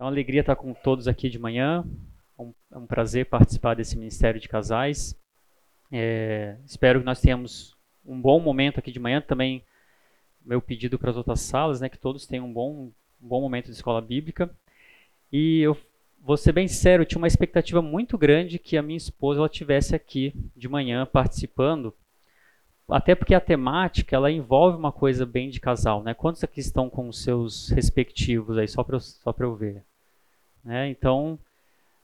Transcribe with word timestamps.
É 0.00 0.02
uma 0.02 0.08
alegria 0.08 0.40
estar 0.40 0.56
com 0.56 0.72
todos 0.72 1.06
aqui 1.06 1.28
de 1.28 1.38
manhã. 1.38 1.84
É 2.38 2.42
um, 2.42 2.54
é 2.72 2.78
um 2.78 2.86
prazer 2.86 3.26
participar 3.26 3.76
desse 3.76 3.98
Ministério 3.98 4.40
de 4.40 4.48
Casais. 4.48 5.14
É, 5.92 6.56
espero 6.64 7.00
que 7.00 7.04
nós 7.04 7.20
tenhamos 7.20 7.76
um 8.06 8.18
bom 8.18 8.40
momento 8.40 8.80
aqui 8.80 8.90
de 8.90 8.98
manhã. 8.98 9.20
Também 9.20 9.62
meu 10.42 10.62
pedido 10.62 10.98
para 10.98 11.10
as 11.10 11.18
outras 11.18 11.40
salas, 11.40 11.82
né, 11.82 11.90
que 11.90 11.98
todos 11.98 12.24
tenham 12.24 12.46
um 12.46 12.52
bom, 12.52 12.90
um 13.22 13.28
bom 13.28 13.42
momento 13.42 13.66
de 13.66 13.72
escola 13.72 14.00
bíblica. 14.00 14.50
E 15.30 15.60
eu 15.60 15.76
vou 16.18 16.38
ser 16.38 16.52
bem 16.52 16.66
sério, 16.66 17.02
eu 17.02 17.06
tinha 17.06 17.18
uma 17.18 17.28
expectativa 17.28 17.82
muito 17.82 18.16
grande 18.16 18.58
que 18.58 18.78
a 18.78 18.82
minha 18.82 18.96
esposa 18.96 19.40
ela 19.40 19.50
tivesse 19.50 19.94
aqui 19.94 20.32
de 20.56 20.66
manhã 20.66 21.04
participando, 21.04 21.94
até 22.88 23.14
porque 23.14 23.34
a 23.34 23.40
temática 23.40 24.16
ela 24.16 24.30
envolve 24.30 24.78
uma 24.78 24.92
coisa 24.92 25.26
bem 25.26 25.50
de 25.50 25.60
casal, 25.60 26.02
né? 26.02 26.14
Quantos 26.14 26.42
aqui 26.42 26.60
estão 26.60 26.88
com 26.88 27.06
os 27.06 27.22
seus 27.22 27.68
respectivos 27.68 28.56
aí 28.56 28.66
só 28.66 28.82
para 28.82 28.98
só 28.98 29.30
para 29.30 29.44
eu 29.44 29.54
ver? 29.54 29.84
Né? 30.64 30.90
Então, 30.90 31.38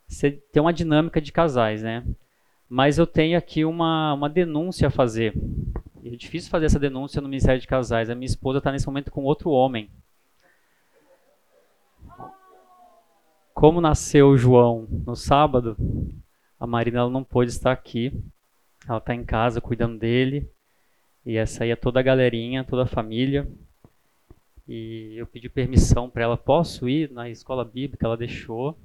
você 0.07 0.31
tem 0.31 0.61
uma 0.61 0.73
dinâmica 0.73 1.21
de 1.21 1.31
casais, 1.31 1.83
né? 1.83 2.03
Mas 2.69 2.97
eu 2.97 3.07
tenho 3.07 3.37
aqui 3.37 3.63
uma, 3.63 4.13
uma 4.13 4.29
denúncia 4.29 4.87
a 4.87 4.91
fazer. 4.91 5.33
É 6.03 6.15
difícil 6.15 6.49
fazer 6.49 6.65
essa 6.65 6.79
denúncia 6.79 7.21
no 7.21 7.27
Ministério 7.29 7.59
de 7.59 7.67
Casais. 7.67 8.09
A 8.09 8.15
minha 8.15 8.25
esposa 8.25 8.59
está 8.59 8.71
nesse 8.71 8.87
momento 8.87 9.11
com 9.11 9.23
outro 9.23 9.49
homem. 9.49 9.89
Como 13.53 13.81
nasceu 13.81 14.29
o 14.29 14.37
João 14.37 14.87
no 15.05 15.15
sábado, 15.15 15.75
a 16.59 16.67
Marina 16.67 17.09
não 17.09 17.23
pôde 17.23 17.51
estar 17.51 17.71
aqui. 17.71 18.13
Ela 18.87 18.99
está 18.99 19.13
em 19.15 19.25
casa 19.25 19.59
cuidando 19.59 19.97
dele. 19.97 20.49
E 21.25 21.35
essa 21.35 21.63
aí 21.63 21.71
é 21.71 21.75
toda 21.75 21.99
a 21.99 22.03
galerinha, 22.03 22.63
toda 22.63 22.83
a 22.83 22.87
família. 22.87 23.47
E 24.67 25.15
eu 25.15 25.25
pedi 25.25 25.47
permissão 25.47 26.09
para 26.09 26.23
ela, 26.23 26.37
posso 26.37 26.89
ir 26.89 27.09
na 27.11 27.29
escola 27.29 27.63
bíblica? 27.63 28.05
Ela 28.05 28.17
deixou. 28.17 28.77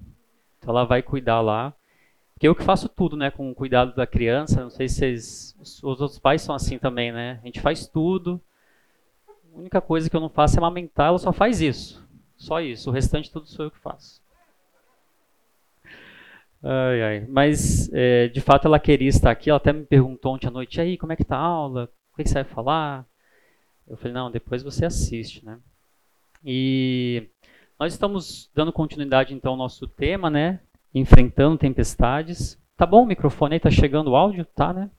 Então 0.59 0.71
ela 0.71 0.85
vai 0.85 1.03
cuidar 1.03 1.41
lá. 1.41 1.75
Porque 2.35 2.47
eu 2.47 2.55
que 2.55 2.63
faço 2.63 2.89
tudo, 2.89 3.17
né, 3.17 3.31
com 3.31 3.51
o 3.51 3.55
cuidado 3.55 3.95
da 3.95 4.07
criança. 4.07 4.63
Não 4.63 4.71
sei 4.71 4.89
se 4.89 4.97
vocês, 4.97 5.57
os 5.61 6.01
outros 6.01 6.19
pais 6.19 6.43
são 6.43 6.55
assim 6.55 6.79
também, 6.79 7.11
né? 7.11 7.41
A 7.43 7.47
gente 7.47 7.61
faz 7.61 7.87
tudo. 7.87 8.41
A 9.55 9.59
única 9.59 9.81
coisa 9.81 10.09
que 10.09 10.17
eu 10.17 10.21
não 10.21 10.29
faço 10.29 10.57
é 10.57 10.59
amamentar, 10.59 11.09
ela 11.09 11.19
só 11.19 11.33
faz 11.33 11.61
isso. 11.61 12.03
Só 12.37 12.61
isso. 12.61 12.91
O 12.91 12.93
restante 12.93 13.31
tudo 13.31 13.47
sou 13.47 13.67
eu 13.67 13.71
que 13.71 13.79
faço. 13.79 14.23
Ai, 16.63 17.03
ai. 17.03 17.27
Mas, 17.29 17.93
é, 17.93 18.29
de 18.29 18.41
fato, 18.41 18.67
ela 18.67 18.79
queria 18.79 19.09
estar 19.09 19.31
aqui. 19.31 19.51
Ela 19.51 19.57
até 19.57 19.73
me 19.73 19.85
perguntou 19.85 20.35
ontem 20.35 20.47
à 20.47 20.51
noite, 20.51 20.81
aí, 20.81 20.97
como 20.97 21.13
é 21.13 21.17
que 21.17 21.25
tá 21.25 21.37
a 21.37 21.41
aula? 21.41 21.91
O 22.13 22.17
que, 22.17 22.23
que 22.23 22.29
você 22.29 22.35
vai 22.35 22.45
falar? 22.45 23.07
Eu 23.87 23.97
falei, 23.97 24.13
não, 24.13 24.31
depois 24.31 24.63
você 24.63 24.85
assiste, 24.85 25.45
né? 25.45 25.59
E 26.45 27.29
nós 27.79 27.93
estamos 27.93 28.51
dando 28.55 28.73
continuidade 28.73 29.35
então 29.35 29.53
ao 29.53 29.59
nosso 29.59 29.87
tema, 29.87 30.29
né? 30.29 30.61
Enfrentando 30.95 31.59
tempestades. 31.59 32.59
Tá 32.77 32.87
bom 32.87 33.03
o 33.03 33.07
microfone 33.07 33.55
aí? 33.55 33.61
Tá 33.61 33.71
chegando 33.71 34.11
o 34.11 34.17
áudio? 34.17 34.45
Tá, 34.45 34.73
né? 34.73 34.91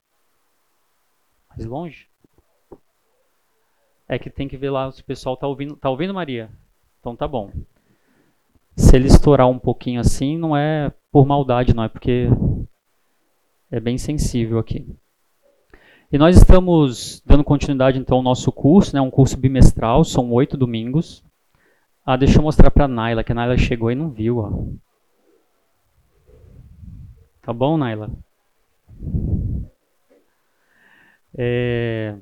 Mais 1.50 1.66
longe? 1.66 2.08
É 4.08 4.18
que 4.18 4.30
tem 4.30 4.48
que 4.48 4.58
ver 4.58 4.70
lá 4.70 4.92
se 4.92 5.02
o 5.02 5.06
pessoal 5.06 5.38
tá 5.38 5.48
ouvindo. 5.48 5.76
Tá 5.76 5.90
ouvindo, 5.90 6.14
Maria? 6.14 6.50
Então 7.00 7.16
tá 7.16 7.28
bom. 7.28 7.52
Se 8.76 8.96
ele 8.96 9.08
estourar 9.08 9.48
um 9.48 9.60
pouquinho 9.60 10.00
assim, 10.00 10.38
não 10.38 10.58
é 10.58 10.92
por 11.12 11.26
maldade, 11.26 11.76
não, 11.76 11.84
é 11.84 11.90
porque 11.90 12.28
é 13.70 13.80
bem 13.80 13.98
sensível 13.98 14.58
aqui. 14.58 14.88
E 16.12 16.18
nós 16.18 16.38
estamos 16.38 17.22
dando 17.26 17.44
continuidade 17.44 18.00
então 18.00 18.18
ao 18.18 18.24
nosso 18.24 18.52
curso, 18.52 18.96
né, 18.96 19.02
um 19.02 19.12
curso 19.12 19.38
bimestral, 19.38 20.04
são 20.04 20.32
oito 20.32 20.58
domingos. 20.58 21.24
Ah, 22.06 22.18
deixa 22.18 22.38
eu 22.38 22.44
mostrar 22.44 22.70
para 22.70 22.86
a 22.86 22.88
Naila, 22.88 23.24
que 23.24 23.32
a 23.32 23.36
Naila 23.36 23.58
chegou 23.58 23.90
e 23.90 23.96
não 23.96 24.10
viu. 24.10 24.40
Ó. 24.40 24.68
Tá 27.42 27.54
bom, 27.54 27.78
Naila? 27.78 28.10
É... 31.38 32.16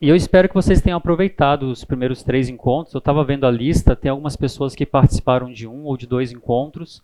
E 0.00 0.08
eu 0.08 0.16
espero 0.16 0.48
que 0.48 0.54
vocês 0.54 0.82
tenham 0.82 0.98
aproveitado 0.98 1.70
os 1.70 1.84
primeiros 1.84 2.22
três 2.22 2.48
encontros. 2.48 2.94
Eu 2.94 2.98
estava 2.98 3.24
vendo 3.24 3.46
a 3.46 3.50
lista, 3.50 3.96
tem 3.96 4.10
algumas 4.10 4.36
pessoas 4.36 4.74
que 4.74 4.84
participaram 4.84 5.52
de 5.52 5.66
um 5.68 5.84
ou 5.84 5.96
de 5.96 6.06
dois 6.06 6.32
encontros. 6.32 7.02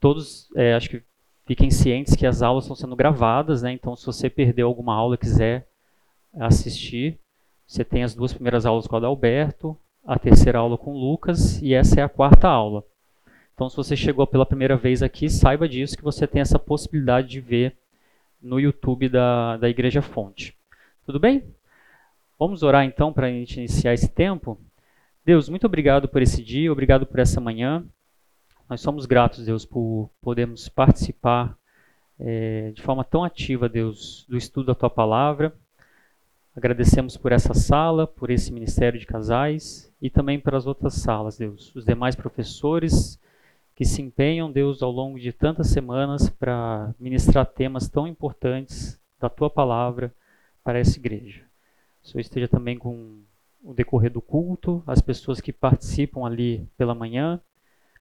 Todos, 0.00 0.48
é, 0.54 0.74
acho 0.74 0.88
que 0.88 1.02
fiquem 1.44 1.70
cientes 1.70 2.14
que 2.14 2.26
as 2.26 2.42
aulas 2.42 2.64
estão 2.64 2.76
sendo 2.76 2.96
gravadas, 2.96 3.62
né? 3.62 3.72
Então, 3.72 3.96
se 3.96 4.06
você 4.06 4.30
perdeu 4.30 4.68
alguma 4.68 4.94
aula 4.94 5.16
e 5.16 5.18
quiser 5.18 5.66
assistir, 6.34 7.18
você 7.66 7.84
tem 7.84 8.02
as 8.02 8.14
duas 8.14 8.32
primeiras 8.32 8.64
aulas 8.64 8.86
com 8.86 8.94
o 8.94 8.98
Adalberto, 8.98 9.76
a 10.04 10.18
terceira 10.18 10.58
aula 10.58 10.76
com 10.76 10.92
Lucas 10.92 11.60
e 11.62 11.74
essa 11.74 12.00
é 12.00 12.02
a 12.02 12.08
quarta 12.08 12.48
aula. 12.48 12.84
Então, 13.54 13.68
se 13.68 13.76
você 13.76 13.96
chegou 13.96 14.26
pela 14.26 14.46
primeira 14.46 14.76
vez 14.76 15.02
aqui, 15.02 15.28
saiba 15.28 15.68
disso 15.68 15.96
que 15.96 16.02
você 16.02 16.26
tem 16.26 16.40
essa 16.40 16.58
possibilidade 16.58 17.28
de 17.28 17.40
ver 17.40 17.76
no 18.40 18.58
YouTube 18.58 19.08
da, 19.08 19.56
da 19.56 19.68
Igreja 19.68 20.02
Fonte. 20.02 20.56
Tudo 21.06 21.20
bem? 21.20 21.44
Vamos 22.38 22.62
orar 22.62 22.84
então 22.84 23.12
para 23.12 23.28
a 23.28 23.30
gente 23.30 23.58
iniciar 23.58 23.94
esse 23.94 24.08
tempo? 24.08 24.58
Deus, 25.24 25.48
muito 25.48 25.66
obrigado 25.66 26.08
por 26.08 26.20
esse 26.20 26.42
dia, 26.42 26.72
obrigado 26.72 27.06
por 27.06 27.20
essa 27.20 27.40
manhã. 27.40 27.84
Nós 28.68 28.80
somos 28.80 29.06
gratos, 29.06 29.44
Deus, 29.44 29.64
por 29.64 30.10
podermos 30.20 30.68
participar 30.68 31.56
é, 32.18 32.72
de 32.72 32.82
forma 32.82 33.04
tão 33.04 33.22
ativa, 33.22 33.68
Deus, 33.68 34.26
do 34.28 34.36
estudo 34.36 34.66
da 34.66 34.74
Tua 34.74 34.90
Palavra. 34.90 35.54
Agradecemos 36.54 37.16
por 37.16 37.32
essa 37.32 37.54
sala, 37.54 38.06
por 38.06 38.30
esse 38.30 38.52
Ministério 38.52 39.00
de 39.00 39.06
Casais 39.06 39.90
e 40.02 40.10
também 40.10 40.38
pelas 40.38 40.66
outras 40.66 40.94
salas, 40.94 41.38
Deus. 41.38 41.74
Os 41.74 41.84
demais 41.84 42.14
professores 42.14 43.18
que 43.74 43.86
se 43.86 44.02
empenham, 44.02 44.52
Deus, 44.52 44.82
ao 44.82 44.90
longo 44.90 45.18
de 45.18 45.32
tantas 45.32 45.68
semanas 45.68 46.28
para 46.28 46.94
ministrar 47.00 47.46
temas 47.46 47.88
tão 47.88 48.06
importantes 48.06 49.00
da 49.18 49.30
Tua 49.30 49.48
Palavra 49.48 50.14
para 50.62 50.78
essa 50.78 50.98
igreja. 50.98 51.42
O 52.02 52.08
Senhor 52.08 52.20
esteja 52.20 52.48
também 52.48 52.76
com 52.76 53.22
o 53.62 53.72
decorrer 53.72 54.12
do 54.12 54.20
culto, 54.20 54.82
as 54.86 55.00
pessoas 55.00 55.40
que 55.40 55.54
participam 55.54 56.26
ali 56.26 56.68
pela 56.76 56.94
manhã. 56.94 57.40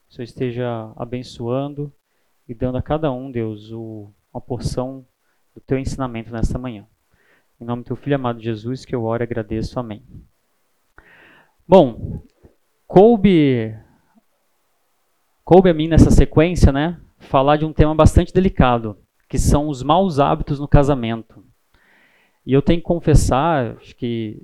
O 0.10 0.14
Senhor 0.14 0.26
esteja 0.26 0.92
abençoando 0.98 1.94
e 2.50 2.54
dando 2.54 2.78
a 2.78 2.82
cada 2.82 3.12
um, 3.14 3.32
Deus, 3.32 3.72
o, 3.72 4.12
uma 4.34 4.42
porção 4.42 5.06
do 5.56 5.62
Teu 5.62 5.80
ensinamento 5.80 6.34
nesta 6.34 6.58
manhã. 6.58 6.86
Em 7.62 7.64
nome 7.64 7.84
do 7.84 7.86
teu 7.86 7.96
filho 7.96 8.16
amado 8.16 8.42
Jesus, 8.42 8.84
que 8.84 8.96
eu 8.96 9.04
oro 9.04 9.22
e 9.22 9.26
agradeço. 9.26 9.80
Amém. 9.80 10.04
Bom, 11.68 12.24
coube, 12.88 13.78
coube 15.46 15.70
a 15.70 15.74
mim 15.74 15.88
nessa 15.88 16.10
sequência, 16.10 16.72
né, 16.72 17.00
falar 17.20 17.58
de 17.58 17.66
um 17.66 17.72
tema 17.72 17.94
bastante 17.94 18.34
delicado, 18.34 18.98
que 19.30 19.38
são 19.38 19.68
os 19.68 19.84
maus 19.84 20.20
hábitos 20.20 20.60
no 20.60 20.68
casamento. 20.68 21.46
E 22.44 22.52
eu 22.52 22.64
tenho 22.64 22.80
que 22.80 22.86
confessar, 22.86 23.78
acho 23.78 23.96
que 23.96 24.42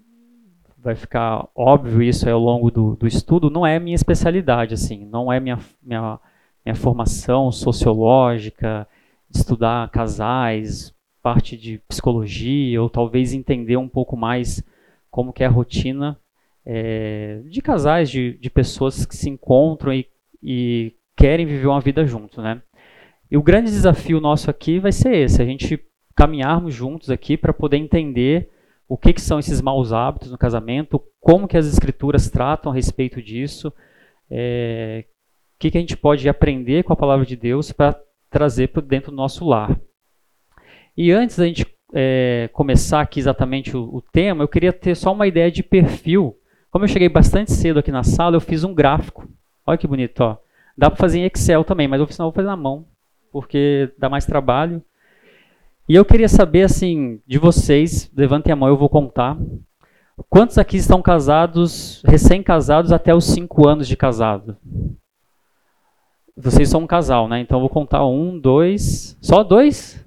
vai 0.77 0.93
ficar 0.93 1.49
óbvio 1.55 2.03
isso 2.03 2.29
ao 2.29 2.39
longo 2.39 2.69
do, 2.69 2.95
do 2.95 3.07
estudo, 3.07 3.49
não 3.49 3.65
é 3.65 3.79
minha 3.79 3.95
especialidade, 3.95 4.75
assim, 4.75 5.05
não 5.05 5.33
é 5.33 5.39
minha, 5.39 5.57
minha, 5.81 6.19
minha 6.63 6.75
formação 6.75 7.51
sociológica, 7.51 8.87
estudar 9.27 9.89
casais, 9.89 10.95
parte 11.27 11.57
de 11.57 11.77
psicologia 11.89 12.81
ou 12.81 12.89
talvez 12.89 13.33
entender 13.33 13.75
um 13.75 13.89
pouco 13.89 14.15
mais 14.15 14.63
como 15.11 15.33
que 15.33 15.43
é 15.43 15.45
a 15.45 15.49
rotina 15.49 16.17
é, 16.65 17.41
de 17.49 17.61
casais, 17.61 18.09
de, 18.09 18.37
de 18.37 18.49
pessoas 18.49 19.05
que 19.05 19.13
se 19.13 19.29
encontram 19.29 19.93
e, 19.93 20.07
e 20.41 20.95
querem 21.17 21.45
viver 21.45 21.67
uma 21.67 21.81
vida 21.81 22.05
juntos, 22.05 22.41
né? 22.41 22.61
E 23.29 23.35
o 23.35 23.43
grande 23.43 23.69
desafio 23.69 24.21
nosso 24.21 24.49
aqui 24.49 24.79
vai 24.79 24.93
ser 24.93 25.17
esse, 25.17 25.41
a 25.41 25.45
gente 25.45 25.77
caminharmos 26.15 26.73
juntos 26.73 27.09
aqui 27.09 27.35
para 27.35 27.51
poder 27.51 27.75
entender 27.75 28.49
o 28.87 28.97
que, 28.97 29.11
que, 29.11 29.19
são 29.19 29.37
esses 29.37 29.61
maus 29.61 29.91
hábitos 29.91 30.31
no 30.31 30.37
casamento, 30.37 31.03
como 31.19 31.45
que 31.45 31.57
as 31.57 31.67
escrituras 31.67 32.29
tratam 32.29 32.71
a 32.71 32.75
respeito 32.75 33.21
disso, 33.21 33.73
é, 34.31 35.03
o 35.55 35.59
que, 35.59 35.71
que 35.71 35.77
a 35.77 35.81
gente 35.81 35.97
pode 35.97 36.29
aprender 36.29 36.85
com 36.85 36.93
a 36.93 36.97
palavra 36.97 37.25
de 37.25 37.35
Deus 37.35 37.73
para 37.73 37.99
trazer 38.29 38.69
para 38.69 38.81
dentro 38.81 39.11
do 39.11 39.17
nosso 39.17 39.45
lar. 39.45 39.77
E 40.97 41.11
antes 41.11 41.37
da 41.37 41.45
gente 41.45 41.63
é, 41.93 42.49
começar 42.51 43.01
aqui 43.01 43.19
exatamente 43.19 43.77
o, 43.77 43.83
o, 43.97 44.01
tema, 44.01 44.43
eu 44.43 44.47
queria 44.47 44.73
ter 44.73 44.95
só 44.95 45.13
uma 45.13 45.27
ideia 45.27 45.51
de 45.51 45.61
perfil. 45.61 46.35
Como 46.71 46.85
eu 46.85 46.89
cheguei 46.89 47.07
bastante 47.07 47.51
cedo 47.51 47.77
aqui 47.77 47.91
na 47.91 48.03
sala, 48.03 48.35
eu 48.35 48.41
fiz 48.41 48.63
um 48.63 48.73
gráfico. 48.73 49.29
Olha 49.65 49.77
que 49.77 49.85
bonito, 49.85 50.21
ó. 50.21 50.37
Dá 50.75 50.89
para 50.89 50.97
fazer 50.97 51.19
em 51.19 51.25
Excel 51.25 51.63
também, 51.63 51.87
mas 51.87 51.99
eu 51.99 52.07
vou 52.07 52.31
fazer 52.31 52.47
na 52.47 52.57
mão, 52.57 52.85
porque 53.31 53.91
dá 53.97 54.09
mais 54.09 54.25
trabalho. 54.25 54.81
E 55.87 55.93
eu 55.93 56.03
queria 56.03 56.27
saber, 56.27 56.63
assim, 56.63 57.21
de 57.25 57.37
vocês, 57.37 58.11
levantem 58.15 58.51
a 58.51 58.55
mão, 58.55 58.67
eu 58.67 58.77
vou 58.77 58.89
contar. 58.89 59.37
Quantos 60.29 60.57
aqui 60.57 60.77
estão 60.77 61.01
casados, 61.01 62.01
recém-casados 62.05 62.91
até 62.91 63.13
os 63.13 63.25
5 63.25 63.67
anos 63.67 63.87
de 63.87 63.95
casado? 63.95 64.57
Vocês 66.35 66.69
são 66.69 66.81
um 66.81 66.87
casal, 66.87 67.27
né? 67.27 67.39
Então 67.39 67.57
eu 67.57 67.61
vou 67.61 67.69
contar 67.69 68.05
um, 68.05 68.37
dois. 68.37 69.17
Só 69.21 69.43
dois? 69.43 70.03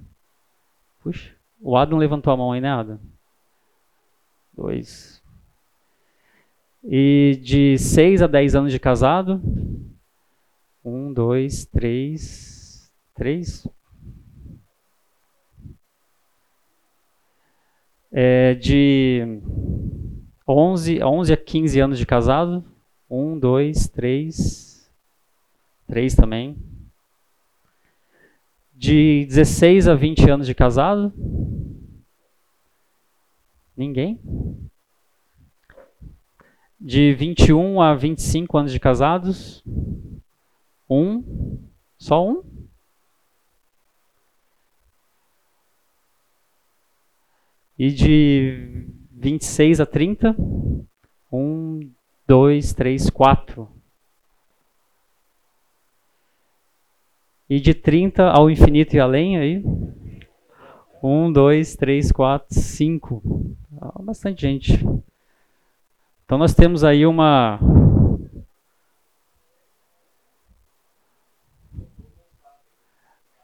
Puxa, 1.01 1.35
o 1.59 1.75
Adam 1.75 1.97
levantou 1.97 2.31
a 2.31 2.37
mão 2.37 2.51
aí, 2.51 2.61
né, 2.61 2.69
Adam? 2.69 2.99
Dois. 4.53 5.21
E 6.83 7.39
de 7.41 7.77
6 7.77 8.21
a 8.21 8.27
10 8.27 8.55
anos 8.55 8.71
de 8.71 8.79
casado? 8.79 9.41
Um, 10.83 11.13
dois, 11.13 11.65
três. 11.65 12.91
Três? 13.15 13.67
É 18.11 18.55
de 18.55 19.41
11, 20.47 21.03
11 21.03 21.33
a 21.33 21.37
15 21.37 21.79
anos 21.79 21.97
de 21.97 22.05
casado. 22.05 22.63
Um, 23.09 23.39
dois, 23.39 23.87
três. 23.87 24.91
Três 25.87 26.15
também. 26.15 26.57
De 28.81 29.27
16 29.27 29.87
a 29.87 29.93
20 29.93 30.27
anos 30.27 30.47
de 30.47 30.55
casado. 30.55 31.13
Ninguém? 33.77 34.19
De 36.79 37.13
21 37.13 37.79
a 37.79 37.93
25 37.93 38.57
anos 38.57 38.71
de 38.71 38.79
casados? 38.79 39.63
Um? 40.89 41.59
Só 41.95 42.27
um? 42.27 42.41
E 47.77 47.91
de 47.91 48.87
26 49.11 49.79
a 49.79 49.85
30? 49.85 50.35
Um, 51.31 51.91
dois, 52.27 52.73
três, 52.73 53.11
quatro. 53.11 53.69
E 57.51 57.59
de 57.59 57.73
30 57.73 58.29
ao 58.29 58.49
infinito 58.49 58.95
e 58.95 58.99
além 59.01 59.37
aí? 59.37 59.61
Um, 61.03 61.29
dois, 61.29 61.75
três, 61.75 62.09
quatro, 62.09 62.57
cinco. 62.57 63.21
Ah, 63.81 64.01
bastante 64.01 64.43
gente. 64.43 64.71
Então 66.23 66.37
nós 66.37 66.55
temos 66.55 66.85
aí 66.85 67.05
uma. 67.05 67.59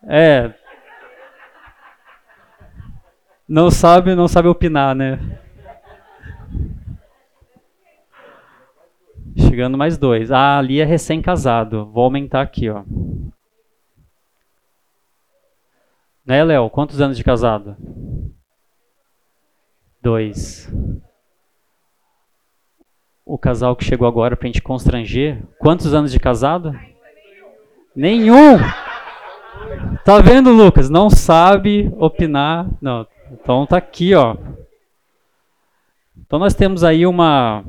É. 0.03 0.53
Não 3.45 3.69
sabe, 3.69 4.15
não 4.15 4.29
sabe 4.29 4.47
opinar, 4.47 4.95
né? 4.95 5.19
Chegando 9.37 9.77
mais 9.77 9.97
dois. 9.97 10.31
Ah, 10.31 10.59
ali 10.59 10.79
é 10.79 10.85
recém-casado. 10.85 11.87
Vou 11.87 12.05
aumentar 12.05 12.39
aqui, 12.39 12.69
ó. 12.69 12.85
Né, 16.27 16.43
Léo? 16.43 16.69
Quantos 16.69 16.99
anos 16.99 17.15
de 17.15 17.23
casado? 17.23 17.77
Dois. 20.01 20.69
O 23.25 23.37
casal 23.37 23.77
que 23.77 23.85
chegou 23.85 24.05
agora 24.05 24.35
pra 24.35 24.47
gente 24.47 24.61
constranger. 24.61 25.41
Quantos 25.57 25.93
anos 25.93 26.11
de 26.11 26.19
casado? 26.19 26.77
Nenhum! 27.95 28.57
Tá 30.03 30.19
vendo, 30.19 30.51
Lucas? 30.51 30.89
Não 30.89 31.09
sabe 31.09 31.93
opinar. 31.97 32.67
Não. 32.81 33.07
Então 33.31 33.65
tá 33.65 33.77
aqui, 33.77 34.13
ó. 34.13 34.35
Então 36.17 36.37
nós 36.37 36.53
temos 36.53 36.83
aí 36.83 37.07
uma 37.07 37.63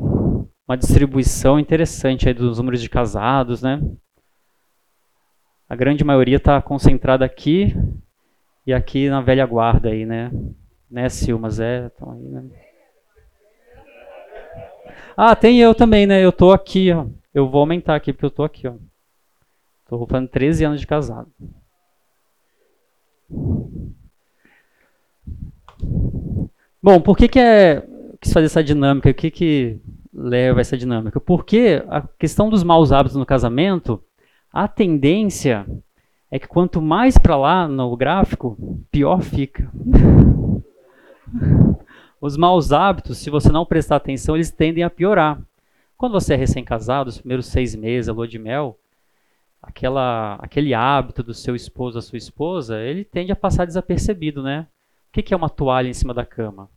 uma 0.67 0.77
distribuição 0.77 1.61
interessante 1.61 2.27
aí 2.27 2.35
dos 2.35 2.59
números 2.59 2.83
de 2.83 2.91
casados, 2.91 3.63
né? 3.63 3.81
A 5.69 5.77
grande 5.77 6.03
maioria 6.03 6.37
está 6.37 6.61
concentrada 6.61 7.25
aqui 7.25 7.73
e 8.69 8.75
aqui 8.75 9.09
na 9.09 9.23
velha 9.23 9.47
guarda 9.47 9.89
aí, 9.89 10.05
né? 10.05 10.31
Né, 10.91 11.09
Silma, 11.09 11.49
Zé, 11.49 11.87
estão 11.87 12.13
aí, 12.13 12.29
né? 12.29 12.45
Ah, 15.17 15.35
tem 15.35 15.59
eu 15.59 15.75
também, 15.75 16.07
né? 16.07 16.23
Eu 16.23 16.31
tô 16.31 16.53
aqui, 16.53 16.93
ó. 16.93 17.07
Eu 17.33 17.49
vou 17.49 17.61
aumentar 17.61 17.97
aqui 17.97 18.13
porque 18.13 18.27
eu 18.27 18.31
tô 18.31 18.45
aqui, 18.45 18.69
ó. 18.69 18.75
Tô 19.89 20.07
fazendo 20.07 20.29
13 20.29 20.67
anos 20.67 20.81
de 20.83 20.87
casado. 20.87 21.33
Bom, 26.83 27.01
por 27.01 27.17
que 27.17 27.27
que 27.27 27.39
é 27.39 27.83
quis 28.21 28.35
fazer 28.35 28.47
essa 28.47 28.63
dinâmica? 28.63 29.09
O 29.09 29.15
que 29.15 29.31
que 29.31 29.81
leva 30.13 30.61
essa 30.61 30.77
dinâmica? 30.77 31.19
Porque 31.19 31.83
a 31.89 32.03
questão 32.03 32.51
dos 32.51 32.63
maus 32.63 32.93
hábitos 32.93 33.17
no 33.17 33.25
casamento, 33.25 34.05
a 34.53 34.69
tendência 34.69 35.65
é 36.31 36.39
que 36.39 36.47
quanto 36.47 36.81
mais 36.81 37.17
para 37.17 37.37
lá 37.37 37.69
no 37.69 37.97
gráfico, 37.97 38.57
pior 38.91 39.23
fica. 39.23 39.71
Os 42.21 42.37
maus 42.37 42.73
hábitos, 42.73 43.19
se 43.19 43.31
você 43.31 43.51
não 43.51 43.65
prestar 43.65 43.97
atenção, 43.97 44.35
eles 44.35 44.51
tendem 44.51 44.83
a 44.83 44.91
piorar. 44.91 45.41
Quando 45.97 46.13
você 46.13 46.35
é 46.35 46.37
recém-casado, 46.37 47.09
os 47.09 47.19
primeiros 47.19 47.47
seis 47.47 47.75
meses, 47.75 48.09
a 48.09 48.13
lua 48.13 48.27
de 48.27 48.39
mel, 48.39 48.79
aquela, 49.63 50.35
aquele 50.37 50.75
hábito 50.75 51.23
do 51.23 51.33
seu 51.33 51.55
esposo, 51.55 51.95
da 51.95 52.03
sua 52.03 52.19
esposa, 52.19 52.81
ele 52.81 53.05
tende 53.05 53.31
a 53.31 53.37
passar 53.37 53.65
desapercebido, 53.65 54.43
né? 54.43 54.67
O 55.09 55.23
que 55.23 55.33
é 55.33 55.37
uma 55.37 55.49
toalha 55.49 55.89
em 55.89 55.95
cima 55.95 56.13
da 56.13 56.25
cama 56.25 56.69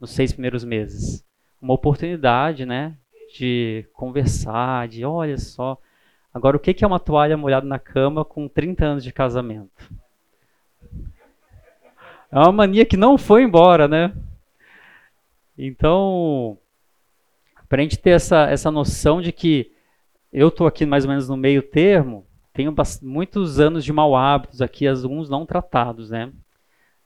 nos 0.00 0.10
seis 0.10 0.32
primeiros 0.32 0.64
meses? 0.64 1.24
uma 1.60 1.74
oportunidade, 1.74 2.64
né, 2.64 2.96
de 3.36 3.86
conversar, 3.92 4.88
de 4.88 5.04
olha 5.04 5.36
só. 5.36 5.78
Agora, 6.32 6.56
o 6.56 6.60
que 6.60 6.84
é 6.84 6.86
uma 6.86 7.00
toalha 7.00 7.36
molhada 7.36 7.66
na 7.66 7.78
cama 7.78 8.24
com 8.24 8.48
30 8.48 8.84
anos 8.84 9.04
de 9.04 9.12
casamento? 9.12 9.90
É 12.30 12.38
uma 12.38 12.52
mania 12.52 12.86
que 12.86 12.96
não 12.96 13.18
foi 13.18 13.42
embora, 13.42 13.88
né? 13.88 14.14
Então, 15.58 16.56
para 17.68 17.80
a 17.80 17.82
gente 17.82 17.98
ter 17.98 18.10
essa, 18.10 18.48
essa 18.48 18.70
noção 18.70 19.20
de 19.20 19.32
que 19.32 19.72
eu 20.32 20.48
estou 20.48 20.66
aqui 20.66 20.86
mais 20.86 21.04
ou 21.04 21.10
menos 21.10 21.28
no 21.28 21.36
meio 21.36 21.62
termo, 21.62 22.24
tenho 22.52 22.74
muitos 23.02 23.58
anos 23.58 23.84
de 23.84 23.92
mau 23.92 24.16
hábitos 24.16 24.62
aqui, 24.62 24.86
alguns 24.86 25.28
não 25.28 25.44
tratados, 25.44 26.10
né? 26.10 26.32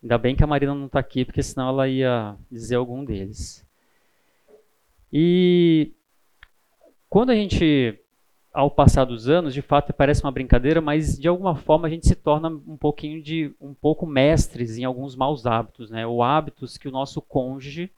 Ainda 0.02 0.18
bem 0.18 0.36
que 0.36 0.44
a 0.44 0.46
Marina 0.46 0.74
não 0.74 0.86
está 0.86 0.98
aqui, 0.98 1.24
porque 1.24 1.42
senão 1.42 1.70
ela 1.70 1.88
ia 1.88 2.36
dizer 2.50 2.74
algum 2.76 3.02
deles. 3.02 3.66
E 5.10 5.92
quando 7.08 7.30
a 7.30 7.34
gente, 7.34 7.98
ao 8.54 8.70
passar 8.70 9.04
dos 9.04 9.28
anos, 9.28 9.52
de 9.52 9.60
fato 9.60 9.92
parece 9.92 10.22
uma 10.22 10.30
brincadeira, 10.30 10.80
mas 10.80 11.18
de 11.18 11.26
alguma 11.26 11.56
forma 11.56 11.88
a 11.88 11.90
gente 11.90 12.06
se 12.06 12.14
torna 12.14 12.48
um 12.48 12.76
pouquinho 12.76 13.20
de 13.20 13.52
um 13.60 13.74
pouco 13.74 14.06
mestres 14.06 14.78
em 14.78 14.84
alguns 14.84 15.16
maus 15.16 15.44
hábitos, 15.44 15.90
né? 15.90 16.06
Ou 16.06 16.22
hábitos 16.22 16.78
que 16.78 16.86
o 16.86 16.92
nosso 16.92 17.20
cônjuge, 17.20 17.90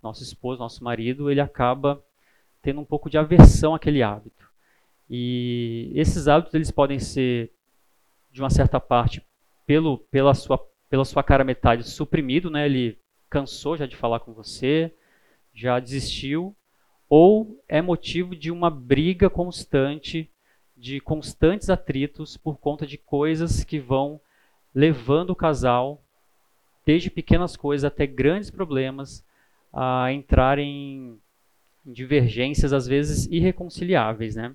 nosso 0.00 0.22
esposo, 0.22 0.60
nosso 0.60 0.84
marido, 0.84 1.28
ele 1.28 1.40
acaba 1.40 2.00
tendo 2.62 2.80
um 2.80 2.84
pouco 2.84 3.10
de 3.10 3.18
aversão 3.18 3.74
àquele 3.74 4.00
hábito. 4.00 4.48
E 5.10 5.90
esses 5.92 6.28
hábitos 6.28 6.54
eles 6.54 6.70
podem 6.70 7.00
ser 7.00 7.52
de 8.30 8.40
uma 8.40 8.50
certa 8.50 8.78
parte 8.78 9.20
pelo 9.66 9.98
pela 9.98 10.34
sua 10.34 10.64
pela 10.88 11.04
sua 11.04 11.24
cara 11.24 11.42
metade 11.42 11.82
suprimido, 11.82 12.48
né? 12.48 12.66
Ele 12.66 12.96
cansou 13.28 13.76
já 13.76 13.86
de 13.86 13.96
falar 13.96 14.20
com 14.20 14.32
você, 14.32 14.94
já 15.52 15.80
desistiu, 15.80 16.56
ou 17.08 17.62
é 17.68 17.80
motivo 17.80 18.34
de 18.34 18.50
uma 18.50 18.70
briga 18.70 19.30
constante, 19.30 20.30
de 20.76 21.00
constantes 21.00 21.70
atritos 21.70 22.36
por 22.36 22.58
conta 22.58 22.86
de 22.86 22.98
coisas 22.98 23.64
que 23.64 23.78
vão 23.78 24.20
levando 24.74 25.30
o 25.30 25.36
casal, 25.36 26.02
desde 26.84 27.10
pequenas 27.10 27.56
coisas 27.56 27.84
até 27.84 28.06
grandes 28.06 28.50
problemas, 28.50 29.24
a 29.72 30.12
entrar 30.12 30.58
em 30.58 31.18
divergências 31.84 32.72
às 32.72 32.86
vezes 32.86 33.26
irreconciliáveis, 33.26 34.34
né? 34.34 34.54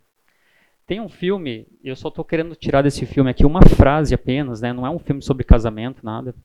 Tem 0.86 1.00
um 1.00 1.08
filme, 1.08 1.66
eu 1.84 1.96
só 1.96 2.10
estou 2.10 2.26
querendo 2.26 2.56
tirar 2.56 2.82
desse 2.82 3.06
filme 3.06 3.30
aqui 3.30 3.46
uma 3.46 3.62
frase 3.62 4.14
apenas, 4.14 4.62
né? 4.62 4.74
Não 4.74 4.86
é 4.86 4.90
um 4.90 5.00
filme 5.00 5.22
sobre 5.22 5.46
casamento, 5.46 6.04
nada. 6.04 6.36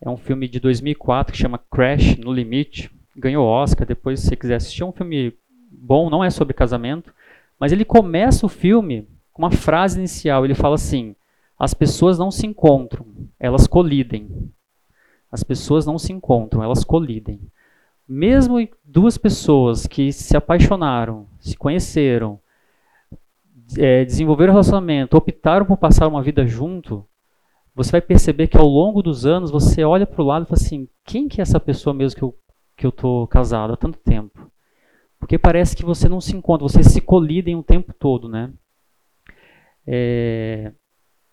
É 0.00 0.08
um 0.08 0.16
filme 0.16 0.48
de 0.48 0.58
2004 0.58 1.32
que 1.32 1.38
chama 1.38 1.58
Crash 1.58 2.16
no 2.16 2.32
Limite 2.32 2.90
ganhou 3.16 3.46
Oscar, 3.46 3.86
depois 3.86 4.20
se 4.20 4.28
você 4.28 4.36
quiser 4.36 4.56
assistir, 4.56 4.82
é 4.82 4.86
um 4.86 4.92
filme 4.92 5.34
bom, 5.70 6.10
não 6.10 6.24
é 6.24 6.30
sobre 6.30 6.54
casamento, 6.54 7.12
mas 7.58 7.72
ele 7.72 7.84
começa 7.84 8.46
o 8.46 8.48
filme 8.48 9.08
com 9.32 9.42
uma 9.42 9.50
frase 9.50 9.98
inicial, 9.98 10.44
ele 10.44 10.54
fala 10.54 10.74
assim, 10.74 11.14
as 11.58 11.74
pessoas 11.74 12.18
não 12.18 12.30
se 12.30 12.46
encontram, 12.46 13.06
elas 13.38 13.66
colidem. 13.66 14.50
As 15.30 15.42
pessoas 15.42 15.84
não 15.84 15.98
se 15.98 16.12
encontram, 16.12 16.62
elas 16.62 16.84
colidem. 16.84 17.40
Mesmo 18.06 18.56
duas 18.84 19.18
pessoas 19.18 19.86
que 19.86 20.12
se 20.12 20.36
apaixonaram, 20.36 21.26
se 21.40 21.56
conheceram, 21.56 22.38
é, 23.78 24.04
desenvolveram 24.04 24.52
um 24.52 24.54
relacionamento, 24.54 25.16
optaram 25.16 25.64
por 25.64 25.76
passar 25.76 26.06
uma 26.06 26.22
vida 26.22 26.46
junto, 26.46 27.04
você 27.74 27.90
vai 27.90 28.00
perceber 28.00 28.46
que 28.46 28.56
ao 28.56 28.68
longo 28.68 29.02
dos 29.02 29.26
anos 29.26 29.50
você 29.50 29.82
olha 29.82 30.06
para 30.06 30.22
o 30.22 30.26
lado 30.26 30.44
e 30.44 30.46
fala 30.46 30.60
assim: 30.60 30.88
quem 31.04 31.26
que 31.26 31.40
é 31.40 31.42
essa 31.42 31.58
pessoa 31.58 31.92
mesmo 31.92 32.16
que 32.16 32.22
eu 32.22 32.34
que 32.76 32.86
eu 32.86 32.92
tô 32.92 33.26
casado 33.26 33.72
há 33.72 33.76
tanto 33.76 33.98
tempo. 33.98 34.50
Porque 35.18 35.38
parece 35.38 35.74
que 35.74 35.84
você 35.84 36.08
não 36.08 36.20
se 36.20 36.36
encontra, 36.36 36.68
você 36.68 36.82
se 36.82 37.00
colidem 37.00 37.56
o 37.56 37.62
tempo 37.62 37.92
todo, 37.94 38.28
né? 38.28 38.52
É, 39.86 40.72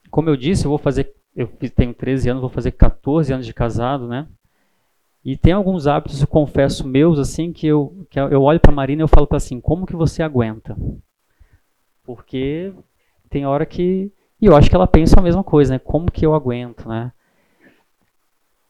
como 0.10 0.29
eu 0.29 0.38
disse, 0.38 0.65
eu 0.65 0.69
vou 0.69 0.77
fazer, 0.77 1.13
eu 1.36 1.48
tenho 1.75 1.93
13 1.93 2.29
anos, 2.29 2.41
vou 2.41 2.50
fazer 2.50 2.71
14 2.71 3.33
anos 3.33 3.45
de 3.45 3.53
casado, 3.53 4.07
né? 4.07 4.27
E 5.24 5.38
tem 5.38 5.53
alguns 5.53 5.88
hábitos, 5.88 6.21
eu 6.21 6.27
confesso, 6.27 6.88
meus, 6.88 7.19
assim, 7.19 7.53
que 7.53 7.67
eu, 7.67 8.05
que 8.10 8.19
eu 8.19 8.41
olho 8.41 8.60
para 8.60 8.71
Marina 8.71 9.01
e 9.01 9.03
eu 9.03 9.07
falo 9.07 9.27
para 9.27 9.38
assim, 9.38 9.62
como 9.62 9.86
que 9.86 9.95
você 9.95 10.24
aguenta? 10.24 10.75
Porque 12.03 12.74
tem 13.29 13.45
hora 13.45 13.65
que. 13.65 14.12
E 14.41 14.45
eu 14.45 14.55
acho 14.55 14.69
que 14.69 14.75
ela 14.75 14.88
pensa 14.88 15.19
a 15.19 15.24
mesma 15.24 15.43
coisa, 15.43 15.74
né? 15.74 15.79
Como 15.79 16.12
que 16.12 16.25
eu 16.25 16.33
aguento, 16.33 16.89
né? 16.89 17.12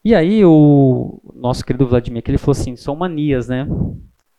E 0.03 0.15
aí 0.15 0.43
o 0.43 1.21
nosso 1.35 1.63
querido 1.63 1.87
Vladimir, 1.87 2.23
que 2.23 2.31
ele 2.31 2.37
falou 2.37 2.53
assim, 2.53 2.75
são 2.75 2.95
manias, 2.95 3.47
né? 3.47 3.67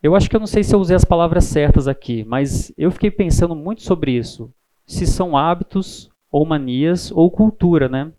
Eu 0.02 0.16
acho 0.16 0.28
que 0.28 0.34
eu 0.34 0.40
não 0.40 0.46
sei 0.46 0.64
se 0.64 0.74
eu 0.74 0.80
usei 0.80 0.96
as 0.96 1.04
palavras 1.04 1.44
certas 1.44 1.86
aqui, 1.86 2.24
mas 2.24 2.72
eu 2.76 2.90
fiquei 2.90 3.10
pensando 3.10 3.54
muito 3.54 3.82
sobre 3.82 4.10
isso. 4.10 4.52
Se 4.84 5.06
são 5.06 5.36
hábitos 5.36 6.10
ou 6.30 6.44
manias 6.44 7.12
ou 7.12 7.30
cultura, 7.30 7.88
né? 7.88 8.12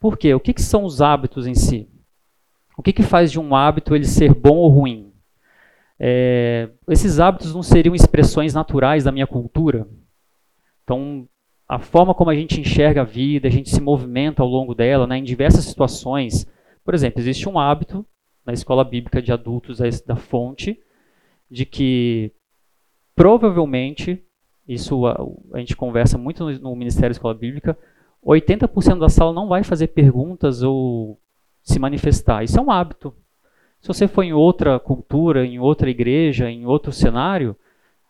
Por 0.00 0.16
quê? 0.16 0.32
O 0.32 0.40
que, 0.40 0.54
que 0.54 0.62
são 0.62 0.84
os 0.84 1.02
hábitos 1.02 1.46
em 1.46 1.54
si? 1.54 1.88
O 2.76 2.82
que, 2.82 2.92
que 2.92 3.02
faz 3.02 3.30
de 3.30 3.38
um 3.38 3.54
hábito 3.54 3.94
ele 3.94 4.06
ser 4.06 4.34
bom 4.34 4.56
ou 4.56 4.70
ruim? 4.70 5.12
É, 5.98 6.70
esses 6.88 7.20
hábitos 7.20 7.54
não 7.54 7.62
seriam 7.62 7.94
expressões 7.94 8.54
naturais 8.54 9.04
da 9.04 9.12
minha 9.12 9.26
cultura? 9.26 9.86
Então, 10.82 11.28
a 11.68 11.78
forma 11.78 12.14
como 12.14 12.30
a 12.30 12.34
gente 12.34 12.60
enxerga 12.60 13.02
a 13.02 13.04
vida, 13.04 13.46
a 13.46 13.50
gente 13.50 13.68
se 13.70 13.80
movimenta 13.80 14.42
ao 14.42 14.48
longo 14.48 14.74
dela, 14.74 15.06
né, 15.06 15.18
em 15.18 15.22
diversas 15.22 15.66
situações. 15.66 16.46
Por 16.84 16.94
exemplo, 16.94 17.20
existe 17.20 17.48
um 17.48 17.58
hábito 17.58 18.04
na 18.44 18.52
escola 18.52 18.84
bíblica 18.84 19.22
de 19.22 19.32
adultos 19.32 19.78
da 20.04 20.16
fonte 20.16 20.80
de 21.50 21.64
que 21.64 22.32
provavelmente, 23.14 24.22
isso 24.66 25.06
a, 25.06 25.16
a 25.52 25.58
gente 25.58 25.76
conversa 25.76 26.16
muito 26.18 26.44
no, 26.44 26.58
no 26.58 26.76
Ministério 26.76 27.10
da 27.10 27.16
Escola 27.16 27.34
Bíblica, 27.34 27.76
80% 28.24 28.98
da 28.98 29.08
sala 29.08 29.32
não 29.32 29.48
vai 29.48 29.62
fazer 29.62 29.88
perguntas 29.88 30.62
ou 30.62 31.20
se 31.62 31.78
manifestar. 31.78 32.42
Isso 32.42 32.58
é 32.58 32.62
um 32.62 32.70
hábito. 32.70 33.14
Se 33.80 33.88
você 33.88 34.06
for 34.06 34.22
em 34.22 34.32
outra 34.32 34.78
cultura, 34.78 35.44
em 35.44 35.58
outra 35.58 35.90
igreja, 35.90 36.48
em 36.48 36.64
outro 36.64 36.92
cenário, 36.92 37.56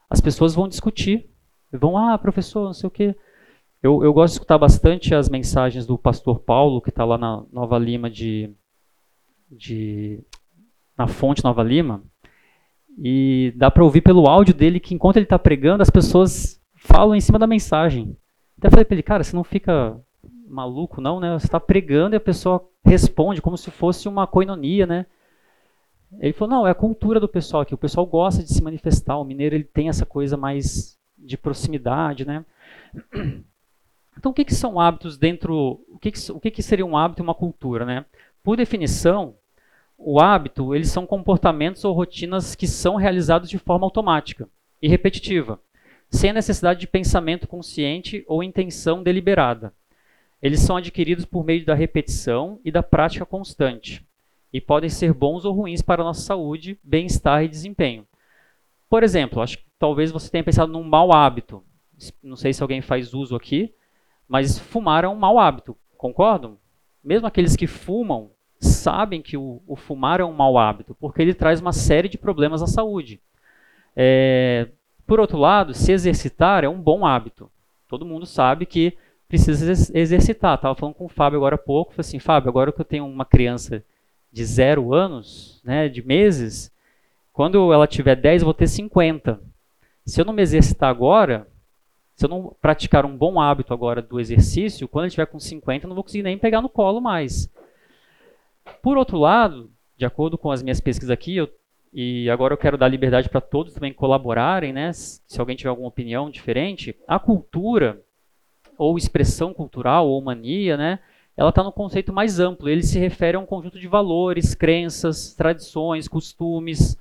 as 0.09 0.21
pessoas 0.21 0.55
vão 0.55 0.69
discutir. 0.69 1.31
Vão, 1.73 1.97
ah, 1.97 2.19
professor, 2.19 2.67
não 2.67 2.75
sei 2.75 2.87
o 2.87 2.91
quê. 2.91 3.17
Eu, 3.83 4.05
eu 4.05 4.13
gosto 4.13 4.35
de 4.35 4.37
escutar 4.37 4.59
bastante 4.59 5.15
as 5.15 5.29
mensagens 5.29 5.87
do 5.87 5.97
pastor 5.97 6.41
Paulo, 6.41 6.83
que 6.83 6.91
está 6.91 7.05
lá 7.05 7.17
na 7.17 7.43
Nova 7.51 7.79
Lima 7.79 8.11
de, 8.11 8.55
de 9.53 10.21
na 10.97 11.07
fonte 11.07 11.45
Nova 11.45 11.63
Lima. 11.63 12.03
E 12.99 13.53
dá 13.57 13.71
para 13.71 13.85
ouvir 13.85 14.03
pelo 14.03 14.27
áudio 14.27 14.55
dele 14.55 14.81
que 14.81 14.95
enquanto 14.95 15.17
ele 15.17 15.25
está 15.25 15.39
pregando, 15.39 15.83
as 15.83 15.91
pessoas 15.91 16.61
falam 16.75 17.15
em 17.15 17.21
cima 17.21 17.39
da 17.39 17.47
mensagem. 17.47 18.17
Até 18.59 18.71
falei 18.71 18.85
para 18.85 18.95
ele, 18.95 19.03
cara, 19.03 19.25
você 19.25 19.35
não 19.35 19.45
fica 19.45 19.99
maluco 20.47 21.01
não, 21.01 21.19
né? 21.19 21.33
Você 21.39 21.47
está 21.47 21.59
pregando 21.59 22.15
e 22.15 22.19
a 22.19 22.21
pessoa 22.21 22.69
responde 22.85 23.41
como 23.41 23.57
se 23.57 23.71
fosse 23.71 24.09
uma 24.09 24.27
coinonia, 24.27 24.87
né? 24.87 25.07
Ele 26.21 26.33
falou, 26.33 26.57
não, 26.57 26.67
é 26.67 26.71
a 26.71 26.75
cultura 26.75 27.19
do 27.19 27.29
pessoal 27.29 27.63
aqui. 27.63 27.75
O 27.75 27.79
pessoal 27.79 28.05
gosta 28.05 28.43
de 28.43 28.53
se 28.53 28.63
manifestar. 28.63 29.17
O 29.17 29.25
mineiro 29.25 29.55
ele 29.55 29.65
tem 29.65 29.89
essa 29.89 30.05
coisa 30.05 30.37
mais 30.37 30.99
de 31.17 31.37
proximidade, 31.37 32.25
né? 32.25 32.45
Então, 34.15 34.31
o 34.31 34.35
que, 34.35 34.45
que 34.45 34.55
são 34.55 34.79
hábitos 34.79 35.17
dentro... 35.17 35.83
O 35.89 35.99
que, 35.99 36.13
que, 36.13 36.33
o 36.33 36.39
que, 36.39 36.51
que 36.51 36.63
seria 36.63 36.85
um 36.85 36.99
hábito 36.99 37.23
e 37.23 37.25
uma 37.25 37.35
cultura, 37.35 37.87
né? 37.87 38.05
Por 38.45 38.59
definição, 38.59 39.37
o 40.05 40.21
hábito, 40.21 40.75
eles 40.75 40.91
são 40.91 41.07
comportamentos 41.07 41.85
ou 41.85 41.95
rotinas 41.95 42.55
que 42.55 42.67
são 42.67 42.97
realizados 42.97 43.49
de 43.49 43.59
forma 43.59 43.87
automática 43.87 44.49
e 44.81 44.89
repetitiva, 44.89 45.61
sem 46.11 46.31
a 46.31 46.35
necessidade 46.35 46.81
de 46.81 46.87
pensamento 46.87 47.47
consciente 47.47 48.25
ou 48.27 48.43
intenção 48.43 49.03
deliberada. 49.03 49.73
Eles 50.43 50.61
são 50.61 50.77
adquiridos 50.77 51.25
por 51.25 51.45
meio 51.45 51.65
da 51.65 51.75
repetição 51.75 52.59
e 52.65 52.73
da 52.73 52.83
prática 52.83 53.25
constante, 53.25 54.05
e 54.53 54.61
podem 54.61 54.91
ser 54.91 55.15
bons 55.15 55.45
ou 55.45 55.55
ruins 55.55 55.81
para 55.81 56.03
a 56.03 56.05
nossa 56.05 56.23
saúde, 56.23 56.79
bem-estar 56.83 57.45
e 57.45 57.49
desempenho. 57.49 58.07
Por 58.91 59.03
exemplo, 59.03 59.41
acho 59.41 59.59
que 59.59 59.65
talvez 59.79 60.11
você 60.11 60.31
tenha 60.31 60.45
pensado 60.45 60.73
num 60.73 60.83
mau 60.83 61.13
hábito. 61.13 61.63
Não 62.23 62.37
sei 62.37 62.53
se 62.53 62.61
alguém 62.61 62.83
faz 62.83 63.15
uso 63.15 63.37
aqui, 63.37 63.73
mas 64.29 64.59
fumar 64.59 65.05
é 65.05 65.09
um 65.09 65.15
mau 65.15 65.39
hábito, 65.39 65.77
concordam? 65.97 66.59
Mesmo 67.03 67.27
aqueles 67.27 67.57
que 67.57 67.67
fumam 67.67 68.33
sabem 68.67 69.21
que 69.21 69.37
o, 69.37 69.61
o, 69.67 69.77
fumar 69.77 70.21
é 70.21 70.25
um 70.25 70.33
mau 70.33 70.59
hábito, 70.59 70.95
porque 71.01 71.21
ele 71.21 71.35
traz 71.35 71.61
uma 71.61 71.73
série 71.73 72.09
de 72.09 72.19
problemas 72.19 72.63
à 72.63 72.67
saúde. 72.67 73.21
É, 73.97 74.69
por 75.07 75.21
outro 75.21 75.39
lado, 75.39 75.75
se 75.75 75.93
exercitar 75.93 76.65
é 76.65 76.69
um 76.69 76.81
bom 76.81 77.05
hábito. 77.05 77.51
Todo 77.89 78.07
mundo 78.07 78.25
sabe 78.25 78.65
que 78.65 78.97
precisa 79.29 79.73
exercitar. 79.97 80.55
Estava 80.55 80.75
falando 80.75 80.95
com 80.95 81.07
o 81.07 81.09
Fábio 81.09 81.39
agora 81.39 81.57
há 81.57 81.59
pouco, 81.59 81.93
falei 81.93 82.01
assim, 82.01 82.19
Fábio, 82.19 82.49
agora 82.49 82.73
que 82.73 82.81
eu 82.81 82.85
tenho 82.85 83.07
uma 83.07 83.25
criança 83.25 83.85
de 84.33 84.45
zero 84.45 84.95
anos, 84.95 85.61
né, 85.65 85.89
de 85.89 86.03
meses, 86.03 86.73
quando 87.33 87.73
ela 87.73 87.87
tiver 87.87 88.17
10, 88.17 88.43
eu 88.43 88.47
vou 88.47 88.55
ter 88.55 88.67
50. 88.67 89.41
Se 90.05 90.21
eu 90.21 90.25
não 90.25 90.33
me 90.33 90.43
exercitar 90.43 90.91
agora, 90.91 91.47
se 92.15 92.25
eu 92.25 92.29
não 92.29 92.55
praticar 92.61 93.05
um 93.05 93.17
bom 93.17 93.41
hábito 93.41 93.73
agora 93.73 94.03
do 94.03 94.21
exercício, 94.21 94.87
quando 94.87 95.05
ele 95.05 95.09
estiver 95.09 95.27
com 95.27 95.41
50, 95.41 95.85
eu 95.85 95.89
não 95.89 95.95
vou 95.95 96.05
conseguir 96.05 96.23
nem 96.23 96.39
pegar 96.39 96.61
no 96.61 96.69
colo 96.69 97.01
mais. 97.01 97.51
Por 98.83 98.97
outro 98.97 99.19
lado, 99.19 99.71
de 99.97 100.05
acordo 100.05 100.37
com 100.37 100.51
as 100.51 100.63
minhas 100.63 100.81
pesquisas 100.81 101.11
aqui, 101.11 101.37
eu, 101.37 101.49
e 101.93 102.29
agora 102.31 102.55
eu 102.55 102.59
quero 102.59 102.79
dar 102.79 102.89
liberdade 102.89 103.29
para 103.29 103.41
todos 103.41 103.75
também 103.75 103.93
colaborarem, 103.93 104.73
né? 104.73 104.93
Se 104.93 105.39
alguém 105.39 105.57
tiver 105.57 105.71
alguma 105.71 105.89
opinião 105.89 106.31
diferente, 106.31 106.97
a 107.07 107.19
cultura 107.19 108.03
ou 108.79 108.97
expressão 108.97 109.53
cultural 109.53 110.09
ou 110.09 110.21
mania, 110.23 110.77
né? 110.77 110.99
Ela 111.37 111.51
está 111.51 111.63
no 111.63 111.73
conceito 111.73 112.13
mais 112.13 112.41
amplo. 112.41 112.69
Ele 112.69 112.83
se 112.83 112.99
refere 112.99 113.37
a 113.37 113.41
um 113.41 113.47
conjunto 113.47 113.79
de 113.79 113.87
valores, 113.89 114.55
crenças, 114.55 115.35
tradições, 115.35 116.09
costumes 116.09 116.99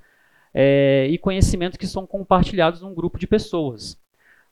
é, 0.54 1.06
e 1.10 1.18
conhecimentos 1.18 1.76
que 1.76 1.86
são 1.86 2.06
compartilhados 2.06 2.80
num 2.82 2.94
grupo 2.94 3.18
de 3.18 3.26
pessoas. 3.26 3.98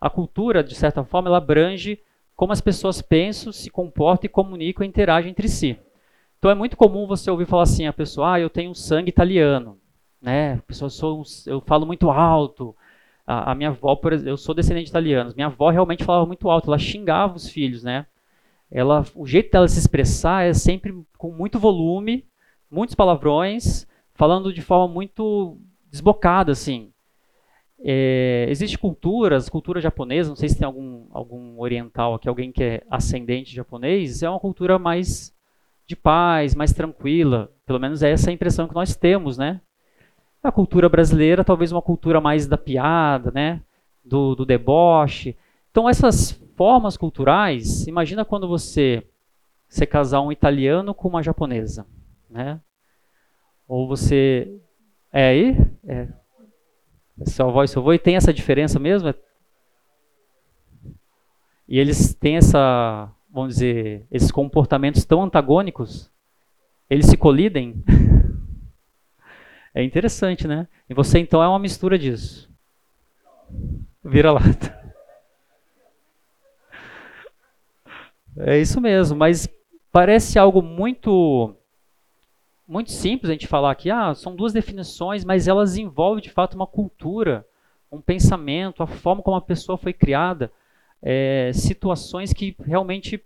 A 0.01 0.09
cultura, 0.09 0.65
de 0.65 0.75
certa 0.75 1.05
forma, 1.05 1.29
ela 1.29 1.39
abrange 1.39 2.01
como 2.35 2.53
as 2.53 2.61
pessoas 2.61 3.03
pensam, 3.03 3.53
se 3.53 3.69
comportam 3.69 4.27
e 4.27 4.31
comunicam 4.31 4.85
e 4.85 4.89
interagem 4.89 5.31
entre 5.31 5.49
si. 5.49 5.79
Então 6.41 6.51
é 6.51 6.55
muito 6.55 6.75
comum 6.75 7.07
você 7.07 7.31
ouvir 7.31 7.45
falar 7.45 7.65
assim, 7.65 7.87
a 7.87 7.93
pessoa, 7.93 8.33
ah, 8.33 8.41
eu 8.41 8.49
tenho 8.49 8.75
sangue 8.75 9.11
italiano, 9.11 9.79
né? 10.23 10.57
Pessoa, 10.67 10.89
sou, 10.89 11.23
eu 11.47 11.61
falo 11.61 11.85
muito 11.85 12.11
alto. 12.11 12.75
A, 13.27 13.53
a 13.53 13.55
minha 13.55 13.69
avó, 13.69 13.95
por 13.95 14.15
exemplo, 14.15 14.31
eu 14.31 14.39
sou 14.39 14.55
descendente 14.55 14.87
de 14.87 14.91
italianos. 14.91 15.35
Minha 15.35 15.49
avó 15.49 15.69
realmente 15.69 16.03
falava 16.03 16.25
muito 16.25 16.49
alto, 16.49 16.71
ela 16.71 16.79
xingava 16.79 17.37
os 17.37 17.47
filhos, 17.47 17.83
né? 17.85 18.07
Ela, 18.71 19.05
o 19.15 19.27
jeito 19.27 19.51
dela 19.51 19.69
se 19.69 19.79
expressar 19.79 20.47
é 20.47 20.55
sempre 20.55 20.95
com 21.19 21.31
muito 21.31 21.59
volume, 21.59 22.25
muitos 22.71 22.95
palavrões, 22.95 23.87
falando 24.15 24.51
de 24.51 24.63
forma 24.63 24.89
muito 24.89 25.59
desbocada, 25.91 26.53
assim. 26.53 26.91
É, 27.85 28.47
existe 28.49 28.79
culturas, 28.79 29.51
cultura 29.51 29.79
japonesa, 29.79 30.31
não 30.31 30.37
sei 30.37 30.49
se 30.49 30.57
tem 30.57 30.67
algum, 30.67 31.07
algum 31.11 31.61
oriental 31.61 32.15
aqui, 32.15 32.31
alguém 32.31 32.51
que 32.51 32.63
é 32.65 32.83
ascendente 32.91 33.55
japonês, 33.55 34.23
é 34.23 34.31
uma 34.31 34.41
cultura 34.41 34.79
mais 34.79 35.35
de 35.91 35.97
paz, 35.97 36.55
mais 36.55 36.73
tranquila. 36.73 37.53
Pelo 37.67 37.81
menos 37.81 38.01
é 38.01 38.11
essa 38.13 38.31
a 38.31 38.33
impressão 38.33 38.69
que 38.69 38.75
nós 38.75 38.95
temos, 38.95 39.37
né? 39.37 39.61
A 40.41 40.53
cultura 40.53 40.89
brasileira, 40.89 41.45
talvez 41.45 41.73
uma 41.73 41.83
cultura 41.83 42.21
mais 42.21 42.47
da 42.47 42.57
piada, 42.57 43.33
né? 43.33 43.61
Do, 44.05 44.37
do 44.37 44.47
deboche. 44.47 45.37
Então, 45.71 45.89
essas 45.89 46.33
formas 46.57 46.97
culturais, 46.97 47.87
imagina 47.89 48.25
quando 48.25 48.47
você 48.49 49.05
você 49.69 49.87
casar 49.87 50.21
um 50.21 50.33
italiano 50.33 50.93
com 50.95 51.09
uma 51.09 51.23
japonesa, 51.23 51.87
né? 52.29 52.61
Ou 53.69 53.87
você 53.87 54.61
é 55.13 55.29
aí, 55.29 55.57
é, 55.87 56.09
seu 57.25 57.49
avó 57.49 57.63
e 57.63 57.69
seu 57.69 57.83
avô, 57.83 57.93
e 57.93 57.99
tem 57.99 58.17
essa 58.17 58.33
diferença 58.33 58.79
mesmo? 58.79 59.13
E 61.69 61.79
eles 61.79 62.15
têm 62.15 62.37
essa 62.37 63.13
vamos 63.33 63.55
dizer, 63.55 64.07
esses 64.11 64.31
comportamentos 64.31 65.05
tão 65.05 65.23
antagônicos, 65.23 66.11
eles 66.89 67.07
se 67.07 67.17
colidem. 67.17 67.83
é 69.75 69.83
interessante, 69.83 70.49
né? 70.49 70.67
E 70.89 70.95
você 70.95 71.19
então 71.19 71.43
é 71.43 71.49
uma 71.49 71.59
mistura 71.59 71.99
disso. 71.99 72.51
Vira 74.03 74.33
lata. 74.33 74.79
É 78.37 78.59
isso 78.59 78.81
mesmo, 78.81 79.17
mas 79.17 79.49
parece 79.93 80.39
algo 80.39 80.63
muito 80.63 81.55
muito 82.67 82.93
simples 82.93 83.29
a 83.29 83.33
gente 83.33 83.49
falar 83.49 83.73
aqui, 83.73 83.91
ah, 83.91 84.15
são 84.15 84.37
duas 84.37 84.53
definições, 84.53 85.25
mas 85.25 85.49
elas 85.49 85.77
envolvem 85.77 86.23
de 86.23 86.31
fato 86.31 86.55
uma 86.55 86.69
cultura, 86.69 87.45
um 87.91 88.01
pensamento, 88.01 88.81
a 88.81 88.87
forma 88.87 89.23
como 89.23 89.37
a 89.37 89.41
pessoa 89.41 89.77
foi 89.77 89.93
criada 89.93 90.53
é, 91.03 91.53
situações 91.53 92.33
que 92.33 92.55
realmente 92.61 93.23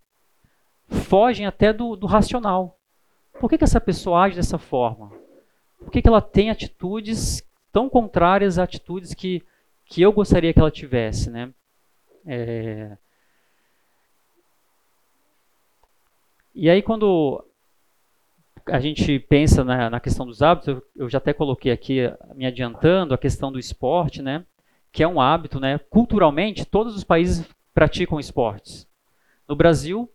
fogem 0.88 1.46
até 1.46 1.72
do, 1.72 1.96
do 1.96 2.06
racional. 2.06 2.78
Por 3.40 3.50
que, 3.50 3.58
que, 3.58 3.64
essa 3.64 3.80
pessoa 3.80 4.22
age 4.22 4.36
dessa 4.36 4.58
forma? 4.58 5.10
Por 5.78 5.90
que, 5.90 6.00
que 6.00 6.08
ela 6.08 6.22
tem 6.22 6.50
atitudes 6.50 7.42
tão 7.72 7.88
contrárias 7.88 8.58
a 8.58 8.62
atitudes 8.62 9.12
que, 9.12 9.42
que 9.86 10.02
eu 10.02 10.12
gostaria 10.12 10.52
que 10.52 10.60
ela 10.60 10.70
tivesse? 10.70 11.30
Né? 11.30 11.52
É... 12.26 12.96
E 16.54 16.70
aí, 16.70 16.80
quando 16.82 17.44
a 18.66 18.78
gente 18.78 19.18
pensa 19.18 19.64
na, 19.64 19.90
na 19.90 20.00
questão 20.00 20.24
dos 20.24 20.40
hábitos, 20.40 20.68
eu, 20.68 20.82
eu, 20.96 21.08
já 21.10 21.18
até 21.18 21.32
coloquei 21.32 21.72
aqui, 21.72 22.00
me 22.34 22.46
adiantando, 22.46 23.12
a 23.12 23.18
questão 23.18 23.50
do 23.50 23.58
esporte, 23.58 24.22
né? 24.22 24.46
que 24.92 25.02
é 25.02 25.08
um 25.08 25.20
hábito. 25.20 25.58
Né? 25.58 25.78
Culturalmente, 25.90 26.64
todos 26.64 26.94
os 26.94 27.02
países 27.02 27.46
praticam 27.74 28.20
esportes? 28.20 28.86
No 29.48 29.56
Brasil, 29.56 30.10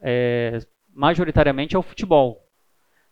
é, 0.00 0.58
majoritariamente 0.92 1.76
é 1.76 1.78
o 1.78 1.82
futebol. 1.82 2.46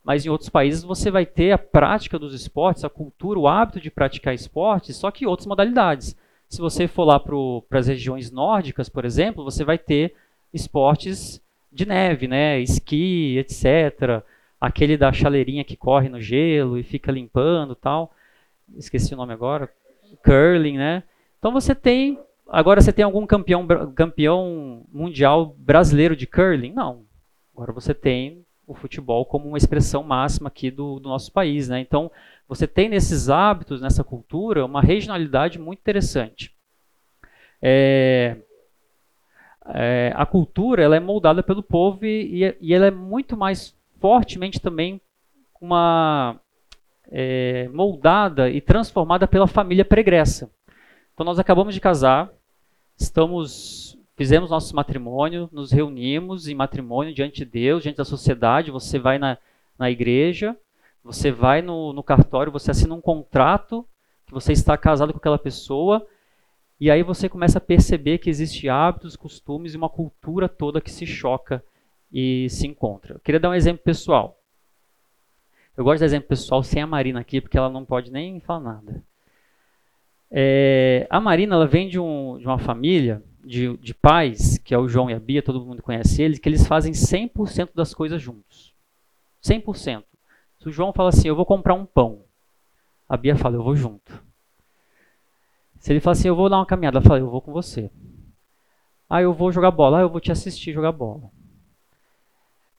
Mas 0.03 0.25
em 0.25 0.31
outros 0.31 0.49
países 0.49 0.83
você 0.83 1.11
vai 1.11 1.27
ter 1.27 1.53
a 1.53 1.59
prática 1.59 2.19
dos 2.19 2.33
esportes, 2.33 2.85
a 2.85 2.89
cultura, 2.89 3.39
o 3.39 3.47
hábito 3.47 3.81
de 3.81 3.91
praticar 3.91 4.35
esportes, 4.35 4.97
só 4.97 5.11
que 5.11 5.27
outras 5.27 5.47
modalidades. 5.47 6.17
Se 6.49 6.61
você 6.61 6.89
for 6.89 7.05
lá 7.05 7.21
para 7.21 7.79
as 7.79 7.89
regiões 7.89 8.31
nórdicas, 8.31 8.89
por 8.89 9.05
exemplo, 9.05 9.45
você 9.45 9.65
vai 9.65 9.77
ter 9.77 10.15
esportes 10.53 11.43
de 11.71 11.87
neve, 11.87 12.27
né? 12.27 12.59
Esqui, 12.61 13.37
etc. 13.37 14.25
Aquele 14.59 14.97
da 14.97 15.13
chaleirinha 15.13 15.63
que 15.63 15.77
corre 15.77 16.09
no 16.09 16.21
gelo 16.21 16.79
e 16.79 16.83
fica 16.83 17.13
limpando 17.13 17.75
tal. 17.75 18.15
Esqueci 18.77 19.13
o 19.13 19.17
nome 19.17 19.35
agora. 19.35 19.71
Curling, 20.25 20.79
né? 20.79 21.03
Então 21.39 21.53
você 21.53 21.75
tem. 21.75 22.19
Agora 22.49 22.81
você 22.81 22.93
tem 22.93 23.05
algum 23.05 23.27
campeão, 23.27 23.67
campeão 23.95 24.85
mundial 24.91 25.55
brasileiro 25.59 26.17
de 26.17 26.27
curling? 26.27 26.73
Não. 26.73 27.05
Agora 27.55 27.73
você 27.73 27.93
tem 27.93 28.45
o 28.67 28.75
futebol 28.75 29.25
como 29.27 29.49
uma 29.49 29.59
expressão 29.59 30.03
máxima 30.03 30.49
aqui 30.49 30.71
do, 30.71 30.99
do 30.99 31.09
nosso 31.09 31.31
país. 31.33 31.69
Né? 31.69 31.81
Então, 31.81 32.11
você 32.49 32.67
tem 32.67 32.89
nesses 32.89 33.29
hábitos, 33.29 33.81
nessa 33.81 34.03
cultura, 34.03 34.65
uma 34.65 34.81
regionalidade 34.81 35.59
muito 35.59 35.81
interessante. 35.81 36.55
É, 37.61 38.37
é, 39.75 40.13
a 40.15 40.25
cultura 40.25 40.83
ela 40.83 40.97
é 40.97 41.01
moldada 41.01 41.43
pelo 41.43 41.63
povo 41.63 42.05
e, 42.05 42.57
e 42.61 42.75
ela 42.75 42.87
é 42.87 42.91
muito 42.91 43.37
mais 43.37 43.77
fortemente 44.01 44.61
também 44.61 45.01
uma 45.61 46.41
é, 47.11 47.69
moldada 47.73 48.49
e 48.49 48.61
transformada 48.61 49.27
pela 49.27 49.47
família 49.47 49.85
pregressa. 49.85 50.51
Então 51.13 51.25
nós 51.27 51.39
acabamos 51.39 51.75
de 51.75 51.81
casar, 51.81 52.31
estamos 52.99 53.97
fizemos 54.17 54.51
nosso 54.51 54.75
matrimônio, 54.75 55.49
nos 55.53 55.71
reunimos 55.71 56.49
em 56.49 56.55
matrimônio 56.55 57.15
diante 57.15 57.45
de 57.45 57.45
Deus, 57.45 57.85
diante 57.85 57.99
da 57.99 58.05
sociedade. 58.05 58.73
Você 58.73 58.99
vai 58.99 59.17
na, 59.17 59.39
na 59.79 59.89
igreja, 59.89 60.57
você 61.05 61.31
vai 61.31 61.63
no, 61.63 61.93
no 61.93 62.03
cartório, 62.03 62.51
você 62.51 62.73
assina 62.73 62.95
um 62.95 63.01
contrato 63.01 63.87
que 64.27 64.33
você 64.33 64.53
está 64.53 64.77
casado 64.77 65.13
com 65.13 65.19
aquela 65.19 65.39
pessoa 65.39 66.05
e 66.81 66.91
aí 66.91 67.03
você 67.03 67.29
começa 67.29 67.59
a 67.59 67.61
perceber 67.61 68.19
que 68.19 68.29
existem 68.29 68.69
hábitos, 68.69 69.15
costumes 69.15 69.73
e 69.73 69.77
uma 69.77 69.89
cultura 69.89 70.49
toda 70.49 70.81
que 70.81 70.91
se 70.91 71.07
choca 71.07 71.65
e 72.13 72.49
se 72.51 72.67
encontra. 72.67 73.15
Eu 73.15 73.21
queria 73.21 73.41
dar 73.41 73.51
um 73.51 73.55
exemplo 73.55 73.83
pessoal. 73.85 74.41
Eu 75.77 75.85
gosto 75.85 76.01
de 76.01 76.05
exemplo 76.05 76.29
pessoal 76.29 76.63
sem 76.65 76.83
a 76.83 76.87
Marina 76.87 77.21
aqui, 77.21 77.41
porque 77.41 77.57
ela 77.57 77.71
não 77.71 77.85
pode 77.85 78.11
nem 78.11 78.41
falar 78.41 78.61
nada. 78.61 79.05
É, 80.31 81.07
a 81.09 81.21
Marina 81.21 81.55
ela 81.55 81.67
vem 81.67 81.89
de, 81.89 81.99
um, 81.99 82.39
de 82.39 82.47
uma 82.47 82.59
família 82.59 83.23
de, 83.45 83.77
de, 83.79 83.95
pais, 83.95 84.59
que 84.59 84.75
é 84.75 84.79
o 84.79 84.89
João 84.89 85.09
e 85.09 85.15
a 85.15 85.19
Bia, 85.19 85.43
todo 85.43 85.65
mundo 85.65 85.83
conhece 85.83 86.23
eles, 86.23 86.39
que 86.39 86.49
eles 86.49 86.67
fazem 86.67 86.93
100% 86.93 87.71
das 87.75 87.95
coisas 87.95 88.21
juntos. 88.21 88.75
100%. 89.43 90.05
Se 90.59 90.69
o 90.69 90.73
João 90.73 90.93
fala 90.93 91.09
assim, 91.09 91.29
eu 91.29 91.37
vou 91.37 91.47
comprar 91.47 91.75
um 91.75 91.87
pão, 91.87 92.25
a 93.09 93.17
Bia 93.17 93.37
fala, 93.37 93.57
eu 93.57 93.63
vou 93.63 93.75
junto. 93.75 94.23
Se 95.79 95.93
ele 95.93 96.01
fala 96.01 96.13
assim, 96.13 96.29
eu 96.29 96.37
vou 96.37 96.51
dar 96.51 96.59
uma 96.59 96.67
caminhada, 96.67 96.99
ela 96.99 97.07
fala, 97.07 97.21
eu 97.21 97.31
vou 97.31 97.41
com 97.41 97.53
você. 97.53 97.91
Ah, 99.09 99.23
eu 99.23 99.33
vou 99.33 99.51
jogar 99.51 99.71
bola, 99.71 99.99
ah, 99.99 100.03
eu 100.03 100.11
vou 100.11 100.21
te 100.21 100.31
assistir 100.31 100.73
jogar 100.73 100.93
bola. 100.93 101.31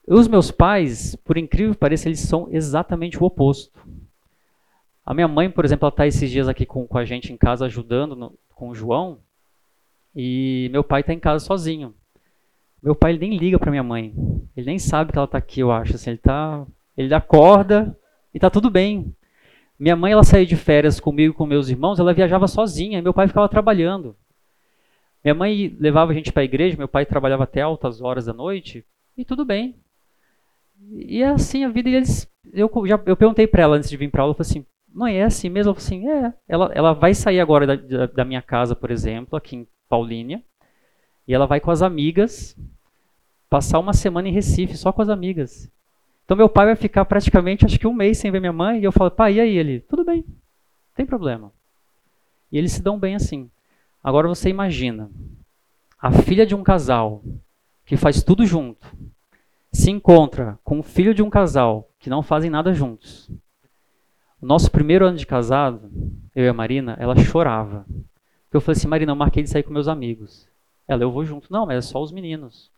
Os 0.08 0.28
meus 0.28 0.52
pais, 0.52 1.16
por 1.16 1.38
incrível 1.38 1.74
que 1.74 1.80
pareça, 1.80 2.08
eles 2.08 2.20
são 2.20 2.48
exatamente 2.52 3.18
o 3.18 3.26
oposto. 3.26 3.79
A 5.06 5.14
minha 5.14 5.28
mãe, 5.28 5.50
por 5.50 5.66
exemplo, 5.66 5.86
ela 5.86 5.94
está 5.94 6.08
esses 6.08 6.30
dias 6.30 6.48
aqui 6.48 6.66
com, 6.66 6.88
com 6.88 6.98
a 6.98 7.06
gente 7.06 7.34
em 7.34 7.38
casa 7.38 7.66
ajudando 7.66 8.16
no, 8.16 8.38
com 8.54 8.70
o 8.70 8.76
João. 8.76 9.20
E 10.16 10.70
meu 10.72 10.84
pai 10.84 11.02
está 11.02 11.14
em 11.14 11.20
casa 11.20 11.44
sozinho. 11.44 11.94
Meu 12.82 12.96
pai 12.96 13.12
ele 13.12 13.28
nem 13.28 13.38
liga 13.38 13.60
para 13.60 13.72
minha 13.72 13.84
mãe. 13.84 14.14
Ele 14.56 14.66
nem 14.66 14.80
sabe 14.80 15.12
que 15.12 15.18
ela 15.18 15.26
está 15.26 15.38
aqui, 15.38 15.60
eu 15.62 15.72
acho. 15.72 15.96
Assim, 15.96 16.12
ele 16.12 16.20
tá, 16.20 16.66
ele 16.96 17.14
acorda 17.14 17.98
e 18.34 18.38
está 18.38 18.50
tudo 18.50 18.70
bem. 18.70 19.14
Minha 19.80 19.96
mãe 19.96 20.12
ela 20.12 20.24
saía 20.24 20.46
de 20.46 20.58
férias 20.58 21.00
comigo 21.00 21.34
com 21.34 21.46
meus 21.46 21.70
irmãos, 21.70 22.00
ela 22.00 22.14
viajava 22.14 22.50
sozinha, 22.50 23.00
e 23.00 23.02
meu 23.02 23.14
pai 23.14 23.30
ficava 23.30 23.48
trabalhando. 23.48 24.14
Minha 25.24 25.34
mãe 25.34 25.76
levava 25.80 26.12
a 26.12 26.14
gente 26.14 26.34
para 26.34 26.42
a 26.42 26.46
igreja, 26.46 26.78
meu 26.78 26.88
pai 26.88 27.06
trabalhava 27.06 27.46
até 27.46 27.62
altas 27.62 28.02
horas 28.02 28.26
da 28.26 28.34
noite, 28.34 28.86
e 29.18 29.24
tudo 29.24 29.46
bem. 29.46 29.76
E 30.92 31.22
é 31.22 31.28
assim 31.28 31.64
a 31.64 31.70
vida. 31.70 31.90
E 31.90 31.96
eles, 31.96 32.30
eu, 32.52 32.70
já, 32.86 33.02
eu 33.06 33.16
perguntei 33.16 33.48
para 33.48 33.64
ela 33.64 33.78
antes 33.78 33.90
de 33.90 33.96
vir 33.96 34.12
para 34.12 34.22
aula, 34.22 34.32
eu 34.32 34.36
falei 34.36 34.50
assim, 34.50 34.66
mãe, 34.94 35.18
é 35.18 35.24
assim 35.24 35.50
mesmo? 35.50 35.72
Assim, 35.72 36.08
é. 36.10 36.34
Ela, 36.48 36.72
ela 36.74 36.94
vai 36.94 37.14
sair 37.14 37.40
agora 37.40 37.66
da, 37.68 37.76
da, 37.76 38.06
da 38.08 38.26
minha 38.26 38.42
casa, 38.42 38.76
por 38.76 38.92
exemplo, 38.92 39.38
aqui 39.38 39.56
em 39.56 39.68
Paulínia, 39.88 40.44
e 41.28 41.34
ela 41.34 41.46
vai 41.46 41.60
com 41.60 41.72
as 41.72 41.82
amigas 41.82 42.56
passar 43.50 43.80
uma 43.80 43.94
semana 43.94 44.28
em 44.28 44.32
Recife 44.34 44.78
só 44.78 44.92
com 44.92 45.02
as 45.02 45.10
amigas. 45.10 45.70
Então 46.26 46.38
meu 46.38 46.48
pai 46.48 46.68
vai 46.68 46.76
ficar 46.76 47.06
praticamente, 47.06 47.66
acho 47.66 47.80
que 47.80 47.88
um 47.88 47.94
mês 47.94 48.20
sem 48.20 48.32
ver 48.32 48.40
minha 48.40 48.54
mãe, 48.54 48.80
e 48.80 48.84
eu 48.84 48.92
falo, 48.92 49.10
pai, 49.10 49.36
e 49.36 49.40
aí? 49.40 49.58
Ele, 49.58 49.80
tudo 49.82 50.06
bem, 50.06 50.24
não 50.28 50.36
tem 50.96 51.06
problema. 51.06 51.52
E 52.52 52.58
eles 52.58 52.72
se 52.72 52.82
dão 52.82 53.00
bem 53.00 53.16
assim. 53.16 53.50
Agora 54.04 54.28
você 54.28 54.50
imagina, 54.50 55.10
a 56.00 56.12
filha 56.12 56.46
de 56.46 56.56
um 56.56 56.64
casal 56.64 57.24
que 57.86 57.98
faz 57.98 58.24
tudo 58.24 58.46
junto, 58.46 58.88
se 59.72 59.92
encontra 59.92 60.60
com 60.64 60.80
o 60.80 60.84
filho 60.84 61.14
de 61.14 61.22
um 61.22 61.30
casal 61.30 61.90
que 62.00 62.10
não 62.10 62.22
fazem 62.22 62.50
nada 62.50 62.74
juntos. 62.74 63.30
Nosso 64.42 64.72
primeiro 64.72 65.06
ano 65.06 65.18
de 65.18 65.26
casado, 65.26 65.92
eu 66.34 66.46
e 66.46 66.48
a 66.48 66.54
Marina, 66.54 66.96
ela 67.00 67.16
chorava. 67.18 67.86
Eu 68.52 68.62
falei 68.62 68.78
assim, 68.78 68.88
Marina, 68.88 69.12
eu 69.12 69.16
marquei 69.16 69.44
de 69.44 69.50
sair 69.50 69.64
com 69.64 69.74
meus 69.74 69.88
amigos. 69.88 70.48
Ela, 70.88 71.04
eu 71.04 71.12
vou 71.12 71.26
junto. 71.26 71.52
Não, 71.52 71.66
mas 71.66 71.78
é 71.78 71.82
só 71.82 72.02
os 72.02 72.12
meninos. 72.12 72.72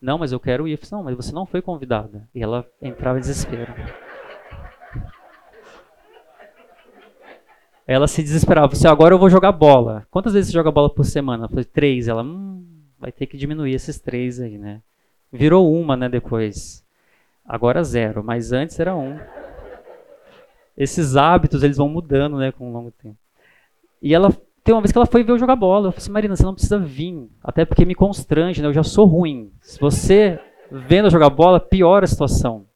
Não, 0.00 0.18
mas 0.18 0.32
eu 0.32 0.40
quero 0.40 0.66
ir. 0.68 0.72
Eu 0.72 0.78
falei, 0.78 0.90
não, 0.92 1.04
mas 1.04 1.16
você 1.16 1.32
não 1.32 1.46
foi 1.46 1.62
convidada. 1.62 2.28
E 2.34 2.42
ela 2.42 2.66
entrava 2.82 3.18
em 3.18 3.20
desespero. 3.20 3.72
Ela 7.86 8.08
se 8.08 8.22
desesperava. 8.22 8.74
Você, 8.74 8.88
agora 8.88 9.14
eu 9.14 9.18
vou 9.18 9.30
jogar 9.30 9.52
bola. 9.52 10.06
Quantas 10.10 10.34
vezes 10.34 10.50
você 10.50 10.54
joga 10.54 10.72
bola 10.72 10.92
por 10.92 11.04
semana? 11.04 11.44
Eu 11.44 11.48
falei, 11.48 11.64
três. 11.64 12.08
Ela, 12.08 12.22
hum, 12.22 12.66
vai 12.98 13.12
ter 13.12 13.26
que 13.26 13.38
diminuir 13.38 13.72
esses 13.72 13.98
três 14.00 14.40
aí, 14.40 14.58
né? 14.58 14.82
Virou 15.32 15.72
uma, 15.72 15.96
né, 15.96 16.08
depois. 16.08 16.84
Agora 17.44 17.84
zero, 17.84 18.24
mas 18.24 18.52
antes 18.52 18.78
era 18.80 18.94
um. 18.96 19.16
Esses 20.76 21.16
hábitos, 21.16 21.62
eles 21.62 21.76
vão 21.76 21.88
mudando, 21.88 22.36
né, 22.36 22.52
com 22.52 22.68
o 22.68 22.72
longo 22.72 22.90
tempo. 22.90 23.16
E 24.02 24.14
ela 24.14 24.30
tem 24.62 24.74
uma 24.74 24.80
vez 24.80 24.92
que 24.92 24.98
ela 24.98 25.06
foi 25.06 25.22
ver 25.22 25.32
eu 25.32 25.38
jogar 25.38 25.56
bola. 25.56 25.88
Eu 25.88 25.92
falei 25.92 26.02
assim, 26.02 26.10
Marina, 26.10 26.36
você 26.36 26.42
não 26.42 26.54
precisa 26.54 26.78
vir. 26.78 27.28
Até 27.42 27.64
porque 27.64 27.84
me 27.84 27.94
constrange, 27.94 28.60
né? 28.60 28.68
Eu 28.68 28.72
já 28.72 28.82
sou 28.82 29.06
ruim. 29.06 29.52
Se 29.60 29.78
você 29.78 30.40
vendo 30.70 31.06
eu 31.06 31.10
jogar 31.10 31.30
bola, 31.30 31.60
piora 31.60 32.04
a 32.04 32.08
situação. 32.08 32.66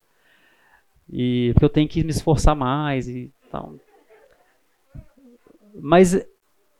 E 1.12 1.50
porque 1.52 1.64
eu 1.64 1.70
tenho 1.70 1.88
que 1.88 2.04
me 2.04 2.10
esforçar 2.10 2.54
mais 2.54 3.08
e 3.08 3.32
tal. 3.50 3.74
Mas 5.74 6.24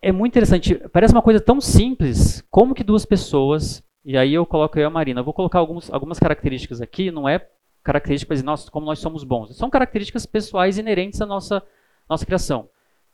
é 0.00 0.12
muito 0.12 0.32
interessante. 0.32 0.76
Parece 0.92 1.12
uma 1.12 1.22
coisa 1.22 1.40
tão 1.40 1.60
simples. 1.60 2.44
Como 2.50 2.74
que 2.74 2.84
duas 2.84 3.04
pessoas, 3.04 3.82
e 4.04 4.16
aí 4.16 4.32
eu 4.32 4.46
coloco 4.46 4.78
eu 4.78 4.82
e 4.82 4.84
a 4.84 4.90
Marina, 4.90 5.20
eu 5.20 5.24
vou 5.24 5.34
colocar 5.34 5.58
alguns, 5.58 5.92
algumas 5.92 6.18
características 6.18 6.80
aqui, 6.80 7.10
não 7.10 7.28
é 7.28 7.46
características 7.82 8.42
nós, 8.42 8.68
como 8.68 8.86
nós 8.86 8.98
somos 8.98 9.24
bons. 9.24 9.56
São 9.56 9.70
características 9.70 10.26
pessoais 10.26 10.78
inerentes 10.78 11.20
à 11.20 11.26
nossa, 11.26 11.62
nossa 12.08 12.26
criação 12.26 12.68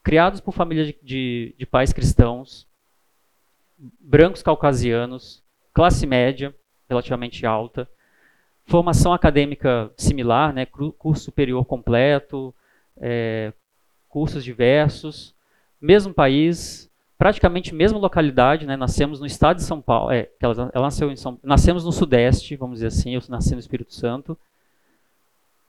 criados 0.07 0.41
por 0.41 0.53
famílias 0.53 0.87
de, 0.87 0.97
de, 1.03 1.55
de 1.59 1.67
pais 1.67 1.93
cristãos, 1.93 2.65
brancos 3.99 4.41
caucasianos, 4.41 5.43
classe 5.75 6.07
média 6.07 6.55
relativamente 6.89 7.45
alta, 7.45 7.89
formação 8.67 9.13
acadêmica 9.13 9.91
similar, 9.97 10.53
né, 10.53 10.65
curso 10.65 11.25
superior 11.25 11.65
completo, 11.65 12.55
é, 12.99 13.53
cursos 14.09 14.45
diversos, 14.45 15.35
mesmo 15.81 16.15
país, 16.15 16.89
praticamente 17.19 17.75
mesma 17.75 17.99
localidade, 17.99 18.65
né, 18.65 18.77
nascemos 18.77 19.19
no 19.19 19.27
estado 19.27 19.57
de 19.57 19.65
São 19.65 19.83
Paulo, 19.83 20.13
é, 20.13 20.31
ela 20.41 20.71
nasceu 20.83 21.11
em 21.11 21.17
São, 21.17 21.37
nascemos 21.43 21.85
no 21.85 21.91
Sudeste, 21.91 22.55
vamos 22.55 22.77
dizer 22.77 22.87
assim, 22.87 23.17
eu 23.17 23.23
nasci 23.29 23.55
no 23.55 23.61
Espírito 23.61 23.93
Santo, 23.93 24.39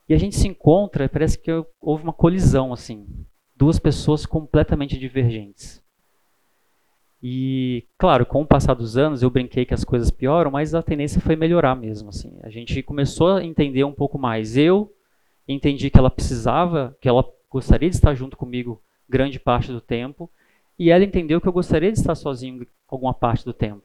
e 0.08 0.14
a 0.14 0.18
gente 0.18 0.36
se 0.36 0.48
encontra, 0.48 1.10
parece 1.10 1.38
que 1.38 1.52
houve 1.82 2.04
uma 2.04 2.14
colisão, 2.14 2.72
assim, 2.72 3.06
duas 3.56 3.80
pessoas 3.80 4.26
completamente 4.26 4.98
divergentes. 4.98 5.84
E, 7.22 7.86
claro, 7.98 8.26
com 8.26 8.42
o 8.42 8.48
passar 8.48 8.76
dos 8.76 8.96
anos, 8.96 9.24
eu 9.24 9.30
brinquei 9.30 9.66
que 9.66 9.74
as 9.74 9.84
coisas 9.84 10.12
pioram, 10.12 10.52
mas 10.52 10.76
a 10.76 10.84
tendência 10.84 11.20
foi 11.20 11.36
melhorar 11.36 11.76
mesmo. 11.76 12.10
Assim. 12.10 12.38
A 12.44 12.50
gente 12.50 12.82
começou 12.84 13.38
a 13.38 13.44
entender 13.44 13.84
um 13.84 13.92
pouco 13.92 14.20
mais. 14.20 14.56
Eu 14.56 14.94
entendi 15.48 15.90
que 15.90 15.98
ela 15.98 16.12
precisava, 16.12 16.96
que 17.02 17.10
ela 17.10 17.26
gostaria 17.50 17.90
de 17.90 17.96
estar 17.96 18.14
junto 18.14 18.38
comigo 18.38 18.82
grande 19.10 19.40
parte 19.40 19.72
do 19.72 19.82
tempo, 19.82 20.30
e 20.78 20.92
ela 20.92 21.04
entendeu 21.04 21.42
que 21.42 21.48
eu 21.48 21.54
gostaria 21.54 21.92
de 21.92 21.98
estar 21.98 22.14
sozinho 22.14 22.68
alguma 22.88 23.14
parte 23.14 23.44
do 23.44 23.54
tempo. 23.54 23.84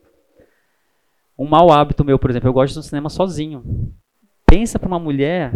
Um 1.38 1.48
mau 1.48 1.72
hábito 1.72 2.04
meu, 2.04 2.18
por 2.18 2.28
exemplo, 2.28 2.48
eu 2.48 2.52
gosto 2.52 2.74
de 2.74 2.78
ir 2.78 2.80
no 2.80 2.82
cinema 2.82 3.08
sozinho. 3.08 3.92
Pensa 4.44 4.78
para 4.78 4.88
uma 4.88 4.98
mulher 4.98 5.52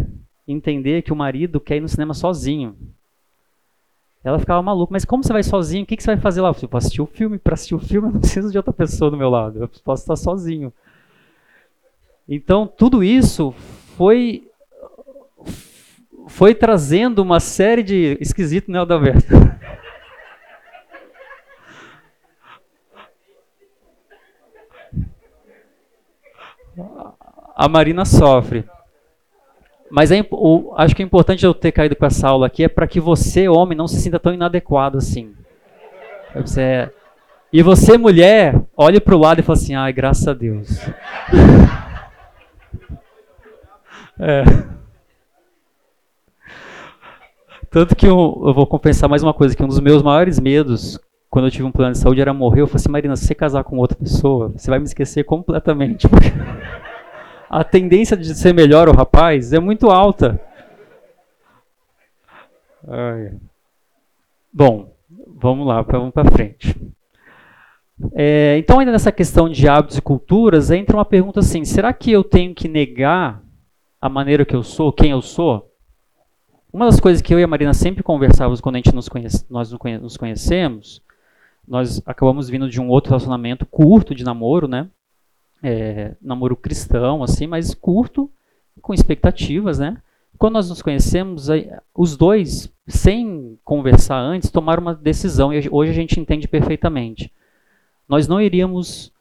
entender 0.47 1.01
que 1.01 1.11
o 1.11 1.15
marido 1.15 1.59
quer 1.59 1.77
ir 1.77 1.81
no 1.81 1.89
cinema 1.89 2.13
sozinho 2.13 2.77
Ela 4.23 4.39
ficava 4.39 4.61
maluca, 4.61 4.93
mas 4.93 5.05
como 5.05 5.23
você 5.23 5.33
vai 5.33 5.43
sozinho? 5.43 5.83
O 5.83 5.85
que, 5.85 5.97
que 5.97 6.03
você 6.03 6.11
vai 6.11 6.21
fazer 6.21 6.41
lá? 6.41 6.49
Eu 6.49 6.77
assistir 6.77 7.01
o 7.01 7.05
filme. 7.05 7.37
Para 7.37 7.53
assistir 7.53 7.75
o 7.75 7.79
filme, 7.79 8.07
eu 8.07 8.13
não 8.13 8.19
preciso 8.19 8.51
de 8.51 8.57
outra 8.57 8.73
pessoa 8.73 9.11
do 9.11 9.17
meu 9.17 9.29
lado. 9.29 9.59
Eu 9.59 9.69
posso 9.83 10.03
estar 10.03 10.15
sozinho. 10.15 10.73
Então, 12.27 12.67
tudo 12.67 13.03
isso 13.03 13.53
foi 13.95 14.49
foi 16.27 16.53
trazendo 16.53 17.19
uma 17.19 17.39
série 17.39 17.81
de 17.81 18.17
esquisito, 18.19 18.69
né, 18.69 18.79
Adalberto? 18.79 19.27
A 27.55 27.67
Marina 27.67 28.05
sofre. 28.05 28.65
Mas 29.89 30.11
é, 30.11 30.25
o, 30.31 30.73
acho 30.75 30.95
que 30.95 31.01
é 31.01 31.05
importante 31.05 31.45
eu 31.45 31.53
ter 31.53 31.71
caído 31.71 31.95
com 31.95 32.05
essa 32.05 32.27
aula 32.27 32.47
aqui 32.47 32.63
é 32.63 32.67
para 32.67 32.87
que 32.87 32.99
você, 32.99 33.47
homem, 33.47 33.77
não 33.77 33.87
se 33.87 34.01
sinta 34.01 34.19
tão 34.19 34.33
inadequado 34.33 34.97
assim. 34.97 35.33
Você, 36.35 36.89
e 37.51 37.63
você, 37.63 37.97
mulher, 37.97 38.61
olhe 38.75 38.99
para 38.99 39.15
o 39.15 39.19
lado 39.19 39.39
e 39.39 39.43
fale 39.43 39.59
assim: 39.59 39.75
ai, 39.75 39.93
graças 39.93 40.27
a 40.27 40.33
Deus. 40.33 40.67
é. 44.19 44.43
Tanto 47.69 47.95
que 47.95 48.05
eu, 48.05 48.43
eu, 48.45 48.53
vou 48.53 48.67
compensar 48.67 49.09
mais 49.09 49.23
uma 49.23 49.33
coisa: 49.33 49.55
que 49.55 49.63
um 49.63 49.67
dos 49.67 49.79
meus 49.79 50.03
maiores 50.03 50.37
medos 50.39 50.99
quando 51.29 51.45
eu 51.45 51.51
tive 51.51 51.63
um 51.63 51.71
plano 51.71 51.93
de 51.93 51.99
saúde 51.99 52.19
era 52.19 52.33
morrer. 52.33 52.59
Eu 52.61 52.67
falei 52.67 52.81
assim: 52.81 52.91
Marina, 52.91 53.15
se 53.15 53.25
você 53.25 53.33
casar 53.33 53.63
com 53.63 53.77
outra 53.77 53.97
pessoa, 53.97 54.49
você 54.49 54.69
vai 54.69 54.79
me 54.79 54.85
esquecer 54.85 55.23
completamente. 55.23 56.05
A 57.49 57.63
tendência 57.63 58.17
de 58.17 58.35
ser 58.35 58.53
melhor 58.53 58.89
o 58.89 58.95
rapaz 58.95 59.53
é 59.53 59.59
muito 59.59 59.89
alta. 59.89 60.39
Ai. 62.87 63.33
Bom, 64.51 64.93
vamos 65.27 65.67
lá, 65.67 65.81
vamos 65.81 66.13
para 66.13 66.31
frente. 66.31 66.75
É, 68.13 68.57
então, 68.57 68.79
ainda 68.79 68.91
nessa 68.91 69.11
questão 69.11 69.49
de 69.49 69.67
hábitos 69.67 69.97
e 69.97 70.01
culturas, 70.01 70.71
entra 70.71 70.97
uma 70.97 71.05
pergunta 71.05 71.39
assim: 71.39 71.65
será 71.65 71.91
que 71.93 72.11
eu 72.11 72.23
tenho 72.23 72.53
que 72.53 72.67
negar 72.67 73.41
a 73.99 74.09
maneira 74.09 74.45
que 74.45 74.55
eu 74.55 74.63
sou, 74.63 74.93
quem 74.93 75.11
eu 75.11 75.21
sou? 75.21 75.71
Uma 76.71 76.85
das 76.85 76.99
coisas 76.99 77.21
que 77.21 77.33
eu 77.33 77.39
e 77.39 77.43
a 77.43 77.47
Marina 77.47 77.73
sempre 77.73 78.03
conversávamos 78.03 78.61
quando 78.61 78.75
a 78.75 78.77
gente 78.79 78.93
nos 78.93 79.09
conhece, 79.09 79.45
nós 79.49 79.71
nos 79.71 80.17
conhecemos, 80.17 81.01
nós 81.67 82.01
acabamos 82.05 82.49
vindo 82.49 82.69
de 82.69 82.79
um 82.79 82.87
outro 82.87 83.09
relacionamento 83.09 83.65
curto 83.65 84.13
de 84.13 84.23
namoro, 84.23 84.67
né? 84.67 84.87
É, 85.63 86.15
namoro 86.21 86.55
cristão, 86.55 87.23
assim, 87.23 87.47
mas 87.47 87.73
curto, 87.73 88.29
com 88.81 88.93
expectativas, 88.93 89.79
né? 89.79 89.97
Quando 90.37 90.53
nós 90.53 90.69
nos 90.69 90.81
conhecemos, 90.81 91.47
os 91.95 92.15
dois, 92.15 92.71
sem 92.87 93.57
conversar 93.63 94.19
antes, 94.19 94.51
tomaram 94.51 94.83
uma 94.83 94.93
decisão, 94.93 95.51
e 95.51 95.67
hoje 95.71 95.91
a 95.91 95.95
gente 95.95 96.19
entende 96.19 96.47
perfeitamente. 96.47 97.33
Nós 98.07 98.27
não 98.27 98.39
iríamos 98.39 99.11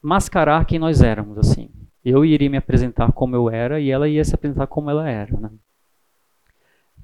mascarar 0.00 0.64
quem 0.64 0.78
nós 0.78 1.02
éramos, 1.02 1.36
assim. 1.36 1.68
Eu 2.04 2.24
iria 2.24 2.48
me 2.48 2.56
apresentar 2.56 3.12
como 3.12 3.34
eu 3.36 3.50
era 3.50 3.80
e 3.80 3.90
ela 3.90 4.08
ia 4.08 4.24
se 4.24 4.34
apresentar 4.34 4.66
como 4.66 4.90
ela 4.90 5.08
era, 5.08 5.38
né? 5.38 5.50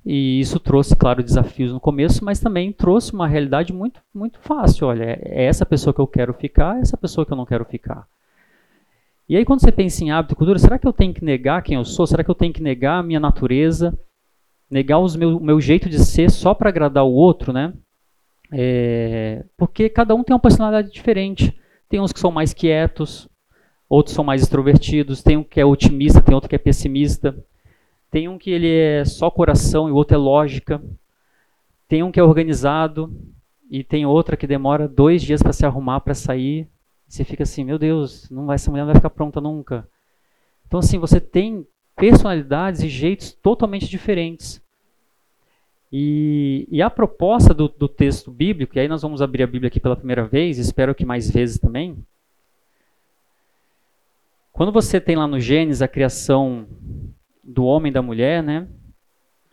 E 0.05 0.41
isso 0.41 0.59
trouxe, 0.59 0.97
claro, 0.97 1.23
desafios 1.23 1.73
no 1.73 1.81
começo, 1.81 2.25
mas 2.25 2.41
também 2.41 2.73
trouxe 2.73 3.13
uma 3.13 3.29
realidade 3.29 3.73
muito, 3.73 4.01
muito 4.15 4.39
fácil. 4.41 4.87
Olha, 4.87 5.19
é 5.23 5.45
essa 5.45 5.67
pessoa 5.67 5.93
que 5.93 6.01
eu 6.01 6.07
quero 6.07 6.33
ficar, 6.33 6.79
é 6.79 6.81
essa 6.81 6.97
pessoa 6.97 7.27
que 7.27 7.33
eu 7.33 7.37
não 7.37 7.45
quero 7.45 7.65
ficar. 7.65 8.07
E 9.29 9.37
aí, 9.37 9.45
quando 9.45 9.61
você 9.61 9.71
pensa 9.71 10.03
em 10.03 10.11
hábito 10.11 10.33
e 10.33 10.37
cultura, 10.37 10.59
será 10.59 10.79
que 10.79 10.89
eu 10.89 10.93
tenho 10.93 11.13
que 11.13 11.23
negar 11.23 11.63
quem 11.63 11.77
eu 11.77 11.85
sou? 11.85 12.07
Será 12.07 12.25
que 12.25 12.31
eu 12.31 12.35
tenho 12.35 12.53
que 12.53 12.63
negar 12.63 12.99
a 12.99 13.03
minha 13.03 13.21
natureza? 13.21 13.99
Negar 14.71 14.99
o 14.99 15.19
meu, 15.19 15.39
meu 15.39 15.61
jeito 15.61 15.89
de 15.89 15.99
ser 15.99 16.31
só 16.31 16.55
para 16.55 16.71
agradar 16.71 17.05
o 17.05 17.13
outro, 17.13 17.53
né? 17.53 17.75
É, 18.51 19.45
porque 19.57 19.91
cada 19.91 20.15
um 20.15 20.25
tem 20.25 20.33
uma 20.35 20.41
personalidade 20.41 20.91
diferente. 20.91 21.55
Tem 21.91 22.01
uns 22.01 22.13
que 22.13 22.21
são 22.21 22.31
mais 22.31 22.55
quietos, 22.55 23.29
outros 23.89 24.15
são 24.15 24.25
mais 24.25 24.43
extrovertidos, 24.43 25.23
tem 25.23 25.37
um 25.37 25.45
que 25.45 25.61
é 25.61 25.65
otimista, 25.65 26.23
tem 26.23 26.35
outro 26.35 26.49
que 26.49 26.57
é 26.57 26.59
pessimista. 26.59 27.37
Tem 28.11 28.29
um 28.29 28.39
que 28.39 28.51
ele 28.51 28.71
é 28.71 29.05
só 29.05 29.31
coração 29.31 29.89
e 29.89 29.93
o 29.93 29.95
outro 29.95 30.15
é 30.15 30.19
lógica. 30.19 30.83
Tem 31.87 32.03
um 32.03 32.11
que 32.11 32.19
é 32.19 32.23
organizado 32.23 33.15
e 33.71 33.85
tem 33.85 34.07
outra 34.07 34.37
que 34.37 34.47
demora 34.47 34.89
dois 34.89 35.21
dias 35.21 35.43
para 35.43 35.53
se 35.53 35.67
arrumar 35.67 36.01
para 36.01 36.15
sair. 36.15 36.67
Você 37.09 37.25
fica 37.25 37.43
assim, 37.43 37.65
meu 37.65 37.79
Deus, 37.79 38.29
não 38.31 38.45
vai, 38.45 38.57
essa 38.57 38.71
mulher 38.71 38.83
não 38.83 38.89
vai 38.93 38.97
ficar 38.97 39.11
pronta 39.11 39.41
nunca. 39.41 39.89
Então, 40.67 40.79
assim, 40.79 40.99
você 40.99 41.19
tem 41.19 41.67
personalidades 41.97 42.83
e 42.83 42.89
jeitos 42.89 43.33
totalmente 43.33 43.89
diferentes. 43.89 44.63
E, 45.91 46.69
e 46.71 46.83
a 46.83 46.91
proposta 46.91 47.55
do, 47.55 47.67
do, 47.67 47.89
texto 47.89 48.31
bíblico, 48.31 48.77
e 48.77 48.81
aí 48.81 48.89
nós 48.89 49.01
vamos 49.01 49.23
abrir 49.23 49.43
a 49.43 49.47
Bíblia 49.47 49.69
aqui 49.69 49.81
pela 49.81 49.97
primeira 49.97 50.27
vez, 50.27 50.59
espero 50.59 50.95
que 50.95 51.07
mais 51.07 51.31
vezes 51.31 51.59
também. 51.59 51.97
Quando 54.53 54.71
você 54.71 55.01
tem 55.01 55.17
lá 55.17 55.27
no 55.27 55.41
Gênesis 55.41 55.81
a 55.81 55.89
criação 55.89 56.69
do 57.43 57.65
homem 57.65 57.89
e 57.91 57.95
da 57.95 58.03
mulher, 58.03 58.43
né? 58.43 58.69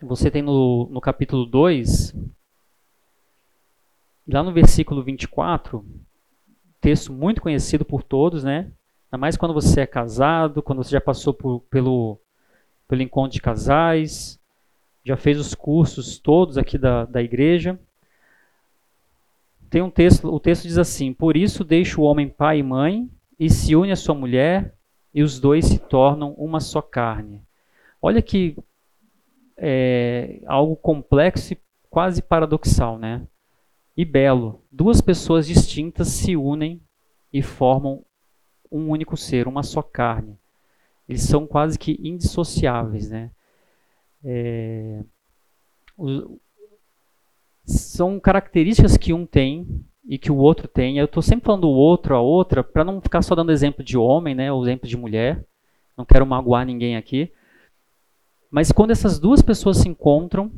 Você 0.02 0.30
tem 0.30 0.42
no, 0.42 0.88
no 0.90 1.00
capítulo 1.00 1.46
2, 1.46 2.14
lá 4.28 4.42
no 4.42 4.52
versículo 4.52 5.02
24, 5.02 5.82
texto 6.86 7.12
muito 7.12 7.42
conhecido 7.42 7.84
por 7.84 8.04
todos, 8.04 8.44
né? 8.44 8.70
Ainda 9.10 9.18
mais 9.18 9.36
quando 9.36 9.52
você 9.52 9.80
é 9.80 9.86
casado, 9.88 10.62
quando 10.62 10.84
você 10.84 10.90
já 10.90 11.00
passou 11.00 11.34
por, 11.34 11.62
pelo, 11.62 12.16
pelo 12.86 13.02
encontro 13.02 13.32
de 13.32 13.42
casais, 13.42 14.38
já 15.04 15.16
fez 15.16 15.36
os 15.40 15.52
cursos 15.52 16.20
todos 16.20 16.56
aqui 16.56 16.78
da, 16.78 17.04
da 17.04 17.20
igreja. 17.20 17.76
Tem 19.68 19.82
um 19.82 19.90
texto, 19.90 20.32
o 20.32 20.38
texto 20.38 20.62
diz 20.62 20.78
assim: 20.78 21.12
Por 21.12 21.36
isso 21.36 21.64
deixa 21.64 22.00
o 22.00 22.04
homem 22.04 22.28
pai 22.28 22.60
e 22.60 22.62
mãe 22.62 23.10
e 23.36 23.50
se 23.50 23.74
une 23.74 23.90
à 23.90 23.96
sua 23.96 24.14
mulher, 24.14 24.72
e 25.12 25.24
os 25.24 25.40
dois 25.40 25.64
se 25.66 25.80
tornam 25.80 26.34
uma 26.38 26.60
só 26.60 26.80
carne. 26.80 27.42
Olha 28.00 28.22
que 28.22 28.56
é 29.56 30.40
algo 30.46 30.76
complexo 30.76 31.52
e 31.52 31.58
quase 31.90 32.22
paradoxal, 32.22 32.96
né? 32.96 33.26
E 33.96 34.04
belo. 34.04 34.62
Duas 34.70 35.00
pessoas 35.00 35.46
distintas 35.46 36.08
se 36.08 36.36
unem 36.36 36.82
e 37.32 37.42
formam 37.42 38.04
um 38.70 38.90
único 38.90 39.16
ser, 39.16 39.48
uma 39.48 39.62
só 39.62 39.82
carne. 39.82 40.38
Eles 41.08 41.22
são 41.22 41.46
quase 41.46 41.78
que 41.78 41.98
indissociáveis, 42.02 43.10
né? 43.10 43.30
É, 44.24 45.02
o, 45.96 46.38
são 47.64 48.20
características 48.20 48.96
que 48.96 49.12
um 49.12 49.24
tem 49.24 49.84
e 50.08 50.18
que 50.18 50.30
o 50.30 50.36
outro 50.36 50.68
tem. 50.68 50.98
Eu 50.98 51.06
estou 51.06 51.22
sempre 51.22 51.46
falando 51.46 51.64
o 51.64 51.74
outro, 51.74 52.14
a 52.14 52.20
outra, 52.20 52.62
para 52.62 52.84
não 52.84 53.00
ficar 53.00 53.22
só 53.22 53.34
dando 53.34 53.52
exemplo 53.52 53.84
de 53.84 53.96
homem, 53.96 54.34
né, 54.34 54.52
ou 54.52 54.62
exemplo 54.62 54.88
de 54.88 54.96
mulher. 54.96 55.44
Não 55.96 56.04
quero 56.04 56.26
magoar 56.26 56.66
ninguém 56.66 56.96
aqui. 56.96 57.32
Mas 58.50 58.70
quando 58.70 58.90
essas 58.90 59.18
duas 59.18 59.42
pessoas 59.42 59.78
se 59.78 59.88
encontram, 59.88 60.50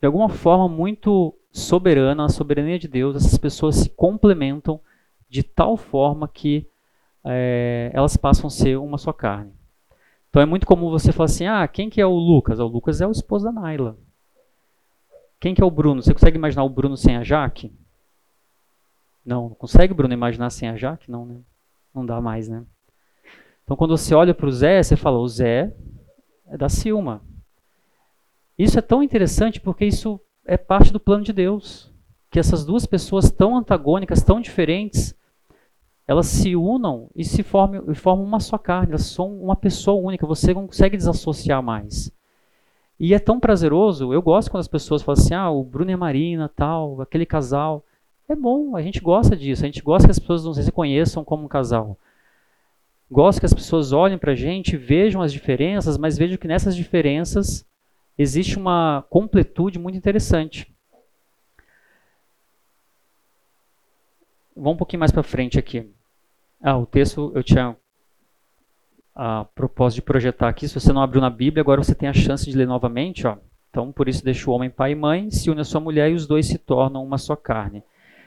de 0.00 0.06
alguma 0.06 0.28
forma 0.28 0.68
muito 0.68 1.34
soberana, 1.52 2.24
a 2.24 2.28
soberania 2.28 2.78
de 2.78 2.88
Deus, 2.88 3.16
essas 3.16 3.36
pessoas 3.38 3.76
se 3.76 3.90
complementam 3.90 4.80
de 5.28 5.42
tal 5.42 5.76
forma 5.76 6.28
que 6.28 6.66
é, 7.24 7.90
elas 7.92 8.16
passam 8.16 8.46
a 8.46 8.50
ser 8.50 8.78
uma 8.78 8.98
só 8.98 9.12
carne. 9.12 9.52
Então 10.28 10.40
é 10.40 10.46
muito 10.46 10.66
comum 10.66 10.90
você 10.90 11.12
falar 11.12 11.26
assim, 11.26 11.46
ah, 11.46 11.66
quem 11.66 11.90
que 11.90 12.00
é 12.00 12.06
o 12.06 12.14
Lucas? 12.14 12.60
O 12.60 12.66
Lucas 12.66 13.00
é 13.00 13.06
o 13.06 13.10
esposo 13.10 13.44
da 13.44 13.52
Naila. 13.52 13.98
Quem 15.40 15.54
que 15.54 15.62
é 15.62 15.64
o 15.64 15.70
Bruno? 15.70 16.02
Você 16.02 16.12
consegue 16.12 16.36
imaginar 16.36 16.64
o 16.64 16.68
Bruno 16.68 16.96
sem 16.96 17.16
a 17.16 17.24
Jaque? 17.24 17.72
Não, 19.24 19.48
não 19.48 19.54
consegue 19.54 19.94
Bruno 19.94 20.14
imaginar 20.14 20.50
sem 20.50 20.68
a 20.68 20.76
Jaque? 20.76 21.10
Não, 21.10 21.26
né? 21.26 21.40
Não 21.94 22.06
dá 22.06 22.20
mais, 22.20 22.48
né? 22.48 22.64
Então 23.64 23.76
quando 23.76 23.96
você 23.96 24.14
olha 24.14 24.34
para 24.34 24.46
o 24.46 24.52
Zé, 24.52 24.82
você 24.82 24.96
fala, 24.96 25.18
o 25.18 25.26
Zé 25.26 25.74
é 26.46 26.56
da 26.56 26.68
Silma. 26.68 27.22
Isso 28.58 28.78
é 28.78 28.82
tão 28.82 29.02
interessante 29.02 29.60
porque 29.60 29.84
isso 29.84 30.20
é 30.50 30.56
parte 30.56 30.92
do 30.92 30.98
plano 30.98 31.22
de 31.22 31.32
Deus. 31.32 31.88
Que 32.28 32.40
essas 32.40 32.64
duas 32.64 32.84
pessoas 32.84 33.30
tão 33.30 33.56
antagônicas, 33.56 34.20
tão 34.20 34.40
diferentes, 34.40 35.14
elas 36.08 36.26
se 36.26 36.56
unam 36.56 37.08
e 37.14 37.24
se 37.24 37.44
formam, 37.44 37.84
e 37.88 37.94
formam 37.94 38.26
uma 38.26 38.40
só 38.40 38.58
carne, 38.58 38.90
elas 38.90 39.06
são 39.06 39.32
uma 39.40 39.54
pessoa 39.54 40.02
única, 40.02 40.26
você 40.26 40.52
não 40.52 40.66
consegue 40.66 40.96
desassociar 40.96 41.62
mais. 41.62 42.10
E 42.98 43.14
é 43.14 43.18
tão 43.20 43.38
prazeroso, 43.38 44.12
eu 44.12 44.20
gosto 44.20 44.50
quando 44.50 44.62
as 44.62 44.68
pessoas 44.68 45.02
falam 45.02 45.22
assim, 45.22 45.34
ah, 45.34 45.50
o 45.50 45.62
Bruno 45.62 45.92
e 45.92 45.94
a 45.94 45.96
Marina, 45.96 46.48
tal, 46.48 47.00
aquele 47.00 47.24
casal. 47.24 47.84
É 48.28 48.34
bom, 48.34 48.74
a 48.76 48.82
gente 48.82 49.00
gosta 49.00 49.36
disso, 49.36 49.62
a 49.62 49.66
gente 49.66 49.82
gosta 49.82 50.08
que 50.08 50.12
as 50.12 50.18
pessoas 50.18 50.44
não 50.44 50.52
se 50.52 50.72
conheçam 50.72 51.24
como 51.24 51.44
um 51.44 51.48
casal. 51.48 51.96
Gosto 53.08 53.38
que 53.38 53.46
as 53.46 53.54
pessoas 53.54 53.92
olhem 53.92 54.18
para 54.18 54.32
a 54.32 54.36
gente, 54.36 54.76
vejam 54.76 55.22
as 55.22 55.32
diferenças, 55.32 55.96
mas 55.96 56.18
vejam 56.18 56.36
que 56.36 56.48
nessas 56.48 56.74
diferenças 56.74 57.64
existe 58.20 58.58
uma 58.58 59.04
completude 59.08 59.78
muito 59.78 59.96
interessante. 59.96 60.70
Vamos 64.54 64.74
um 64.74 64.76
pouquinho 64.76 65.00
mais 65.00 65.10
para 65.10 65.22
frente 65.22 65.58
aqui. 65.58 65.90
Ah, 66.62 66.76
o 66.76 66.84
texto 66.84 67.32
eu 67.34 67.42
tinha 67.42 67.74
a 69.14 69.44
propósito 69.54 69.96
de 69.96 70.02
projetar 70.02 70.48
aqui. 70.48 70.68
Se 70.68 70.78
você 70.78 70.92
não 70.92 71.00
abriu 71.00 71.20
na 71.20 71.30
Bíblia, 71.30 71.62
agora 71.62 71.82
você 71.82 71.94
tem 71.94 72.08
a 72.08 72.12
chance 72.12 72.44
de 72.44 72.56
ler 72.56 72.66
novamente. 72.66 73.26
Ó. 73.26 73.38
Então, 73.70 73.90
por 73.90 74.08
isso, 74.08 74.22
deixa 74.22 74.50
o 74.50 74.52
homem 74.52 74.68
pai 74.68 74.92
e 74.92 74.94
mãe, 74.94 75.30
se 75.30 75.50
une 75.50 75.60
a 75.60 75.64
sua 75.64 75.80
mulher 75.80 76.10
e 76.10 76.14
os 76.14 76.26
dois 76.26 76.46
se 76.46 76.58
tornam 76.58 77.02
uma 77.02 77.16
só 77.16 77.34
carne. 77.34 77.82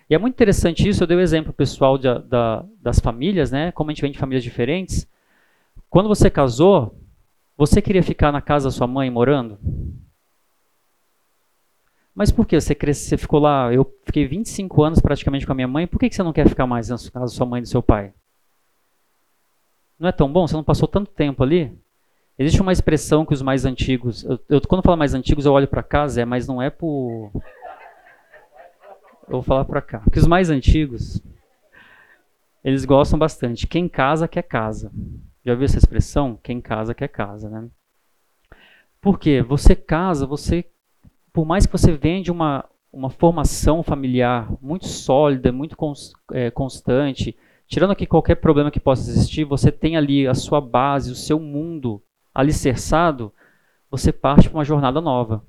E 0.10 0.16
é 0.16 0.18
muito 0.18 0.34
interessante 0.34 0.88
isso, 0.88 1.04
eu 1.04 1.08
dei 1.08 1.16
o 1.16 1.20
um 1.20 1.24
exemplo 1.24 1.54
pessoal 1.54 1.98
de, 1.98 2.08
da, 2.28 2.66
das 2.82 3.00
famílias, 3.00 3.52
né? 3.52 3.72
Como 3.72 3.90
a 3.90 3.94
gente 3.94 4.02
vem 4.02 4.12
de 4.12 4.18
famílias 4.18 4.44
diferentes. 4.44 5.08
Quando 5.90 6.10
você 6.10 6.30
casou, 6.30 6.96
você 7.58 7.82
queria 7.82 8.04
ficar 8.04 8.32
na 8.32 8.42
casa 8.42 8.68
da 8.68 8.72
sua 8.72 8.88
mãe 8.88 9.10
morando? 9.10 9.60
Mas 12.16 12.32
por 12.32 12.46
que? 12.46 12.60
Você, 12.60 12.76
cresce, 12.76 13.06
você 13.06 13.18
ficou 13.18 13.40
lá, 13.40 13.74
eu 13.74 13.92
fiquei 14.06 14.28
25 14.28 14.84
anos 14.84 15.00
praticamente 15.00 15.46
com 15.46 15.52
a 15.52 15.56
minha 15.56 15.68
mãe, 15.68 15.88
por 15.88 16.00
que 16.00 16.12
você 16.12 16.22
não 16.22 16.34
quer 16.34 16.48
ficar 16.48 16.68
mais 16.68 16.90
na 16.90 16.98
casa 16.98 17.20
da 17.20 17.28
sua 17.28 17.46
mãe 17.46 17.60
e 17.60 17.64
do 17.64 17.68
seu 17.68 17.82
pai? 17.82 18.14
Não 19.98 20.10
é 20.10 20.12
tão 20.12 20.32
bom? 20.32 20.48
Você 20.48 20.54
não 20.54 20.64
passou 20.64 20.88
tanto 20.88 21.12
tempo 21.12 21.42
ali? 21.44 21.76
Existe 22.38 22.62
uma 22.62 22.72
expressão 22.72 23.26
que 23.26 23.34
os 23.34 23.42
mais 23.42 23.66
antigos. 23.66 24.24
Eu, 24.24 24.40
eu 24.50 24.62
quando 24.62 24.80
eu 24.80 24.84
falo 24.84 24.98
mais 24.98 25.14
antigos, 25.14 25.46
eu 25.46 25.54
olho 25.54 25.68
para 25.68 25.84
cá, 25.84 26.08
Zé, 26.08 26.26
mas 26.26 26.48
não 26.48 26.62
é 26.62 26.70
por. 26.70 27.32
Eu 29.28 29.34
vou 29.34 29.42
falar 29.42 29.66
para 29.66 29.82
cá. 29.82 30.00
Porque 30.00 30.20
os 30.20 30.28
mais 30.28 30.50
antigos, 30.50 31.22
eles 32.64 32.86
gostam 32.86 33.18
bastante. 33.18 33.68
Quem 33.68 33.88
casa, 33.88 34.28
quer 34.28 34.44
casa. 34.44 34.92
Já 35.46 35.56
viu 35.56 35.66
essa 35.66 35.78
expressão? 35.78 36.40
Quem 36.42 36.62
casa, 36.62 36.94
quer 36.94 37.10
casa, 37.10 37.50
né? 37.50 37.70
Por 39.02 39.20
quê? 39.20 39.42
Você 39.42 39.76
casa, 39.76 40.26
você. 40.26 40.66
Por 41.34 41.46
mais 41.46 41.66
que 41.66 41.72
você 41.72 41.92
venha 41.92 42.24
de 42.24 42.32
uma, 42.32 42.64
uma 42.92 43.10
formação 43.10 43.84
familiar 43.84 44.50
muito 44.62 44.88
sólida, 44.88 45.52
muito 45.52 45.76
cons, 45.76 46.14
é, 46.32 46.50
constante, 46.50 47.36
tirando 47.68 47.92
aqui 47.92 48.06
qualquer 48.06 48.36
problema 48.36 48.72
que 48.72 48.80
possa 48.80 49.10
existir, 49.10 49.44
você 49.44 49.72
tem 49.72 49.98
ali 49.98 50.28
a 50.28 50.34
sua 50.34 50.62
base, 50.62 51.12
o 51.12 51.16
seu 51.16 51.40
mundo 51.40 52.02
alicerçado, 52.34 53.34
você 53.90 54.12
parte 54.14 54.48
para 54.48 54.58
uma 54.58 54.64
jornada 54.64 55.02
nova. 55.02 55.44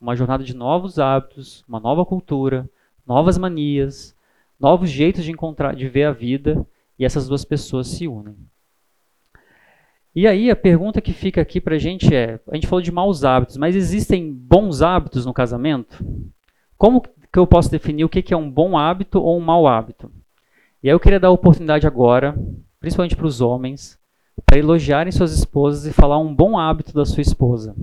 Uma 0.00 0.16
jornada 0.16 0.44
de 0.44 0.54
novos 0.54 0.98
hábitos, 0.98 1.64
uma 1.68 1.80
nova 1.80 2.04
cultura, 2.04 2.68
novas 3.06 3.36
manias, 3.36 4.16
novos 4.58 4.90
jeitos 4.90 5.24
de 5.24 5.32
encontrar, 5.32 5.74
de 5.74 5.88
ver 5.88 6.04
a 6.04 6.12
vida, 6.12 6.66
e 6.98 7.04
essas 7.04 7.28
duas 7.28 7.44
pessoas 7.44 7.88
se 7.88 8.08
unem. 8.08 8.36
E 10.16 10.26
aí 10.26 10.50
a 10.50 10.56
pergunta 10.56 11.02
que 11.02 11.12
fica 11.12 11.42
aqui 11.42 11.60
para 11.60 11.74
a 11.74 11.78
gente 11.78 12.14
é: 12.14 12.40
a 12.50 12.54
gente 12.54 12.66
falou 12.66 12.80
de 12.80 12.90
maus 12.90 13.22
hábitos, 13.22 13.58
mas 13.58 13.76
existem 13.76 14.32
bons 14.32 14.80
hábitos 14.80 15.26
no 15.26 15.34
casamento? 15.34 16.02
Como 16.78 17.02
que 17.02 17.38
eu 17.38 17.46
posso 17.46 17.70
definir 17.70 18.02
o 18.02 18.08
que 18.08 18.32
é 18.32 18.36
um 18.36 18.50
bom 18.50 18.78
hábito 18.78 19.20
ou 19.20 19.36
um 19.36 19.42
mau 19.42 19.68
hábito? 19.68 20.10
E 20.82 20.88
aí 20.88 20.94
eu 20.94 21.00
queria 21.00 21.20
dar 21.20 21.28
a 21.28 21.32
oportunidade 21.32 21.86
agora, 21.86 22.34
principalmente 22.80 23.14
para 23.14 23.26
os 23.26 23.42
homens, 23.42 24.00
para 24.46 24.58
elogiarem 24.58 25.12
suas 25.12 25.32
esposas 25.32 25.84
e 25.84 25.92
falar 25.92 26.18
um 26.18 26.34
bom 26.34 26.58
hábito 26.58 26.94
da 26.94 27.04
sua 27.04 27.20
esposa. 27.20 27.76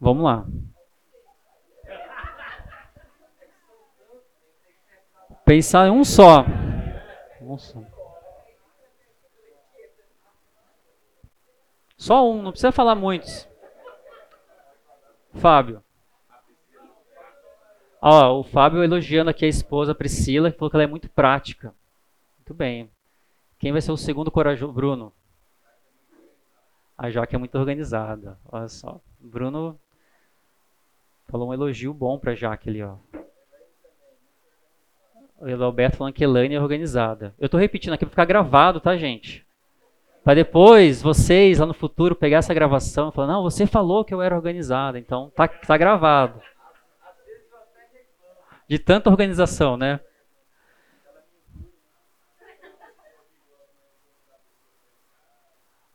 Vamos 0.00 0.24
lá. 0.24 0.44
Pensar 5.44 5.86
em 5.86 5.92
um 5.92 6.02
só. 6.02 6.44
Um 7.40 7.56
só. 7.56 7.80
Só 11.98 12.30
um, 12.30 12.40
não 12.40 12.52
precisa 12.52 12.70
falar 12.70 12.94
muitos. 12.94 13.48
Fábio. 15.34 15.82
Ó, 18.00 18.38
o 18.38 18.44
Fábio 18.44 18.84
elogiando 18.84 19.30
aqui 19.30 19.44
a 19.44 19.48
esposa 19.48 19.96
Priscila, 19.96 20.52
que 20.52 20.56
falou 20.56 20.70
que 20.70 20.76
ela 20.76 20.84
é 20.84 20.86
muito 20.86 21.10
prática. 21.10 21.74
Muito 22.38 22.54
bem. 22.54 22.88
Quem 23.58 23.72
vai 23.72 23.80
ser 23.80 23.90
o 23.90 23.96
segundo 23.96 24.30
corajoso? 24.30 24.72
Bruno. 24.72 25.12
A 26.96 27.10
Jaque 27.10 27.34
é 27.34 27.38
muito 27.38 27.58
organizada. 27.58 28.38
Olha 28.50 28.68
só. 28.68 29.00
Bruno 29.18 29.78
falou 31.26 31.48
um 31.50 31.52
elogio 31.52 31.92
bom 31.92 32.16
pra 32.16 32.36
Jaque 32.36 32.68
ali, 32.68 32.82
ó. 32.82 32.96
O 35.40 35.64
Alberto 35.64 35.96
falando 35.96 36.14
que 36.14 36.22
Elaine 36.22 36.54
é 36.54 36.60
organizada. 36.60 37.34
Eu 37.38 37.48
tô 37.48 37.56
repetindo 37.56 37.92
aqui 37.92 38.04
pra 38.04 38.10
ficar 38.10 38.24
gravado, 38.24 38.80
tá, 38.80 38.96
gente? 38.96 39.47
Pra 40.28 40.34
depois, 40.34 41.00
vocês 41.00 41.58
lá 41.58 41.64
no 41.64 41.72
futuro, 41.72 42.14
pegar 42.14 42.36
essa 42.36 42.52
gravação 42.52 43.08
e 43.08 43.12
falar, 43.12 43.28
não, 43.28 43.42
você 43.42 43.66
falou 43.66 44.04
que 44.04 44.12
eu 44.12 44.20
era 44.20 44.36
organizada, 44.36 44.98
então 44.98 45.30
tá, 45.30 45.48
tá 45.48 45.74
gravado. 45.78 46.38
De 48.68 48.78
tanta 48.78 49.08
organização, 49.08 49.78
né? 49.78 50.00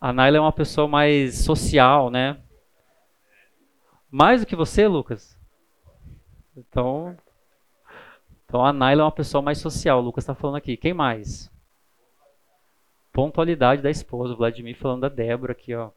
A 0.01 0.11
Naila 0.11 0.37
é 0.37 0.41
uma 0.41 0.51
pessoa 0.51 0.87
mais 0.87 1.45
social, 1.45 2.09
né? 2.09 2.41
Mais 4.09 4.41
do 4.41 4.47
que 4.47 4.55
você, 4.55 4.87
Lucas. 4.87 5.37
Então, 6.57 7.15
então 8.47 8.65
a 8.65 8.73
Naila 8.73 9.03
é 9.03 9.05
uma 9.05 9.11
pessoa 9.11 9.43
mais 9.43 9.59
social. 9.59 9.99
O 9.99 10.01
Lucas 10.01 10.23
está 10.23 10.33
falando 10.33 10.55
aqui. 10.55 10.75
Quem 10.75 10.91
mais? 10.91 11.52
Pontualidade 13.13 13.81
da 13.83 13.91
esposa. 13.91 14.33
O 14.33 14.37
Vladimir 14.37 14.75
falando 14.75 15.01
da 15.01 15.09
Débora 15.09 15.53
aqui, 15.53 15.75
ó. 15.75 15.91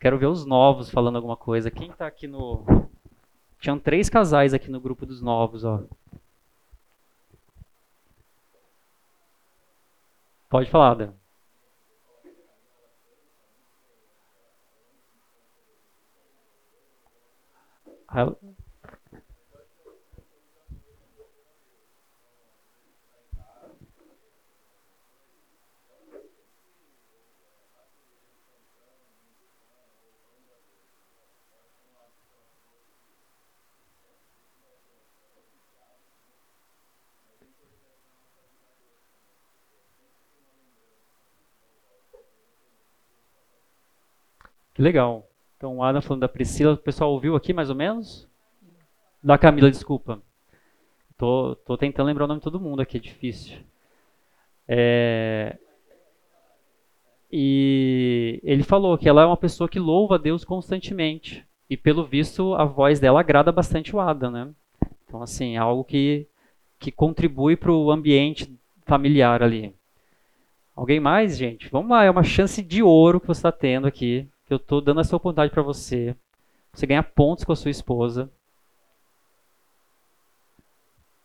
quero 0.00 0.18
ver 0.18 0.26
os 0.26 0.44
novos 0.44 0.90
falando 0.90 1.16
alguma 1.16 1.36
coisa. 1.36 1.70
Quem 1.70 1.90
está 1.90 2.06
aqui 2.06 2.26
no. 2.26 2.64
Tinham 3.60 3.78
três 3.78 4.08
casais 4.08 4.52
aqui 4.54 4.70
no 4.70 4.80
grupo 4.80 5.06
dos 5.06 5.22
novos, 5.22 5.64
ó. 5.64 5.84
Pode 10.48 10.70
falar. 10.70 11.12
Que 18.08 18.53
legal. 44.82 45.28
Então, 45.56 45.78
o 45.78 45.82
Adam 45.82 46.02
falando 46.02 46.20
da 46.20 46.28
Priscila, 46.28 46.74
o 46.74 46.78
pessoal 46.78 47.12
ouviu 47.12 47.36
aqui 47.36 47.52
mais 47.52 47.70
ou 47.70 47.76
menos? 47.76 48.28
Da 49.22 49.38
Camila, 49.38 49.70
desculpa. 49.70 50.20
Tô, 51.16 51.56
tô 51.64 51.76
tentando 51.76 52.06
lembrar 52.06 52.24
o 52.24 52.28
nome 52.28 52.40
de 52.40 52.44
todo 52.44 52.60
mundo 52.60 52.80
aqui, 52.80 52.96
é 52.96 53.00
difícil. 53.00 53.56
É... 54.68 55.56
E 57.30 58.40
ele 58.44 58.62
falou 58.62 58.98
que 58.98 59.08
ela 59.08 59.22
é 59.22 59.26
uma 59.26 59.36
pessoa 59.36 59.68
que 59.68 59.78
louva 59.78 60.16
a 60.16 60.18
Deus 60.18 60.44
constantemente. 60.44 61.44
E 61.68 61.76
pelo 61.76 62.04
visto, 62.04 62.54
a 62.54 62.64
voz 62.64 63.00
dela 63.00 63.20
agrada 63.20 63.50
bastante 63.50 63.94
o 63.94 64.00
Adam, 64.00 64.30
né? 64.30 64.50
Então, 65.06 65.22
assim, 65.22 65.54
é 65.54 65.58
algo 65.58 65.82
que, 65.82 66.26
que 66.78 66.92
contribui 66.92 67.56
para 67.56 67.72
o 67.72 67.90
ambiente 67.90 68.52
familiar 68.84 69.42
ali. 69.42 69.74
Alguém 70.76 71.00
mais, 71.00 71.36
gente? 71.36 71.68
Vamos 71.70 71.90
lá, 71.90 72.04
é 72.04 72.10
uma 72.10 72.22
chance 72.22 72.62
de 72.62 72.82
ouro 72.82 73.20
que 73.20 73.26
você 73.26 73.38
está 73.38 73.52
tendo 73.52 73.86
aqui 73.86 74.28
eu 74.54 74.58
estou 74.58 74.80
dando 74.80 75.00
essa 75.00 75.16
oportunidade 75.16 75.52
para 75.52 75.62
você. 75.62 76.16
Você 76.72 76.86
ganhar 76.86 77.02
pontos 77.02 77.44
com 77.44 77.52
a 77.52 77.56
sua 77.56 77.70
esposa. 77.70 78.30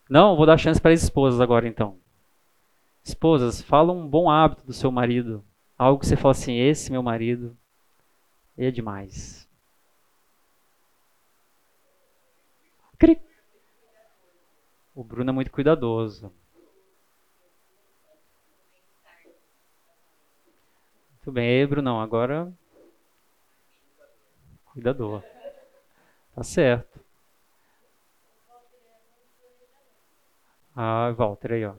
Não, 0.08 0.36
vou 0.36 0.46
dar 0.46 0.58
chance 0.58 0.80
para 0.80 0.92
as 0.92 1.02
esposas 1.02 1.40
agora 1.40 1.66
então. 1.66 1.98
Esposas, 3.02 3.62
fala 3.62 3.92
um 3.92 4.06
bom 4.06 4.30
hábito 4.30 4.66
do 4.66 4.72
seu 4.72 4.90
marido. 4.90 5.44
Algo 5.78 6.00
que 6.00 6.06
você 6.06 6.16
fala 6.16 6.32
assim, 6.32 6.58
esse 6.58 6.92
meu 6.92 7.02
marido 7.02 7.56
é 8.56 8.70
demais. 8.70 9.48
O 15.00 15.02
Bruno 15.02 15.30
é 15.30 15.32
muito 15.32 15.50
cuidadoso. 15.50 16.30
Muito 21.12 21.32
bem, 21.32 21.60
aí, 21.60 21.66
Brunão, 21.66 22.02
agora 22.02 22.52
Cuidador. 24.72 25.22
Tá 26.34 26.42
certo. 26.42 27.00
Ah, 30.74 31.10
Walter 31.16 31.52
aí, 31.52 31.64
ó. 31.64 31.74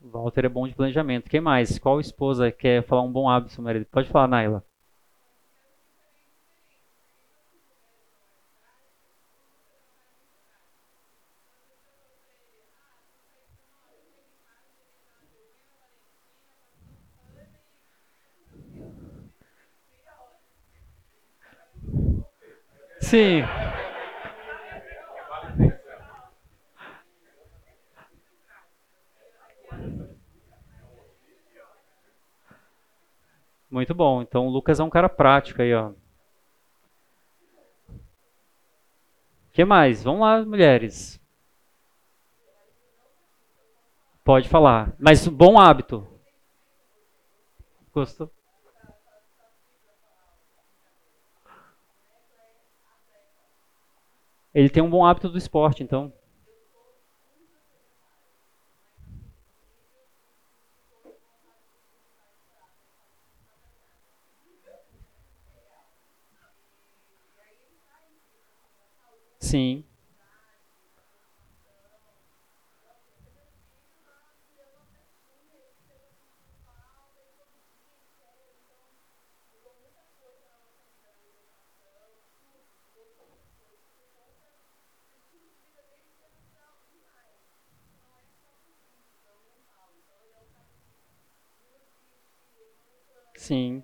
Walter 0.00 0.44
é 0.44 0.48
bom 0.48 0.66
de 0.66 0.74
planejamento. 0.74 1.30
Quem 1.30 1.40
mais? 1.40 1.78
Qual 1.78 2.00
esposa 2.00 2.50
quer 2.52 2.82
falar 2.84 3.02
um 3.02 3.12
bom 3.12 3.28
hábito, 3.28 3.60
marido? 3.62 3.86
Pode 3.86 4.08
falar, 4.08 4.28
Naila. 4.28 4.64
Sim. 23.12 23.42
Muito 33.70 33.94
bom. 33.94 34.22
Então 34.22 34.46
o 34.46 34.50
Lucas 34.50 34.80
é 34.80 34.82
um 34.82 34.88
cara 34.88 35.10
prático 35.10 35.60
aí, 35.60 35.74
ó. 35.74 35.92
Que 39.52 39.66
mais? 39.66 40.02
Vamos 40.02 40.22
lá, 40.22 40.42
mulheres. 40.42 41.20
Pode 44.24 44.48
falar. 44.48 44.96
Mas 44.98 45.28
bom 45.28 45.60
hábito. 45.60 46.08
Gostou? 47.92 48.32
Ele 54.54 54.68
tem 54.68 54.82
um 54.82 54.90
bom 54.90 55.04
hábito 55.04 55.28
do 55.28 55.38
esporte, 55.38 55.82
então. 55.82 56.12
Sim. 69.38 69.84
Sim. 93.42 93.82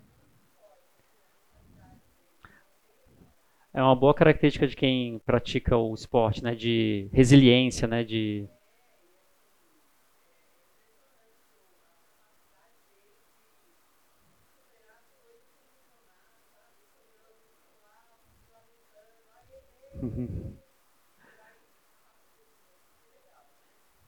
É 3.75 3.83
uma 3.83 3.97
boa 3.97 4.15
característica 4.15 4.69
de 4.69 4.77
quem 4.77 5.19
pratica 5.19 5.77
o 5.77 5.93
esporte, 5.95 6.45
né? 6.45 6.55
De 6.55 7.09
resiliência, 7.13 7.89
né? 7.89 8.05
De 8.05 8.49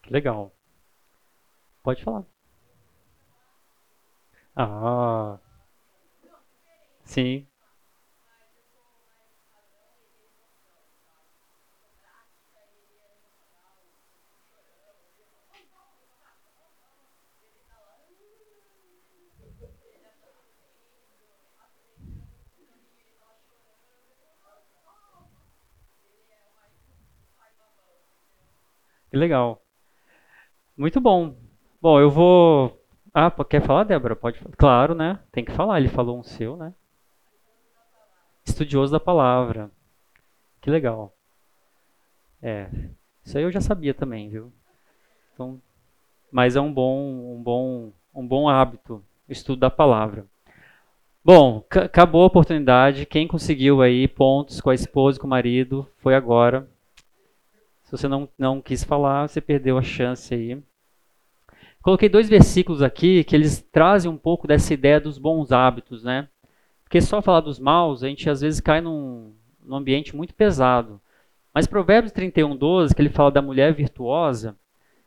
Legal. 0.09 0.53
Pode 1.83 2.03
falar. 2.03 2.25
Ah, 4.55 5.41
sim. 7.05 7.47
Que 29.11 29.17
legal. 29.19 29.61
Muito 30.77 31.01
bom. 31.01 31.37
Bom, 31.81 32.01
eu 32.01 32.11
vou. 32.11 32.80
Ah, 33.12 33.31
quer 33.44 33.62
falar, 33.62 33.85
Débora? 33.85 34.14
Pode. 34.14 34.38
Claro, 34.57 34.94
né? 34.94 35.18
Tem 35.33 35.44
que 35.44 35.53
falar. 35.53 35.81
Ele 35.81 35.88
falou 35.88 36.18
um 36.18 36.23
seu, 36.23 36.57
né? 36.57 36.73
Estudioso 38.44 38.92
da 38.92 39.01
palavra. 39.01 39.70
Que 40.61 40.70
legal. 40.70 41.12
É. 42.42 42.68
Isso 43.25 43.37
aí 43.37 43.44
eu 43.44 43.51
já 43.51 43.61
sabia 43.61 43.92
também, 43.92 44.29
viu? 44.29 44.53
Então, 45.35 45.61
mas 46.31 46.57
é 46.57 46.61
um 46.61 46.73
bom, 46.73 47.35
um 47.35 47.42
bom, 47.42 47.92
um 48.14 48.27
bom 48.27 48.49
hábito, 48.49 49.03
o 49.29 49.33
estudo 49.33 49.61
da 49.61 49.70
palavra. 49.70 50.27
Bom, 51.25 51.64
acabou 51.70 52.23
a 52.23 52.27
oportunidade. 52.27 53.05
Quem 53.05 53.29
conseguiu 53.29 53.83
aí 53.83 54.09
pontos 54.09 54.61
com 54.61 54.70
a 54.70 54.75
esposa 54.75 55.18
e 55.18 55.20
com 55.20 55.27
o 55.27 55.31
marido 55.31 55.87
foi 55.99 56.14
agora. 56.14 56.68
Se 57.85 57.92
você 57.92 58.09
não, 58.09 58.29
não 58.38 58.61
quis 58.62 58.85
falar, 58.85 59.29
você 59.29 59.40
perdeu 59.40 59.77
a 59.77 59.83
chance 59.83 60.33
aí. 60.33 60.62
Coloquei 61.83 62.09
dois 62.09 62.29
versículos 62.29 62.83
aqui 62.83 63.25
que 63.25 63.35
eles 63.35 63.62
trazem 63.73 64.11
um 64.11 64.16
pouco 64.16 64.47
dessa 64.47 64.75
ideia 64.75 65.01
dos 65.01 65.16
bons 65.16 65.51
hábitos, 65.51 66.05
né? 66.05 66.29
Porque 66.85 67.01
só 67.01 67.23
falar 67.23 67.40
dos 67.40 67.59
maus, 67.59 68.03
a 68.03 68.09
gente 68.09 68.29
às 68.29 68.40
vezes 68.40 68.61
cai 68.61 68.81
num, 68.81 69.33
num 69.62 69.77
ambiente 69.77 70.14
muito 70.14 70.35
pesado. 70.35 71.01
Mas 71.55 71.66
Provérbios 71.66 72.12
31, 72.12 72.57
12, 72.57 72.95
que 72.95 73.01
ele 73.01 73.09
fala 73.09 73.31
da 73.31 73.40
mulher 73.40 73.73
virtuosa, 73.73 74.57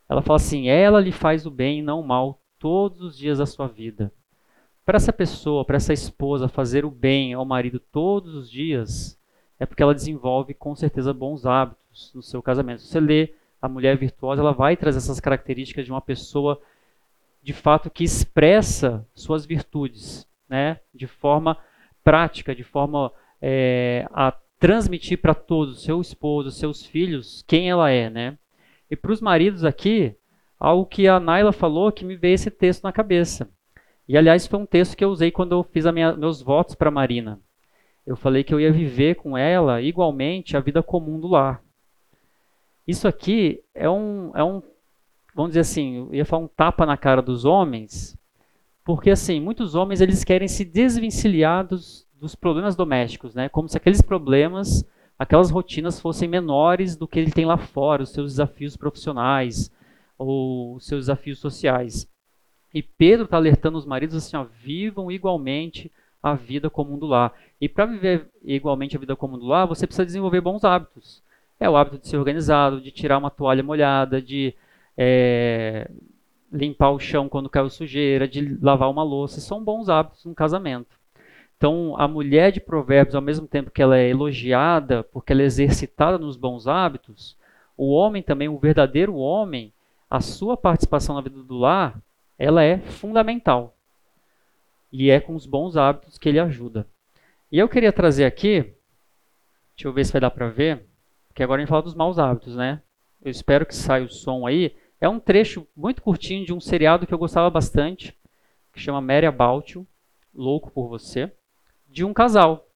ela 0.09 0.21
fala 0.21 0.38
assim: 0.38 0.67
ela 0.67 0.99
lhe 0.99 1.12
faz 1.12 1.45
o 1.45 1.51
bem 1.51 1.79
e 1.79 1.83
não 1.83 1.99
o 1.99 2.07
mal 2.07 2.41
todos 2.57 3.01
os 3.01 3.17
dias 3.17 3.38
da 3.38 3.45
sua 3.45 3.67
vida. 3.67 4.12
Para 4.86 4.97
essa 4.97 5.13
pessoa, 5.13 5.63
para 5.63 5.77
essa 5.77 5.93
esposa 5.93 6.47
fazer 6.47 6.86
o 6.86 6.91
bem 6.91 7.33
ao 7.33 7.45
marido 7.45 7.79
todos 7.79 8.33
os 8.36 8.49
dias, 8.49 9.19
é 9.59 9.65
porque 9.65 9.83
ela 9.83 9.93
desenvolve 9.93 10.53
com 10.53 10.75
certeza 10.75 11.13
bons 11.13 11.45
hábitos 11.45 12.12
no 12.13 12.21
seu 12.21 12.41
casamento. 12.41 12.81
Você 12.81 12.99
lê 12.99 13.33
a 13.63 13.69
mulher 13.69 13.97
virtuosa, 13.97 14.41
ela 14.41 14.52
vai 14.52 14.76
trazer 14.76 14.97
essas 14.97 15.19
características 15.19 15.86
de 15.86 15.91
uma 15.91 16.02
pessoa 16.02 16.62
de 17.41 17.54
fato 17.54 17.89
que 17.89 18.04
expressa 18.04 19.08
suas 19.13 19.45
virtudes, 19.45 20.28
né, 20.49 20.80
de 20.93 21.08
forma 21.08 21.58
prática, 22.04 22.56
de 22.56 22.63
forma 22.63 23.12
é, 23.41 24.08
a 24.12 24.34
transmitir 24.60 25.19
para 25.19 25.34
todos, 25.34 25.84
seu 25.84 25.99
esposo, 25.99 26.52
seus 26.52 26.86
filhos, 26.86 27.43
quem 27.47 27.69
ela 27.69 27.89
é, 27.89 28.10
né? 28.10 28.38
E 28.89 28.95
para 28.95 29.12
os 29.12 29.19
maridos 29.19 29.65
aqui, 29.65 30.15
algo 30.60 30.86
que 30.86 31.08
a 31.08 31.19
Naila 31.19 31.52
falou 31.52 31.91
que 31.91 32.06
me 32.06 32.15
veio 32.15 32.36
esse 32.36 32.52
texto 32.52 32.84
na 32.84 32.91
cabeça. 32.91 33.49
E 34.08 34.17
aliás, 34.17 34.47
foi 34.47 34.60
um 34.60 34.65
texto 34.65 34.95
que 34.95 35.04
eu 35.04 35.10
usei 35.10 35.32
quando 35.32 35.54
eu 35.54 35.63
fiz 35.63 35.86
minha, 35.91 36.13
meus 36.13 36.41
votos 36.41 36.76
para 36.76 36.91
Marina 36.91 37.41
eu 38.06 38.15
falei 38.15 38.43
que 38.43 38.54
eu 38.54 38.60
ia 38.60 38.71
viver 38.71 39.15
com 39.15 39.38
ela 39.38 39.82
igualmente 39.82 40.58
a 40.58 40.60
vida 40.60 40.84
comum 40.84 41.19
do 41.19 41.28
lar. 41.28 41.63
Isso 42.87 43.07
aqui 43.07 43.63
é 43.73 43.89
um, 43.89 44.31
é 44.35 44.43
um 44.43 44.61
vamos 45.33 45.51
dizer 45.51 45.61
assim, 45.61 46.07
eu 46.09 46.13
ia 46.13 46.25
falar 46.25 46.43
um 46.43 46.47
tapa 46.47 46.85
na 46.85 46.95
cara 46.95 47.21
dos 47.21 47.45
homens, 47.45 48.17
porque 48.83 49.09
assim, 49.09 49.39
muitos 49.39 49.75
homens 49.75 50.01
eles 50.01 50.23
querem 50.23 50.47
se 50.47 50.63
desvencilhar 50.63 51.65
dos, 51.65 52.07
dos 52.19 52.35
problemas 52.35 52.75
domésticos, 52.75 53.33
né? 53.33 53.49
Como 53.49 53.67
se 53.67 53.77
aqueles 53.77 54.01
problemas, 54.01 54.85
aquelas 55.17 55.49
rotinas 55.49 55.99
fossem 55.99 56.27
menores 56.27 56.95
do 56.95 57.07
que 57.07 57.19
ele 57.19 57.31
tem 57.31 57.45
lá 57.45 57.57
fora, 57.57 58.03
os 58.03 58.11
seus 58.11 58.33
desafios 58.33 58.77
profissionais 58.77 59.71
ou 60.17 60.75
os 60.75 60.85
seus 60.85 61.03
desafios 61.03 61.39
sociais. 61.39 62.07
E 62.73 62.81
Pedro 62.81 63.25
está 63.25 63.37
alertando 63.37 63.77
os 63.77 63.85
maridos 63.85 64.15
assim, 64.15 64.35
ó, 64.35 64.43
vivam 64.43 65.11
igualmente 65.11 65.91
a 66.21 66.33
vida 66.33 66.69
comum 66.69 66.97
do 66.97 67.05
lar. 67.05 67.33
E 67.59 67.69
para 67.69 67.85
viver 67.85 68.29
igualmente 68.43 68.95
a 68.95 68.99
vida 68.99 69.15
comum 69.15 69.37
do 69.37 69.45
lar, 69.45 69.67
você 69.67 69.85
precisa 69.85 70.05
desenvolver 70.05 70.41
bons 70.41 70.63
hábitos. 70.63 71.21
É 71.59 71.69
o 71.69 71.77
hábito 71.77 71.99
de 71.99 72.07
ser 72.07 72.17
organizado, 72.17 72.81
de 72.81 72.91
tirar 72.91 73.17
uma 73.17 73.29
toalha 73.29 73.63
molhada, 73.63 74.21
de 74.21 74.53
é, 74.97 75.89
limpar 76.51 76.91
o 76.91 76.99
chão 76.99 77.29
quando 77.29 77.49
caiu 77.49 77.69
sujeira, 77.69 78.27
de 78.27 78.57
lavar 78.61 78.89
uma 78.89 79.03
louça. 79.03 79.39
São 79.39 79.63
bons 79.63 79.89
hábitos 79.89 80.25
no 80.25 80.35
casamento. 80.35 80.97
Então, 81.57 81.95
a 81.97 82.07
mulher 82.07 82.51
de 82.51 82.59
Provérbios, 82.59 83.15
ao 83.15 83.21
mesmo 83.21 83.47
tempo 83.47 83.71
que 83.71 83.82
ela 83.82 83.97
é 83.97 84.09
elogiada 84.09 85.03
porque 85.03 85.32
ela 85.32 85.41
é 85.41 85.45
exercitada 85.45 86.17
nos 86.17 86.36
bons 86.36 86.67
hábitos, 86.67 87.38
o 87.78 87.91
homem 87.91 88.21
também, 88.21 88.49
o 88.49 88.59
verdadeiro 88.59 89.15
homem, 89.15 89.73
a 90.09 90.19
sua 90.19 90.57
participação 90.57 91.15
na 91.15 91.21
vida 91.21 91.41
do 91.41 91.57
lar, 91.57 91.99
ela 92.38 92.63
é 92.63 92.80
fundamental. 92.80 93.75
E 94.91 95.09
é 95.09 95.19
com 95.19 95.36
os 95.36 95.45
bons 95.45 95.75
hábitos 95.75 96.17
que 96.17 96.30
ele 96.30 96.39
ajuda. 96.39 96.86
E 97.51 97.57
eu 97.57 97.69
queria 97.69 97.91
trazer 97.91 98.25
aqui, 98.25 98.73
deixa 99.75 99.88
eu 99.88 99.93
ver 99.93 100.05
se 100.05 100.11
vai 100.11 100.21
dar 100.21 100.32
para 100.32 100.49
ver, 100.49 100.86
que 101.34 101.43
agora 101.43 101.61
a 101.61 101.63
gente 101.63 101.69
fala 101.69 101.81
dos 101.81 101.95
maus 101.95 102.19
hábitos, 102.19 102.55
né? 102.55 102.81
Eu 103.21 103.31
espero 103.31 103.65
que 103.65 103.75
saia 103.75 104.05
o 104.05 104.09
som 104.09 104.45
aí. 104.45 104.75
É 104.99 105.09
um 105.09 105.19
trecho 105.19 105.67
muito 105.75 106.01
curtinho 106.01 106.45
de 106.45 106.53
um 106.53 106.59
seriado 106.59 107.07
que 107.07 107.13
eu 107.13 107.17
gostava 107.17 107.49
bastante, 107.49 108.15
que 108.71 108.79
chama 108.79 109.01
Mary 109.01 109.25
About 109.25 109.73
You, 109.73 109.88
Louco 110.34 110.71
por 110.71 110.88
Você, 110.89 111.31
de 111.89 112.03
um 112.03 112.13
casal. 112.13 112.67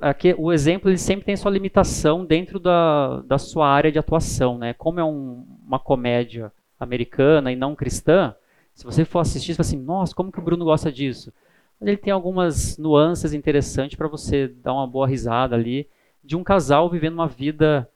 Aqui, 0.00 0.34
o 0.38 0.52
exemplo 0.52 0.90
ele 0.90 0.96
sempre 0.96 1.26
tem 1.26 1.36
sua 1.36 1.50
limitação 1.50 2.24
dentro 2.24 2.58
da, 2.58 3.20
da 3.20 3.38
sua 3.38 3.68
área 3.68 3.92
de 3.92 3.98
atuação. 3.98 4.56
Né? 4.56 4.72
Como 4.72 4.98
é 4.98 5.04
um, 5.04 5.46
uma 5.66 5.78
comédia 5.78 6.50
americana 6.80 7.52
e 7.52 7.56
não 7.56 7.74
cristã, 7.74 8.34
se 8.74 8.84
você 8.84 9.04
for 9.04 9.18
assistir, 9.18 9.52
você 9.52 9.58
vai 9.58 9.66
assim, 9.66 9.78
nossa, 9.82 10.14
como 10.14 10.32
que 10.32 10.38
o 10.38 10.42
Bruno 10.42 10.64
gosta 10.64 10.90
disso? 10.90 11.32
Mas 11.78 11.88
ele 11.88 11.96
tem 11.96 12.12
algumas 12.12 12.78
nuances 12.78 13.34
interessantes 13.34 13.96
para 13.96 14.08
você 14.08 14.48
dar 14.48 14.72
uma 14.72 14.86
boa 14.86 15.06
risada 15.06 15.54
ali 15.54 15.88
de 16.22 16.36
um 16.36 16.44
casal 16.44 16.90
vivendo 16.90 17.14
uma 17.14 17.28
vida 17.28 17.88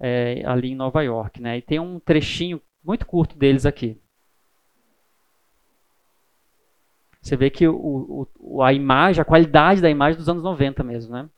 é, 0.00 0.42
ali 0.46 0.70
em 0.70 0.76
Nova 0.76 1.02
York. 1.02 1.40
Né? 1.40 1.58
E 1.58 1.62
tem 1.62 1.78
um 1.78 1.98
trechinho 1.98 2.60
muito 2.84 3.06
curto 3.06 3.36
deles 3.36 3.66
aqui. 3.66 4.00
Você 7.20 7.36
vê 7.36 7.50
que 7.50 7.66
o, 7.66 8.28
o, 8.38 8.62
a 8.62 8.72
imagem, 8.72 9.20
a 9.20 9.24
qualidade 9.24 9.80
da 9.80 9.90
imagem 9.90 10.16
dos 10.16 10.28
anos 10.28 10.44
90 10.44 10.84
mesmo, 10.84 11.12
né? 11.12 11.28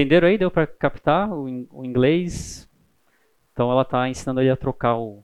Entenderam 0.00 0.28
aí? 0.28 0.38
Deu 0.38 0.50
para 0.50 0.66
captar 0.66 1.30
o, 1.30 1.44
o, 1.70 1.84
inglês? 1.84 2.66
Então 3.52 3.70
ela 3.70 3.82
está 3.82 4.08
ensinando 4.08 4.40
ele 4.40 4.48
a 4.48 4.56
trocar 4.56 4.96
o 4.96 5.22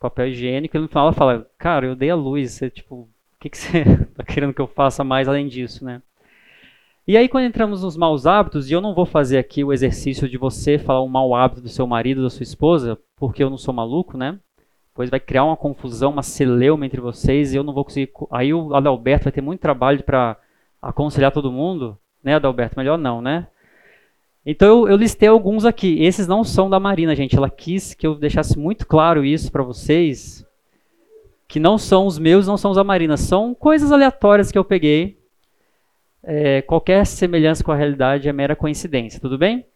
papel 0.00 0.28
higiênico 0.28 0.74
e 0.74 0.80
no 0.80 0.88
final 0.88 1.04
ela 1.04 1.12
fala, 1.12 1.46
cara, 1.58 1.84
eu 1.84 1.94
dei 1.94 2.08
a 2.08 2.14
luz, 2.14 2.52
você, 2.52 2.70
tipo, 2.70 2.94
o 2.94 3.08
que, 3.38 3.50
que 3.50 3.58
você 3.58 3.80
está 3.80 4.24
querendo 4.24 4.54
que 4.54 4.62
eu 4.62 4.66
faça 4.66 5.04
mais 5.04 5.28
além 5.28 5.46
disso, 5.46 5.84
né? 5.84 6.00
E 7.06 7.18
aí 7.18 7.28
quando 7.28 7.44
entramos 7.44 7.82
nos 7.82 7.98
maus 7.98 8.26
hábitos, 8.26 8.70
e 8.70 8.72
eu 8.72 8.80
não 8.80 8.94
vou 8.94 9.04
fazer 9.04 9.36
aqui 9.36 9.62
o 9.62 9.74
exercício 9.74 10.26
de 10.26 10.38
você 10.38 10.78
falar 10.78 11.02
um 11.02 11.08
mau 11.08 11.34
hábito 11.34 11.60
do 11.60 11.68
seu 11.68 11.86
marido, 11.86 12.22
da 12.22 12.30
sua 12.30 12.44
esposa, 12.44 12.98
porque 13.14 13.44
eu 13.44 13.50
não 13.50 13.58
sou 13.58 13.74
maluco, 13.74 14.16
né? 14.16 14.40
Pois 14.94 15.10
vai 15.10 15.20
criar 15.20 15.44
uma 15.44 15.56
confusão, 15.56 16.12
uma 16.12 16.22
celeuma 16.22 16.86
entre 16.86 17.02
vocês 17.02 17.52
e 17.52 17.58
eu 17.58 17.62
não 17.62 17.74
vou 17.74 17.84
conseguir. 17.84 18.10
Aí 18.30 18.54
o 18.54 18.74
Adalberto 18.74 19.24
vai 19.24 19.32
ter 19.32 19.42
muito 19.42 19.60
trabalho 19.60 20.02
para 20.02 20.38
aconselhar 20.80 21.30
todo 21.30 21.52
mundo 21.52 21.98
né, 22.26 22.34
Adalberto? 22.34 22.76
Melhor 22.76 22.98
não, 22.98 23.22
né? 23.22 23.46
Então 24.46 24.68
eu, 24.68 24.88
eu, 24.90 24.96
listei 24.96 25.28
alguns 25.28 25.64
aqui. 25.64 26.00
Esses 26.04 26.28
não 26.28 26.44
são 26.44 26.70
da 26.70 26.78
Marina, 26.78 27.16
gente. 27.16 27.36
Ela 27.36 27.50
quis 27.50 27.92
que 27.92 28.06
eu 28.06 28.14
deixasse 28.14 28.56
muito 28.56 28.86
claro 28.86 29.24
isso 29.24 29.50
para 29.50 29.64
vocês, 29.64 30.46
que 31.48 31.58
não 31.58 31.76
são 31.76 32.06
os 32.06 32.16
meus, 32.16 32.46
não 32.46 32.56
são 32.56 32.70
os 32.70 32.76
da 32.76 32.84
Marina. 32.84 33.16
São 33.16 33.52
coisas 33.52 33.90
aleatórias 33.90 34.52
que 34.52 34.56
eu 34.56 34.64
peguei. 34.64 35.18
É, 36.22 36.62
qualquer 36.62 37.04
semelhança 37.04 37.64
com 37.64 37.72
a 37.72 37.76
realidade 37.76 38.28
é 38.28 38.32
mera 38.32 38.54
coincidência, 38.54 39.20
tudo 39.20 39.36
bem? 39.36 39.66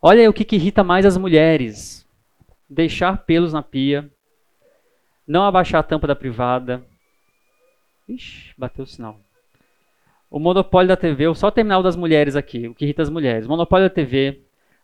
Olha 0.00 0.20
aí 0.20 0.28
o 0.28 0.32
que, 0.32 0.44
que 0.44 0.56
irrita 0.56 0.84
mais 0.84 1.04
as 1.04 1.16
mulheres: 1.16 2.06
deixar 2.70 3.24
pelos 3.24 3.52
na 3.52 3.62
pia, 3.62 4.08
não 5.26 5.44
abaixar 5.44 5.80
a 5.80 5.84
tampa 5.84 6.06
da 6.06 6.14
privada. 6.14 6.84
Ixi, 8.08 8.54
bateu 8.56 8.84
o 8.84 8.86
sinal. 8.86 9.20
O 10.30 10.38
monopólio 10.38 10.88
da 10.88 10.96
TV, 10.96 11.34
só 11.34 11.48
o 11.48 11.52
terminal 11.52 11.82
das 11.82 11.96
mulheres 11.96 12.36
aqui, 12.36 12.68
o 12.68 12.74
que 12.74 12.84
irrita 12.84 13.02
as 13.02 13.08
mulheres. 13.08 13.46
O 13.46 13.48
monopólio 13.48 13.88
da 13.88 13.94
TV, 13.94 14.42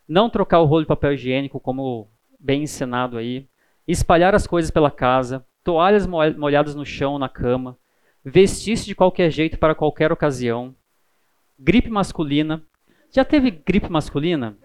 não 0.09 0.31
trocar 0.31 0.61
o 0.61 0.65
rolo 0.65 0.83
de 0.83 0.89
papel 0.89 1.13
higiênico, 1.13 1.61
como 1.61 2.09
bem 2.41 2.63
ensinado 2.63 3.19
aí. 3.19 3.47
Espalhar 3.87 4.35
as 4.35 4.47
coisas 4.47 4.71
pela 4.71 4.91
casa, 4.91 5.45
toalhas 5.63 6.07
molhadas 6.07 6.75
no 6.75 6.85
chão, 6.85 7.19
na 7.19 7.29
cama. 7.29 7.77
Vestir-se 8.25 8.87
de 8.87 8.95
qualquer 8.95 9.31
jeito 9.31 9.59
para 9.59 9.75
qualquer 9.75 10.11
ocasião. 10.11 10.75
Gripe 11.59 11.91
masculina. 11.91 12.63
Já 13.11 13.25
teve 13.25 13.51
gripe 13.51 13.91
masculina? 13.91 14.57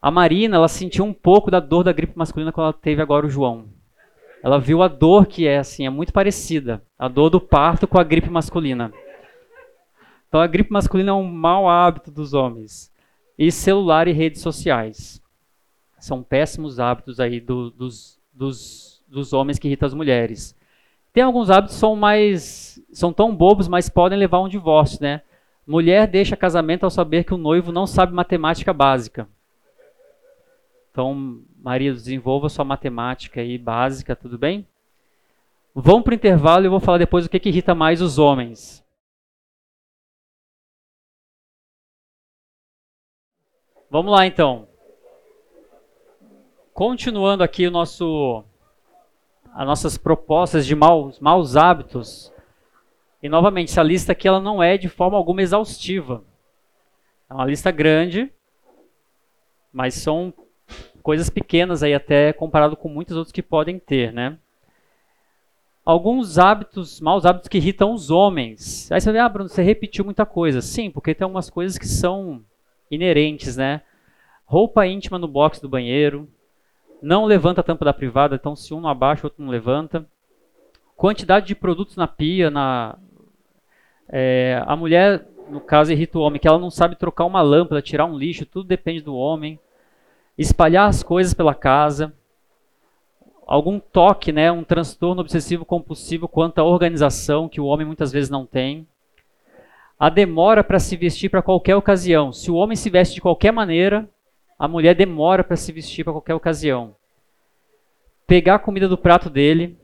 A 0.00 0.10
Marina, 0.10 0.56
ela 0.56 0.68
sentiu 0.68 1.04
um 1.04 1.12
pouco 1.12 1.50
da 1.50 1.60
dor 1.60 1.84
da 1.84 1.92
gripe 1.92 2.16
masculina 2.16 2.50
quando 2.50 2.66
ela 2.66 2.72
teve 2.72 3.00
agora 3.00 3.26
o 3.26 3.30
João. 3.30 3.68
Ela 4.42 4.58
viu 4.58 4.82
a 4.82 4.88
dor 4.88 5.26
que 5.26 5.46
é, 5.46 5.58
assim, 5.58 5.86
é 5.86 5.90
muito 5.90 6.12
parecida. 6.12 6.82
A 6.98 7.08
dor 7.08 7.30
do 7.30 7.40
parto 7.40 7.86
com 7.86 7.98
a 7.98 8.04
gripe 8.04 8.28
masculina. 8.28 8.92
Então 10.34 10.42
a 10.42 10.48
gripe 10.48 10.72
masculina 10.72 11.10
é 11.10 11.14
um 11.14 11.22
mau 11.22 11.68
hábito 11.68 12.10
dos 12.10 12.34
homens. 12.34 12.92
E 13.38 13.52
celular 13.52 14.08
e 14.08 14.12
redes 14.12 14.42
sociais. 14.42 15.22
São 16.00 16.24
péssimos 16.24 16.80
hábitos 16.80 17.20
aí 17.20 17.38
do, 17.38 17.70
dos, 17.70 18.20
dos, 18.32 19.00
dos 19.06 19.32
homens 19.32 19.60
que 19.60 19.68
irritam 19.68 19.86
as 19.86 19.94
mulheres. 19.94 20.58
Tem 21.12 21.22
alguns 21.22 21.50
hábitos 21.50 21.76
que 21.76 21.80
são 21.80 21.94
mais. 21.94 22.82
são 22.92 23.12
tão 23.12 23.32
bobos, 23.32 23.68
mas 23.68 23.88
podem 23.88 24.18
levar 24.18 24.38
a 24.38 24.42
um 24.42 24.48
divórcio, 24.48 24.98
né? 25.00 25.22
Mulher 25.64 26.08
deixa 26.08 26.36
casamento 26.36 26.82
ao 26.82 26.90
saber 26.90 27.22
que 27.22 27.32
o 27.32 27.38
noivo 27.38 27.70
não 27.70 27.86
sabe 27.86 28.12
matemática 28.12 28.72
básica. 28.72 29.28
Então, 30.90 31.42
marido, 31.62 31.94
desenvolva 31.94 32.48
sua 32.48 32.64
matemática 32.64 33.40
aí 33.40 33.56
básica, 33.56 34.16
tudo 34.16 34.36
bem? 34.36 34.66
Vamos 35.72 36.02
para 36.02 36.10
o 36.10 36.16
intervalo 36.16 36.64
e 36.64 36.66
eu 36.66 36.72
vou 36.72 36.80
falar 36.80 36.98
depois 36.98 37.24
o 37.24 37.30
que, 37.30 37.38
que 37.38 37.50
irrita 37.50 37.72
mais 37.72 38.02
os 38.02 38.18
homens. 38.18 38.83
Vamos 43.94 44.10
lá 44.10 44.26
então. 44.26 44.66
Continuando 46.72 47.44
aqui 47.44 47.64
o 47.68 47.70
nosso, 47.70 48.42
as 49.54 49.64
nossas 49.64 49.96
propostas 49.96 50.66
de 50.66 50.74
maus, 50.74 51.20
maus 51.20 51.56
hábitos. 51.56 52.32
E 53.22 53.28
novamente, 53.28 53.70
essa 53.70 53.84
lista 53.84 54.10
aqui 54.10 54.26
ela 54.26 54.40
não 54.40 54.60
é 54.60 54.76
de 54.76 54.88
forma 54.88 55.16
alguma 55.16 55.42
exaustiva. 55.42 56.24
É 57.30 57.34
uma 57.34 57.44
lista 57.44 57.70
grande, 57.70 58.32
mas 59.72 59.94
são 59.94 60.34
coisas 61.00 61.30
pequenas 61.30 61.84
aí 61.84 61.94
até 61.94 62.32
comparado 62.32 62.76
com 62.76 62.88
muitos 62.88 63.16
outros 63.16 63.30
que 63.30 63.42
podem 63.42 63.78
ter, 63.78 64.12
né? 64.12 64.36
Alguns 65.84 66.36
hábitos, 66.36 67.00
maus 67.00 67.24
hábitos 67.24 67.48
que 67.48 67.58
irritam 67.58 67.92
os 67.92 68.10
homens. 68.10 68.90
Aí 68.90 69.00
você 69.00 69.12
vai, 69.12 69.20
ah, 69.20 69.28
Bruno, 69.28 69.48
você 69.48 69.62
repetiu 69.62 70.04
muita 70.04 70.26
coisa. 70.26 70.60
Sim, 70.60 70.90
porque 70.90 71.14
tem 71.14 71.24
algumas 71.24 71.48
coisas 71.48 71.78
que 71.78 71.86
são 71.86 72.44
inerentes, 72.94 73.56
né? 73.56 73.82
Roupa 74.44 74.86
íntima 74.86 75.18
no 75.18 75.28
box 75.28 75.60
do 75.60 75.68
banheiro. 75.68 76.28
Não 77.02 77.24
levanta 77.24 77.60
a 77.60 77.64
tampa 77.64 77.84
da 77.84 77.92
privada, 77.92 78.36
então 78.36 78.56
se 78.56 78.72
um 78.72 78.80
não 78.80 78.88
abaixa, 78.88 79.22
o 79.22 79.26
outro 79.26 79.42
não 79.42 79.50
levanta. 79.50 80.06
Quantidade 80.96 81.46
de 81.46 81.54
produtos 81.54 81.96
na 81.96 82.06
pia, 82.06 82.50
na 82.50 82.96
é, 84.08 84.62
a 84.66 84.76
mulher, 84.76 85.26
no 85.48 85.60
caso, 85.60 85.92
irrita 85.92 86.18
o 86.18 86.22
homem, 86.22 86.40
que 86.40 86.48
ela 86.48 86.58
não 86.58 86.70
sabe 86.70 86.96
trocar 86.96 87.24
uma 87.24 87.42
lâmpada, 87.42 87.82
tirar 87.82 88.06
um 88.06 88.16
lixo, 88.16 88.46
tudo 88.46 88.66
depende 88.66 89.00
do 89.02 89.14
homem. 89.14 89.58
Espalhar 90.36 90.88
as 90.88 91.02
coisas 91.02 91.34
pela 91.34 91.54
casa. 91.54 92.12
Algum 93.46 93.78
toque, 93.78 94.32
né, 94.32 94.50
um 94.50 94.64
transtorno 94.64 95.20
obsessivo 95.20 95.64
compulsivo 95.64 96.26
quanto 96.26 96.58
à 96.58 96.64
organização, 96.64 97.48
que 97.48 97.60
o 97.60 97.66
homem 97.66 97.86
muitas 97.86 98.10
vezes 98.10 98.30
não 98.30 98.46
tem 98.46 98.86
a 99.98 100.08
demora 100.08 100.64
para 100.64 100.78
se 100.78 100.96
vestir 100.96 101.30
para 101.30 101.42
qualquer 101.42 101.76
ocasião. 101.76 102.32
Se 102.32 102.50
o 102.50 102.54
homem 102.54 102.76
se 102.76 102.90
veste 102.90 103.14
de 103.14 103.20
qualquer 103.20 103.52
maneira, 103.52 104.08
a 104.58 104.66
mulher 104.66 104.94
demora 104.94 105.44
para 105.44 105.56
se 105.56 105.72
vestir 105.72 106.04
para 106.04 106.12
qualquer 106.12 106.34
ocasião. 106.34 106.94
Pegar 108.26 108.56
a 108.56 108.58
comida 108.58 108.88
do 108.88 108.98
prato 108.98 109.28
dele. 109.28 109.78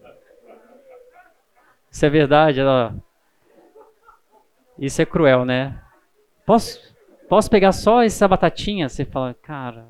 Isso 1.90 2.04
é 2.04 2.10
verdade? 2.10 2.60
Ela... 2.60 2.94
Isso 4.78 5.00
é 5.02 5.06
cruel, 5.06 5.44
né? 5.44 5.80
Posso, 6.46 6.80
posso 7.28 7.50
pegar 7.50 7.72
só 7.72 8.02
essa 8.02 8.26
batatinha? 8.26 8.88
Você 8.88 9.04
fala, 9.04 9.34
cara, 9.34 9.88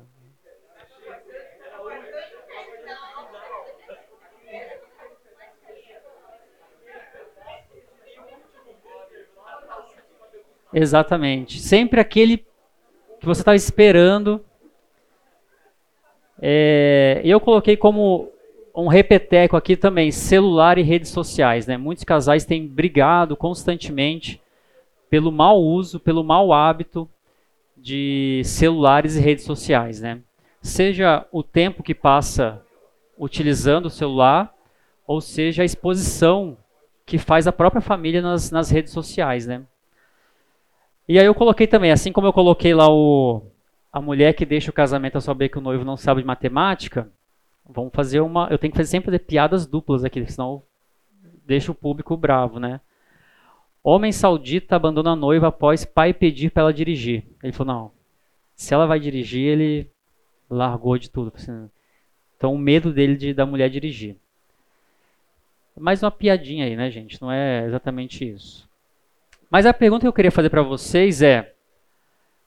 Exatamente. 10.73 11.59
Sempre 11.59 11.99
aquele 11.99 12.37
que 13.19 13.25
você 13.25 13.41
estava 13.41 13.55
esperando. 13.55 14.43
É, 16.41 17.21
eu 17.23 17.39
coloquei 17.39 17.77
como 17.77 18.31
um 18.75 18.87
repeteco 18.87 19.55
aqui 19.55 19.75
também, 19.75 20.11
celular 20.11 20.77
e 20.77 20.81
redes 20.81 21.09
sociais. 21.09 21.67
Né? 21.67 21.77
Muitos 21.77 22.03
casais 22.03 22.45
têm 22.45 22.67
brigado 22.67 23.35
constantemente 23.35 24.41
pelo 25.09 25.31
mau 25.31 25.61
uso, 25.61 25.99
pelo 25.99 26.23
mau 26.23 26.53
hábito 26.53 27.07
de 27.77 28.41
celulares 28.45 29.15
e 29.15 29.19
redes 29.19 29.43
sociais. 29.43 29.99
Né? 29.99 30.21
Seja 30.61 31.25
o 31.31 31.43
tempo 31.43 31.83
que 31.83 31.93
passa 31.93 32.61
utilizando 33.17 33.85
o 33.85 33.89
celular, 33.89 34.53
ou 35.05 35.21
seja 35.21 35.61
a 35.61 35.65
exposição 35.65 36.57
que 37.05 37.17
faz 37.17 37.45
a 37.45 37.51
própria 37.51 37.81
família 37.81 38.21
nas, 38.21 38.49
nas 38.49 38.71
redes 38.71 38.93
sociais. 38.93 39.45
Né? 39.45 39.63
E 41.11 41.19
aí 41.19 41.25
eu 41.25 41.35
coloquei 41.35 41.67
também, 41.67 41.91
assim 41.91 42.09
como 42.09 42.25
eu 42.25 42.31
coloquei 42.31 42.73
lá 42.73 42.89
o, 42.89 43.45
a 43.91 43.99
mulher 43.99 44.33
que 44.33 44.45
deixa 44.45 44.71
o 44.71 44.73
casamento 44.73 45.17
a 45.17 45.21
saber 45.21 45.49
que 45.49 45.57
o 45.57 45.61
noivo 45.61 45.83
não 45.83 45.97
sabe 45.97 46.21
de 46.21 46.25
matemática, 46.25 47.11
vamos 47.69 47.91
fazer 47.93 48.21
uma. 48.21 48.47
Eu 48.49 48.57
tenho 48.57 48.71
que 48.71 48.77
fazer, 48.77 48.91
sempre 48.91 49.07
fazer 49.07 49.19
piadas 49.19 49.67
duplas 49.67 50.05
aqui, 50.05 50.25
senão 50.31 50.63
deixa 51.45 51.69
o 51.69 51.75
público 51.75 52.15
bravo, 52.15 52.59
né? 52.59 52.79
Homem 53.83 54.13
saudita 54.13 54.77
abandona 54.77 55.11
a 55.11 55.15
noiva 55.17 55.49
após 55.49 55.83
pai 55.83 56.13
pedir 56.13 56.49
para 56.49 56.63
ela 56.63 56.73
dirigir. 56.73 57.25
Ele 57.43 57.51
falou: 57.51 57.73
não, 57.73 57.91
se 58.55 58.73
ela 58.73 58.85
vai 58.85 58.97
dirigir, 58.97 59.45
ele 59.45 59.91
largou 60.49 60.97
de 60.97 61.09
tudo. 61.09 61.33
Então, 62.37 62.53
o 62.53 62.57
medo 62.57 62.93
dele 62.93 63.17
de, 63.17 63.33
da 63.33 63.45
mulher 63.45 63.69
dirigir. 63.69 64.15
Mais 65.77 66.01
uma 66.01 66.09
piadinha 66.09 66.63
aí, 66.63 66.77
né, 66.77 66.89
gente? 66.89 67.21
Não 67.21 67.29
é 67.29 67.65
exatamente 67.65 68.25
isso. 68.25 68.70
Mas 69.51 69.65
a 69.65 69.73
pergunta 69.73 70.03
que 70.03 70.07
eu 70.07 70.13
queria 70.13 70.31
fazer 70.31 70.49
para 70.49 70.63
vocês 70.63 71.21
é: 71.21 71.53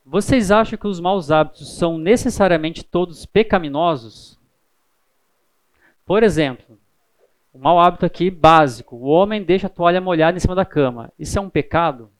vocês 0.06 0.50
acham 0.50 0.78
que 0.78 0.86
os 0.86 0.98
maus 0.98 1.30
hábitos 1.30 1.76
são 1.76 1.98
necessariamente 1.98 2.82
todos 2.82 3.26
pecaminosos? 3.26 4.40
Por 6.06 6.22
exemplo, 6.22 6.78
o 7.52 7.58
mau 7.58 7.78
hábito 7.78 8.06
aqui 8.06 8.30
básico: 8.30 8.96
o 8.96 9.04
homem 9.04 9.44
deixa 9.44 9.66
a 9.66 9.70
toalha 9.70 10.00
molhada 10.00 10.38
em 10.38 10.40
cima 10.40 10.54
da 10.54 10.64
cama. 10.64 11.12
Isso 11.18 11.38
é 11.38 11.42
um 11.42 11.50
pecado? 11.50 12.10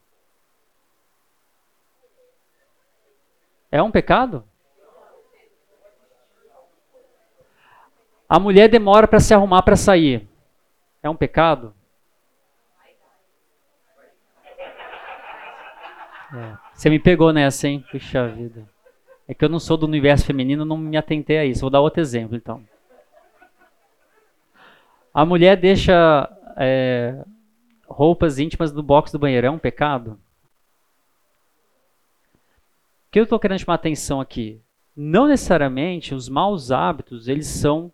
É 3.73 3.83
um 3.83 3.91
pecado? 3.91 4.45
A 8.29 8.39
mulher 8.39 8.69
demora 8.69 9.09
para 9.09 9.19
se 9.19 9.33
arrumar 9.33 9.63
para 9.63 9.77
sair. 9.77 10.29
É 11.03 11.09
um 11.09 11.17
pecado? 11.17 11.75
É. 16.35 16.57
Você 16.75 16.91
me 16.91 16.99
pegou 16.99 17.33
nessa, 17.33 17.69
hein? 17.69 17.85
Puxa 17.91 18.27
vida. 18.27 18.69
É 19.29 19.33
que 19.33 19.45
eu 19.45 19.49
não 19.49 19.61
sou 19.61 19.77
do 19.77 19.87
universo 19.87 20.27
feminino, 20.27 20.65
não 20.65 20.77
me 20.77 20.97
atentei 20.97 21.39
a 21.39 21.45
isso. 21.45 21.61
Vou 21.61 21.71
dar 21.71 21.81
outro 21.81 22.01
exemplo, 22.01 22.37
então. 22.37 22.63
A 25.13 25.25
mulher 25.25 25.57
deixa 25.57 26.29
é, 26.57 27.25
roupas 27.87 28.39
íntimas 28.39 28.73
no 28.73 28.83
box 28.83 29.13
do 29.13 29.19
banheiro. 29.19 29.47
É 29.47 29.51
um 29.51 29.59
pecado? 29.59 30.19
O 33.07 33.13
que 33.13 33.21
eu 33.21 33.25
estou 33.25 33.39
querendo 33.39 33.61
chamar 33.61 33.75
atenção 33.75 34.21
aqui? 34.21 34.61
Não 34.97 35.29
necessariamente 35.29 36.15
os 36.15 36.29
maus 36.29 36.73
hábitos 36.73 37.29
eles 37.29 37.47
são 37.47 37.93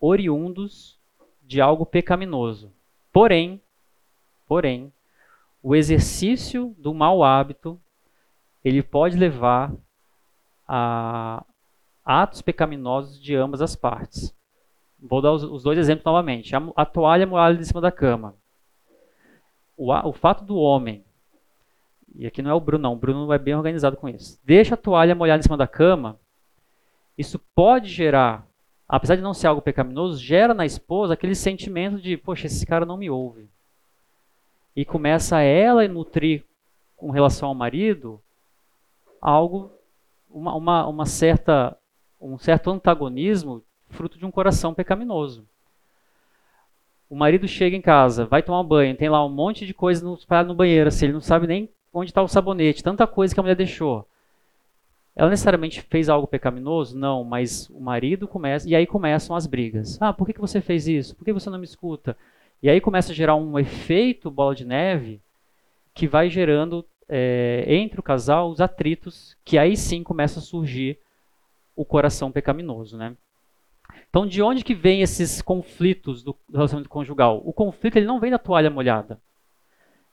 oriundos 0.00 0.98
de 1.42 1.60
algo 1.60 1.84
pecaminoso. 1.84 2.72
Porém, 3.12 3.60
porém, 4.46 4.92
o 5.62 5.74
exercício 5.74 6.74
do 6.78 6.94
mau 6.94 7.22
hábito 7.22 7.80
ele 8.64 8.82
pode 8.82 9.16
levar 9.16 9.72
a 10.66 11.44
atos 12.04 12.42
pecaminosos 12.42 13.20
de 13.20 13.34
ambas 13.34 13.62
as 13.62 13.76
partes. 13.76 14.34
Vou 15.00 15.22
dar 15.22 15.32
os, 15.32 15.62
dois 15.62 15.78
exemplos 15.78 16.04
novamente. 16.04 16.54
A, 16.56 16.62
a 16.76 16.84
toalha 16.84 17.26
molhada 17.26 17.60
em 17.60 17.64
cima 17.64 17.80
da 17.80 17.92
cama. 17.92 18.34
O, 19.76 19.92
o 19.92 20.12
fato 20.12 20.44
do 20.44 20.56
homem, 20.56 21.04
e 22.16 22.26
aqui 22.26 22.42
não 22.42 22.50
é 22.50 22.54
o 22.54 22.60
Bruno, 22.60 22.82
não, 22.82 22.92
o 22.94 22.96
Bruno 22.96 23.32
é 23.32 23.38
bem 23.38 23.54
organizado 23.54 23.96
com 23.96 24.08
isso. 24.08 24.40
Deixa 24.44 24.74
a 24.74 24.78
toalha 24.78 25.14
molhada 25.14 25.40
em 25.40 25.42
cima 25.42 25.56
da 25.56 25.68
cama, 25.68 26.18
isso 27.16 27.38
pode 27.54 27.88
gerar, 27.88 28.46
apesar 28.88 29.16
de 29.16 29.22
não 29.22 29.34
ser 29.34 29.46
algo 29.46 29.62
pecaminoso, 29.62 30.18
gera 30.18 30.52
na 30.52 30.66
esposa 30.66 31.14
aquele 31.14 31.34
sentimento 31.34 32.00
de, 32.00 32.16
poxa, 32.16 32.46
esse 32.46 32.66
cara 32.66 32.84
não 32.84 32.96
me 32.96 33.08
ouve. 33.08 33.48
E 34.78 34.84
começa 34.84 35.40
ela 35.40 35.82
a 35.82 35.88
nutrir 35.88 36.44
com 36.96 37.10
relação 37.10 37.48
ao 37.48 37.54
marido 37.56 38.20
algo, 39.20 39.72
uma, 40.30 40.54
uma, 40.54 40.86
uma 40.86 41.04
certa, 41.04 41.76
um 42.20 42.38
certo 42.38 42.70
antagonismo 42.70 43.60
fruto 43.88 44.16
de 44.16 44.24
um 44.24 44.30
coração 44.30 44.72
pecaminoso. 44.72 45.44
O 47.10 47.16
marido 47.16 47.48
chega 47.48 47.74
em 47.74 47.80
casa, 47.80 48.24
vai 48.24 48.40
tomar 48.40 48.60
um 48.60 48.64
banho, 48.64 48.96
tem 48.96 49.08
lá 49.08 49.26
um 49.26 49.28
monte 49.28 49.66
de 49.66 49.74
coisa 49.74 50.04
no, 50.04 50.16
no 50.46 50.54
banheiro, 50.54 50.86
assim, 50.86 51.06
ele 51.06 51.14
não 51.14 51.20
sabe 51.20 51.48
nem 51.48 51.68
onde 51.92 52.12
está 52.12 52.22
o 52.22 52.28
sabonete, 52.28 52.80
tanta 52.80 53.04
coisa 53.04 53.34
que 53.34 53.40
a 53.40 53.42
mulher 53.42 53.56
deixou. 53.56 54.06
Ela 55.16 55.30
necessariamente 55.30 55.82
fez 55.82 56.08
algo 56.08 56.28
pecaminoso? 56.28 56.96
Não, 56.96 57.24
mas 57.24 57.68
o 57.70 57.80
marido 57.80 58.28
começa, 58.28 58.68
e 58.68 58.76
aí 58.76 58.86
começam 58.86 59.34
as 59.34 59.44
brigas. 59.44 60.00
Ah, 60.00 60.12
por 60.12 60.24
que, 60.24 60.34
que 60.34 60.40
você 60.40 60.60
fez 60.60 60.86
isso? 60.86 61.16
Por 61.16 61.24
que 61.24 61.32
você 61.32 61.50
não 61.50 61.58
me 61.58 61.64
escuta? 61.64 62.16
E 62.62 62.68
aí 62.68 62.80
começa 62.80 63.12
a 63.12 63.14
gerar 63.14 63.36
um 63.36 63.58
efeito 63.58 64.30
bola 64.30 64.54
de 64.54 64.64
neve 64.64 65.20
que 65.94 66.06
vai 66.08 66.28
gerando 66.28 66.84
é, 67.08 67.64
entre 67.66 67.98
o 67.98 68.02
casal 68.02 68.50
os 68.50 68.60
atritos, 68.60 69.36
que 69.44 69.56
aí 69.56 69.76
sim 69.76 70.02
começa 70.02 70.40
a 70.40 70.42
surgir 70.42 70.98
o 71.74 71.84
coração 71.84 72.30
pecaminoso, 72.30 72.96
né? 72.96 73.16
Então, 74.10 74.26
de 74.26 74.42
onde 74.42 74.64
que 74.64 74.74
vem 74.74 75.02
esses 75.02 75.40
conflitos 75.40 76.22
do 76.22 76.36
relacionamento 76.52 76.88
conjugal? 76.88 77.42
O 77.44 77.52
conflito 77.52 77.96
ele 77.96 78.06
não 78.06 78.20
vem 78.20 78.30
da 78.30 78.38
toalha 78.38 78.70
molhada. 78.70 79.20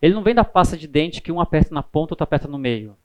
Ele 0.01 0.13
não 0.13 0.23
vem 0.23 0.35
da 0.35 0.43
pasta 0.43 0.77
de 0.77 0.87
dente 0.87 1.21
que 1.21 1.31
um 1.31 1.39
aperta 1.39 1.73
na 1.73 1.81
ponta, 1.81 2.13
outro 2.13 2.23
aperta 2.23 2.47
no 2.47 2.57
meio. 2.57 2.95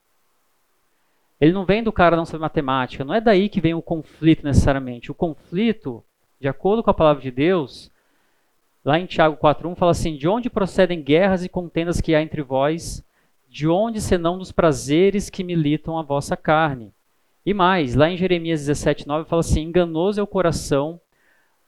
Ele 1.40 1.52
não 1.52 1.64
vem 1.64 1.82
do 1.82 1.92
cara 1.92 2.16
não 2.16 2.26
saber 2.26 2.42
matemática. 2.42 3.04
Não 3.04 3.14
é 3.14 3.20
daí 3.20 3.48
que 3.48 3.60
vem 3.60 3.72
o 3.72 3.80
conflito 3.80 4.44
necessariamente. 4.44 5.10
O 5.10 5.14
conflito, 5.14 6.04
de 6.38 6.48
acordo 6.48 6.82
com 6.82 6.90
a 6.90 6.94
palavra 6.94 7.22
de 7.22 7.30
Deus, 7.30 7.90
lá 8.84 8.98
em 8.98 9.06
Tiago 9.06 9.36
4.1 9.36 9.76
fala 9.76 9.92
assim, 9.92 10.16
de 10.16 10.28
onde 10.28 10.50
procedem 10.50 11.02
guerras 11.02 11.44
e 11.44 11.48
contendas 11.48 12.00
que 12.00 12.14
há 12.14 12.22
entre 12.22 12.42
vós, 12.42 13.04
de 13.48 13.68
onde 13.68 14.00
senão 14.00 14.38
dos 14.38 14.52
prazeres 14.52 15.28
que 15.28 15.44
militam 15.44 15.98
a 15.98 16.02
vossa 16.02 16.36
carne. 16.36 16.92
E 17.44 17.52
mais, 17.52 17.94
lá 17.94 18.08
em 18.08 18.16
Jeremias 18.16 18.60
17:9 18.60 19.24
fala 19.24 19.40
assim: 19.40 19.62
enganoso 19.62 20.20
é 20.20 20.22
o 20.22 20.26
coração 20.26 21.00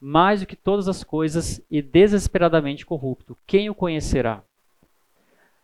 mais 0.01 0.41
do 0.41 0.47
que 0.47 0.57
todas 0.57 0.89
as 0.89 1.05
coisas 1.05 1.61
e 1.71 1.81
desesperadamente 1.81 2.85
corrupto. 2.85 3.37
Quem 3.47 3.71
o 3.71 3.75
conhecerá? 3.75 4.43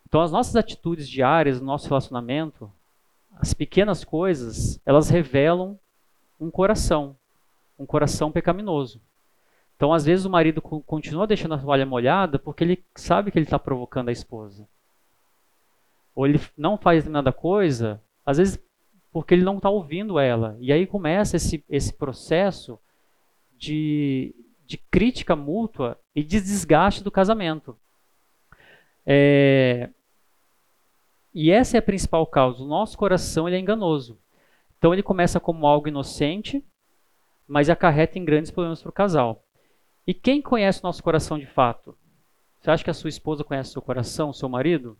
Então, 0.09 0.21
as 0.21 0.33
nossas 0.33 0.57
atitudes 0.57 1.09
diárias, 1.09 1.61
no 1.61 1.67
nosso 1.67 1.89
relacionamento, 1.89 2.71
as 3.39 3.53
pequenas 3.53 4.05
coisas, 4.05 4.81
elas 4.87 5.11
revelam 5.11 5.79
um 6.41 6.51
coração, 6.51 7.17
um 7.79 7.85
coração 7.85 8.33
pecaminoso. 8.33 9.01
Então, 9.79 9.93
às 9.93 10.05
vezes, 10.05 10.27
o 10.27 10.31
marido 10.31 10.61
continua 10.61 11.25
deixando 11.25 11.55
a 11.55 11.59
toalha 11.59 11.87
molhada 11.87 12.37
porque 12.37 12.65
ele 12.65 12.85
sabe 12.97 13.31
que 13.31 13.39
ele 13.39 13.47
está 13.47 13.61
provocando 13.61 14.09
a 14.09 14.13
esposa. 14.13 14.69
Ou 16.17 16.27
ele 16.27 16.41
não 16.57 16.77
faz 16.77 16.99
determinada 16.99 17.31
coisa, 17.31 18.03
às 18.27 18.39
vezes 18.39 18.61
porque 19.13 19.35
ele 19.35 19.45
não 19.45 19.59
está 19.59 19.71
ouvindo 19.71 20.19
ela. 20.19 20.57
E 20.59 20.73
aí 20.73 20.85
começa 20.85 21.37
esse, 21.37 21.65
esse 21.71 21.93
processo 21.93 22.77
de, 23.57 24.35
de 24.67 24.79
crítica 24.79 25.37
mútua 25.37 25.97
e 26.13 26.25
de 26.25 26.41
desgaste 26.41 27.05
do 27.05 27.11
casamento. 27.13 27.79
É, 29.07 29.91
e 31.33 31.53
essa 31.53 31.77
é 31.77 31.79
a 31.79 31.83
principal 31.83 32.27
causa. 32.27 32.65
O 32.65 32.67
nosso 32.67 32.99
coração 32.99 33.47
ele 33.47 33.57
é 33.57 33.61
enganoso. 33.61 34.19
Então 34.77 34.93
ele 34.93 35.05
começa 35.05 35.39
como 35.39 35.69
algo 35.69 35.87
inocente, 35.87 36.65
mas 37.47 37.71
acarreta 37.71 38.19
em 38.19 38.25
grandes 38.25 38.51
problemas 38.51 38.83
para 38.83 38.91
o 38.91 38.93
casal. 38.93 39.45
E 40.09 40.15
quem 40.15 40.41
conhece 40.41 40.81
o 40.81 40.85
nosso 40.85 41.03
coração 41.03 41.39
de 41.39 41.45
fato? 41.45 41.95
Você 42.59 42.71
acha 42.71 42.83
que 42.83 42.89
a 42.89 42.95
sua 42.95 43.11
esposa 43.11 43.45
conhece 43.45 43.69
o 43.69 43.73
seu 43.75 43.83
coração, 43.83 44.31
o 44.31 44.35
seu 44.35 44.49
marido? 44.49 44.97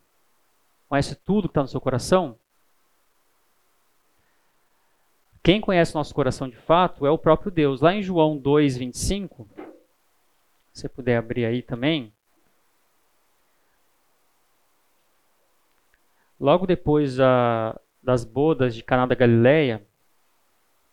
Conhece 0.87 1.17
tudo 1.17 1.49
que 1.49 1.53
está 1.53 1.63
no 1.63 1.69
seu 1.69 1.81
coração? 1.81 2.39
Quem 5.43 5.63
conhece 5.63 5.95
nosso 5.95 6.15
coração 6.15 6.47
de 6.47 6.57
fato 6.57 7.07
é 7.07 7.11
o 7.11 7.17
próprio 7.17 7.51
Deus. 7.51 7.81
Lá 7.81 7.95
em 7.95 8.03
João 8.03 8.37
2:25, 8.37 9.49
se 10.75 10.83
você 10.83 10.91
puder 10.91 11.17
abrir 11.17 11.47
aí 11.47 11.63
também. 11.63 12.13
Logo 16.39 16.67
depois 16.67 17.17
das 18.03 18.27
bodas 18.27 18.75
de 18.75 18.83
Caná 18.83 19.07
da 19.07 19.15
Galileia, 19.15 19.83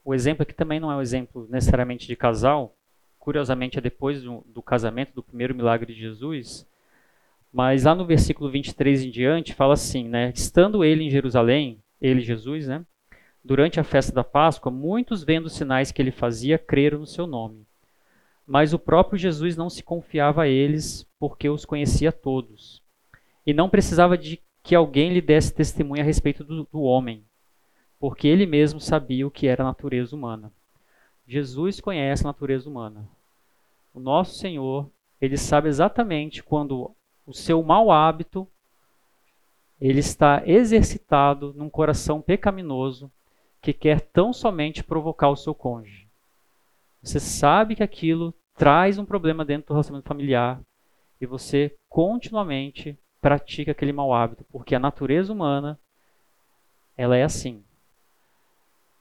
o 0.06 0.14
exemplo 0.14 0.44
aqui 0.44 0.54
também 0.54 0.80
não 0.80 0.90
é 0.90 0.96
um 0.96 1.02
exemplo 1.02 1.46
necessariamente 1.50 2.08
de 2.08 2.16
casal, 2.16 2.78
curiosamente 3.26 3.80
é 3.80 3.82
depois 3.82 4.22
do, 4.22 4.46
do 4.46 4.62
casamento, 4.62 5.16
do 5.16 5.24
primeiro 5.24 5.56
milagre 5.56 5.92
de 5.92 6.00
Jesus, 6.00 6.64
mas 7.52 7.86
lá 7.86 7.96
no 7.96 8.06
versículo 8.06 8.52
23 8.52 9.04
em 9.04 9.10
diante 9.10 9.56
fala 9.56 9.74
assim, 9.74 10.08
né? 10.08 10.32
Estando 10.36 10.86
ele 10.86 11.06
em 11.06 11.10
Jerusalém, 11.10 11.82
ele 12.00 12.22
Jesus, 12.22 12.68
né? 12.68 12.86
Durante 13.44 13.80
a 13.80 13.84
festa 13.84 14.14
da 14.14 14.24
Páscoa, 14.24 14.72
muitos 14.72 15.24
vendo 15.24 15.48
os 15.48 15.54
sinais 15.54 15.92
que 15.92 16.00
ele 16.00 16.12
fazia 16.12 16.60
creram 16.60 17.00
no 17.00 17.08
seu 17.08 17.26
nome. 17.26 17.66
Mas 18.46 18.74
o 18.74 18.80
próprio 18.80 19.18
Jesus 19.18 19.58
não 19.58 19.72
se 19.72 19.82
confiava 19.82 20.44
a 20.44 20.48
eles, 20.48 21.04
porque 21.18 21.50
os 21.50 21.66
conhecia 21.66 22.12
todos. 22.12 22.84
E 23.44 23.56
não 23.56 23.70
precisava 23.70 24.16
de 24.16 24.40
que 24.62 24.76
alguém 24.76 25.12
lhe 25.12 25.22
desse 25.22 25.52
testemunho 25.52 26.04
a 26.04 26.06
respeito 26.06 26.44
do, 26.44 26.68
do 26.72 26.82
homem, 26.84 27.26
porque 28.00 28.28
ele 28.28 28.46
mesmo 28.46 28.80
sabia 28.80 29.26
o 29.26 29.32
que 29.32 29.48
era 29.48 29.64
a 29.64 29.68
natureza 29.68 30.16
humana. 30.16 30.52
Jesus 31.28 31.80
conhece 31.80 32.24
a 32.24 32.28
natureza 32.28 32.70
humana. 32.70 33.10
O 33.96 34.00
nosso 34.02 34.38
Senhor, 34.38 34.92
ele 35.22 35.38
sabe 35.38 35.70
exatamente 35.70 36.44
quando 36.44 36.94
o 37.26 37.34
seu 37.34 37.64
mau 37.64 37.90
hábito 37.90 38.46
ele 39.80 40.00
está 40.00 40.44
exercitado 40.46 41.54
num 41.56 41.70
coração 41.70 42.22
pecaminoso 42.22 43.10
que 43.62 43.72
quer 43.72 44.02
tão 44.02 44.34
somente 44.34 44.84
provocar 44.84 45.30
o 45.30 45.36
seu 45.38 45.56
cônjuge. 45.56 46.10
Você 47.02 47.22
sabe 47.22 47.74
que 47.74 47.84
aquilo 47.84 48.34
traz 48.56 48.98
um 48.98 49.06
problema 49.06 49.46
dentro 49.46 49.68
do 49.68 49.74
relacionamento 49.74 50.10
familiar 50.10 50.60
e 51.22 51.26
você 51.26 51.74
continuamente 51.88 53.00
pratica 53.22 53.72
aquele 53.72 53.94
mau 53.94 54.14
hábito, 54.14 54.44
porque 54.52 54.76
a 54.76 54.80
natureza 54.80 55.32
humana 55.32 55.80
ela 56.98 57.16
é 57.16 57.24
assim. 57.24 57.64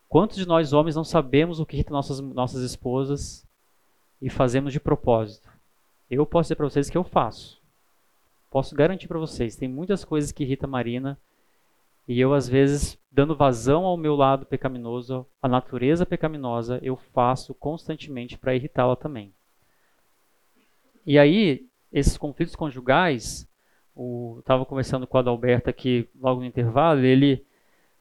Quantos 0.09 0.37
de 0.37 0.47
nós 0.47 0.73
homens 0.73 0.95
não 0.95 1.03
sabemos 1.03 1.59
o 1.59 1.67
que 1.67 1.75
irrita 1.75 1.93
nossas 1.93 2.21
nossas 2.21 2.63
esposas 2.63 3.44
e 4.25 4.31
fazemos 4.31 4.73
de 4.73 4.81
propósito? 4.81 5.51
Eu 6.11 6.25
posso 6.25 6.47
dizer 6.47 6.57
para 6.57 6.67
vocês 6.67 6.89
que 6.89 6.97
eu 6.97 7.05
faço. 7.05 7.61
Posso 8.51 8.75
garantir 8.75 9.07
para 9.07 9.19
vocês, 9.19 9.55
tem 9.55 9.69
muitas 9.69 10.03
coisas 10.03 10.33
que 10.33 10.45
irritam 10.45 10.67
a 10.67 10.71
Marina 10.71 11.19
e 12.09 12.19
eu 12.19 12.33
às 12.33 12.49
vezes 12.49 12.99
dando 13.13 13.37
vazão 13.37 13.85
ao 13.85 13.99
meu 13.99 14.17
lado 14.17 14.47
pecaminoso, 14.47 15.27
à 15.43 15.49
natureza 15.49 16.07
pecaminosa, 16.07 16.79
eu 16.83 16.97
faço 16.97 17.53
constantemente 17.53 18.39
para 18.39 18.55
irritá-la 18.55 18.97
também. 18.97 19.31
E 21.05 21.19
aí, 21.19 21.69
esses 21.93 22.17
conflitos 22.17 22.57
conjugais, 22.57 23.47
o 23.95 24.39
estava 24.39 24.65
conversando 24.65 25.07
com 25.07 25.19
o 25.19 25.21
Adalberto 25.21 25.69
aqui 25.69 26.09
logo 26.19 26.41
no 26.41 26.47
intervalo, 26.47 27.05
ele 27.05 27.45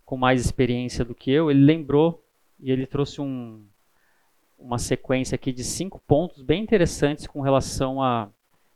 com 0.05 0.15
mais 0.15 0.39
experiência 0.39 1.03
do 1.03 1.13
que 1.13 1.31
eu, 1.31 1.51
ele 1.51 1.65
lembrou 1.65 2.23
e 2.61 2.71
ele 2.71 2.85
trouxe 2.85 3.19
um, 3.19 3.65
uma 4.63 4.79
sequência 4.79 5.35
aqui 5.35 5.51
de 5.51 5.63
cinco 5.63 6.01
pontos 6.07 6.41
bem 6.41 6.63
interessantes 6.63 7.27
com 7.27 7.41
relação 7.41 8.01
a 8.01 8.29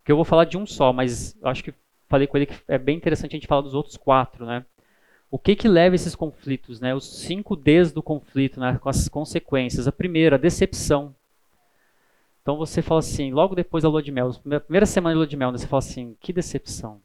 que 0.03 0.11
eu 0.11 0.15
vou 0.15 0.25
falar 0.25 0.45
de 0.45 0.57
um 0.57 0.65
só, 0.65 0.93
mas 0.93 1.37
acho 1.43 1.63
que 1.63 1.73
falei 2.07 2.27
com 2.27 2.37
ele 2.37 2.45
que 2.45 2.55
é 2.67 2.77
bem 2.77 2.95
interessante 2.95 3.31
a 3.31 3.37
gente 3.37 3.47
falar 3.47 3.61
dos 3.61 3.73
outros 3.73 3.97
quatro, 3.97 4.45
né? 4.45 4.65
O 5.29 5.37
que 5.37 5.55
que 5.55 5.67
leva 5.67 5.95
esses 5.95 6.15
conflitos, 6.15 6.79
né? 6.79 6.95
Os 6.95 7.19
cinco 7.19 7.55
Ds 7.55 7.91
do 7.91 8.01
conflito, 8.01 8.59
né? 8.59 8.77
Com 8.81 8.87
as 8.87 9.09
consequências. 9.09 9.87
A 9.87 9.91
primeira, 9.91 10.37
a 10.37 10.39
decepção. 10.39 11.13
Então 12.41 12.55
você 12.55 12.81
fala 12.81 12.99
assim, 12.99 13.31
logo 13.33 13.53
depois 13.55 13.83
da 13.83 13.89
lua 13.89 14.01
de 14.01 14.09
mel, 14.09 14.31
na 14.45 14.61
primeira 14.61 14.85
semana 14.85 15.13
de 15.13 15.17
lua 15.17 15.27
de 15.27 15.35
mel, 15.35 15.51
né, 15.51 15.57
você 15.57 15.67
fala 15.67 15.79
assim, 15.79 16.15
que 16.21 16.31
decepção. 16.31 17.01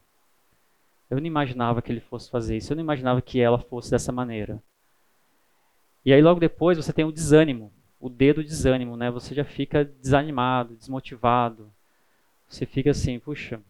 Eu 1.10 1.18
não 1.18 1.26
imaginava 1.26 1.82
que 1.82 1.90
ele 1.90 2.00
fosse 2.00 2.30
fazer 2.30 2.56
isso, 2.56 2.72
eu 2.72 2.76
não 2.76 2.84
imaginava 2.84 3.20
que 3.20 3.40
ela 3.40 3.58
fosse 3.58 3.90
dessa 3.90 4.12
maneira. 4.12 4.62
E 6.04 6.12
aí 6.12 6.22
logo 6.22 6.38
depois 6.38 6.78
você 6.78 6.92
tem 6.92 7.04
o 7.04 7.10
desânimo, 7.10 7.72
o 8.02 8.10
dedo 8.10 8.44
desânimo, 8.44 8.98
né? 8.98 9.10
Você 9.10 9.34
já 9.34 9.44
fica 9.44 9.82
desanimado, 9.84 10.74
desmotivado. 10.76 11.72
Você 12.46 12.66
fica 12.66 12.90
assim, 12.90 13.18
puxa, 13.18 13.62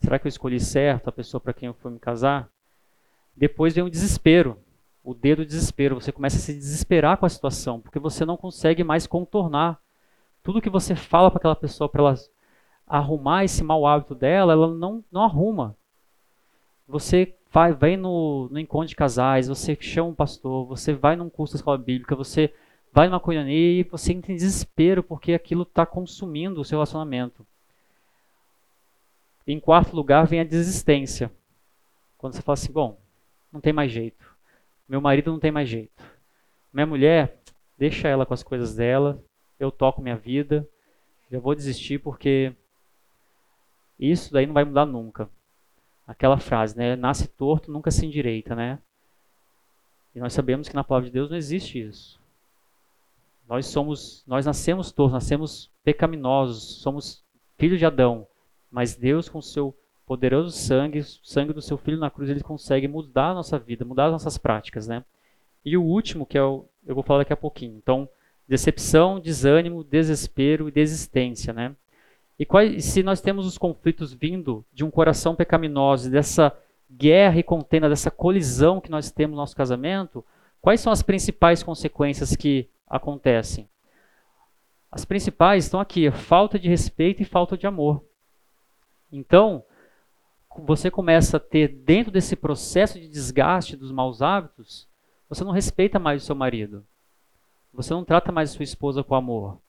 será 0.00 0.18
que 0.18 0.26
eu 0.26 0.28
escolhi 0.28 0.58
certo 0.58 1.08
a 1.08 1.12
pessoa 1.12 1.40
para 1.40 1.52
quem 1.52 1.68
eu 1.68 1.74
fui 1.74 1.92
me 1.92 2.00
casar? 2.00 2.50
Depois 3.36 3.74
vem 3.74 3.84
o 3.84 3.90
desespero 3.90 4.58
o 5.02 5.14
dedo 5.14 5.46
desespero, 5.46 6.00
você 6.00 6.12
começa 6.12 6.36
a 6.36 6.40
se 6.40 6.52
desesperar 6.52 7.16
com 7.16 7.26
a 7.26 7.28
situação, 7.28 7.80
porque 7.80 7.98
você 7.98 8.24
não 8.24 8.36
consegue 8.36 8.84
mais 8.84 9.06
contornar. 9.06 9.80
Tudo 10.42 10.60
que 10.60 10.70
você 10.70 10.94
fala 10.94 11.30
para 11.30 11.38
aquela 11.38 11.56
pessoa 11.56 11.88
para 11.88 12.02
ela 12.02 12.14
arrumar 12.86 13.44
esse 13.44 13.62
mau 13.62 13.86
hábito 13.86 14.14
dela, 14.14 14.52
ela 14.52 14.68
não, 14.68 15.04
não 15.10 15.22
arruma. 15.22 15.76
Você 16.86 17.34
vai, 17.50 17.72
vai 17.72 17.96
no, 17.96 18.48
no 18.50 18.58
encontro 18.58 18.88
de 18.88 18.96
casais, 18.96 19.48
você 19.48 19.76
chama 19.80 20.10
um 20.10 20.14
pastor, 20.14 20.66
você 20.66 20.92
vai 20.92 21.16
num 21.16 21.30
curso 21.30 21.54
da 21.54 21.58
escola 21.58 21.78
bíblica, 21.78 22.16
você 22.16 22.52
vai 22.92 23.08
numa 23.08 23.20
coinonia 23.20 23.80
e 23.80 23.84
você 23.84 24.12
entra 24.12 24.32
em 24.32 24.36
desespero 24.36 25.02
porque 25.02 25.32
aquilo 25.32 25.62
está 25.62 25.86
consumindo 25.86 26.60
o 26.60 26.64
seu 26.64 26.76
relacionamento. 26.76 27.46
Em 29.46 29.58
quarto 29.58 29.94
lugar 29.94 30.26
vem 30.26 30.40
a 30.40 30.44
desistência. 30.44 31.30
Quando 32.18 32.34
você 32.34 32.42
fala 32.42 32.54
assim, 32.54 32.72
bom, 32.72 32.98
não 33.52 33.60
tem 33.60 33.72
mais 33.72 33.90
jeito 33.90 34.30
meu 34.90 35.00
marido 35.00 35.30
não 35.30 35.38
tem 35.38 35.52
mais 35.52 35.68
jeito. 35.68 36.02
Minha 36.72 36.84
mulher, 36.84 37.38
deixa 37.78 38.08
ela 38.08 38.26
com 38.26 38.34
as 38.34 38.42
coisas 38.42 38.74
dela, 38.74 39.22
eu 39.56 39.70
toco 39.70 40.02
minha 40.02 40.16
vida, 40.16 40.68
já 41.30 41.38
vou 41.38 41.54
desistir 41.54 42.00
porque 42.00 42.52
isso 43.96 44.32
daí 44.32 44.46
não 44.46 44.54
vai 44.54 44.64
mudar 44.64 44.84
nunca. 44.84 45.30
Aquela 46.10 46.38
frase, 46.38 46.76
né? 46.76 46.96
Nasce 46.96 47.28
torto, 47.28 47.70
nunca 47.70 47.88
se 47.92 48.04
endireita, 48.04 48.56
né? 48.56 48.80
E 50.12 50.18
nós 50.18 50.32
sabemos 50.32 50.68
que 50.68 50.74
na 50.74 50.82
palavra 50.82 51.08
de 51.08 51.12
Deus 51.12 51.30
não 51.30 51.36
existe 51.36 51.80
isso. 51.80 52.20
Nós 53.48 53.66
somos, 53.66 54.24
nós 54.26 54.44
nascemos 54.44 54.90
tortos, 54.90 55.14
nascemos 55.14 55.70
pecaminosos, 55.84 56.80
somos 56.82 57.22
filhos 57.56 57.78
de 57.78 57.86
Adão, 57.86 58.26
mas 58.68 58.96
Deus 58.96 59.28
com 59.28 59.40
seu 59.40 59.72
poderoso 60.04 60.50
sangue, 60.50 60.98
o 60.98 61.04
sangue 61.04 61.52
do 61.52 61.62
seu 61.62 61.78
filho 61.78 61.96
na 61.96 62.10
cruz, 62.10 62.28
ele 62.28 62.42
consegue 62.42 62.88
mudar 62.88 63.28
a 63.28 63.34
nossa 63.34 63.56
vida, 63.56 63.84
mudar 63.84 64.06
as 64.06 64.12
nossas 64.12 64.36
práticas, 64.36 64.88
né? 64.88 65.04
E 65.64 65.76
o 65.76 65.82
último, 65.84 66.26
que 66.26 66.36
é 66.36 66.42
o, 66.42 66.64
eu 66.84 66.94
vou 66.96 67.04
falar 67.04 67.20
daqui 67.20 67.32
a 67.32 67.36
pouquinho. 67.36 67.76
Então, 67.76 68.08
decepção, 68.48 69.20
desânimo, 69.20 69.84
desespero 69.84 70.68
e 70.68 70.72
desistência, 70.72 71.52
né? 71.52 71.76
E 72.40 72.46
quais, 72.46 72.86
se 72.86 73.02
nós 73.02 73.20
temos 73.20 73.46
os 73.46 73.58
conflitos 73.58 74.14
vindo 74.14 74.64
de 74.72 74.82
um 74.82 74.90
coração 74.90 75.36
pecaminoso, 75.36 76.10
dessa 76.10 76.50
guerra 76.90 77.38
e 77.38 77.42
contenda, 77.42 77.86
dessa 77.86 78.10
colisão 78.10 78.80
que 78.80 78.90
nós 78.90 79.10
temos 79.10 79.34
no 79.34 79.42
nosso 79.42 79.54
casamento, 79.54 80.24
quais 80.58 80.80
são 80.80 80.90
as 80.90 81.02
principais 81.02 81.62
consequências 81.62 82.34
que 82.34 82.66
acontecem? 82.88 83.68
As 84.90 85.04
principais 85.04 85.64
estão 85.64 85.80
aqui: 85.80 86.10
falta 86.10 86.58
de 86.58 86.66
respeito 86.66 87.20
e 87.20 87.26
falta 87.26 87.58
de 87.58 87.66
amor. 87.66 88.02
Então, 89.12 89.62
você 90.60 90.90
começa 90.90 91.36
a 91.36 91.40
ter 91.40 91.68
dentro 91.68 92.10
desse 92.10 92.34
processo 92.34 92.98
de 92.98 93.06
desgaste 93.06 93.76
dos 93.76 93.92
maus 93.92 94.22
hábitos, 94.22 94.88
você 95.28 95.44
não 95.44 95.52
respeita 95.52 95.98
mais 95.98 96.22
o 96.22 96.24
seu 96.24 96.34
marido. 96.34 96.86
Você 97.70 97.92
não 97.92 98.02
trata 98.02 98.32
mais 98.32 98.50
a 98.50 98.54
sua 98.54 98.64
esposa 98.64 99.04
com 99.04 99.14
amor. 99.14 99.60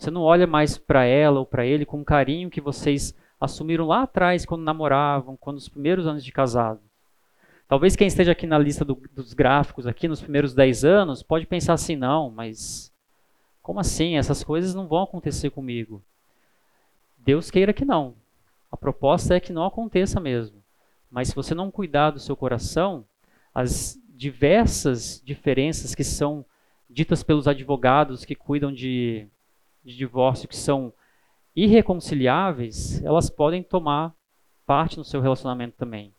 Você 0.00 0.10
não 0.10 0.22
olha 0.22 0.46
mais 0.46 0.78
para 0.78 1.04
ela 1.04 1.40
ou 1.40 1.44
para 1.44 1.66
ele 1.66 1.84
com 1.84 2.00
o 2.00 2.04
carinho 2.04 2.48
que 2.48 2.58
vocês 2.58 3.14
assumiram 3.38 3.86
lá 3.86 4.04
atrás 4.04 4.46
quando 4.46 4.62
namoravam, 4.62 5.36
quando 5.36 5.58
os 5.58 5.68
primeiros 5.68 6.06
anos 6.06 6.24
de 6.24 6.32
casado. 6.32 6.80
Talvez 7.68 7.94
quem 7.94 8.06
esteja 8.06 8.32
aqui 8.32 8.46
na 8.46 8.56
lista 8.56 8.82
do, 8.82 8.94
dos 9.12 9.34
gráficos 9.34 9.86
aqui 9.86 10.08
nos 10.08 10.22
primeiros 10.22 10.54
10 10.54 10.84
anos 10.86 11.22
pode 11.22 11.44
pensar 11.44 11.74
assim, 11.74 11.96
não, 11.96 12.30
mas 12.30 12.90
como 13.60 13.78
assim? 13.78 14.16
Essas 14.16 14.42
coisas 14.42 14.74
não 14.74 14.88
vão 14.88 15.02
acontecer 15.02 15.50
comigo. 15.50 16.02
Deus 17.18 17.50
queira 17.50 17.74
que 17.74 17.84
não. 17.84 18.14
A 18.72 18.78
proposta 18.78 19.34
é 19.34 19.40
que 19.40 19.52
não 19.52 19.66
aconteça 19.66 20.18
mesmo. 20.18 20.64
Mas 21.10 21.28
se 21.28 21.34
você 21.34 21.54
não 21.54 21.70
cuidar 21.70 22.12
do 22.12 22.18
seu 22.18 22.34
coração, 22.34 23.04
as 23.54 24.00
diversas 24.08 25.20
diferenças 25.22 25.94
que 25.94 26.04
são 26.04 26.42
ditas 26.88 27.22
pelos 27.22 27.46
advogados 27.46 28.24
que 28.24 28.34
cuidam 28.34 28.72
de, 28.72 29.28
de 29.84 29.96
divórcio, 29.96 30.48
que 30.48 30.56
são 30.56 30.92
irreconciliáveis, 31.54 33.02
elas 33.04 33.28
podem 33.28 33.62
tomar 33.62 34.14
parte 34.66 34.96
no 34.96 35.04
seu 35.04 35.20
relacionamento 35.20 35.76
também. 35.76 36.14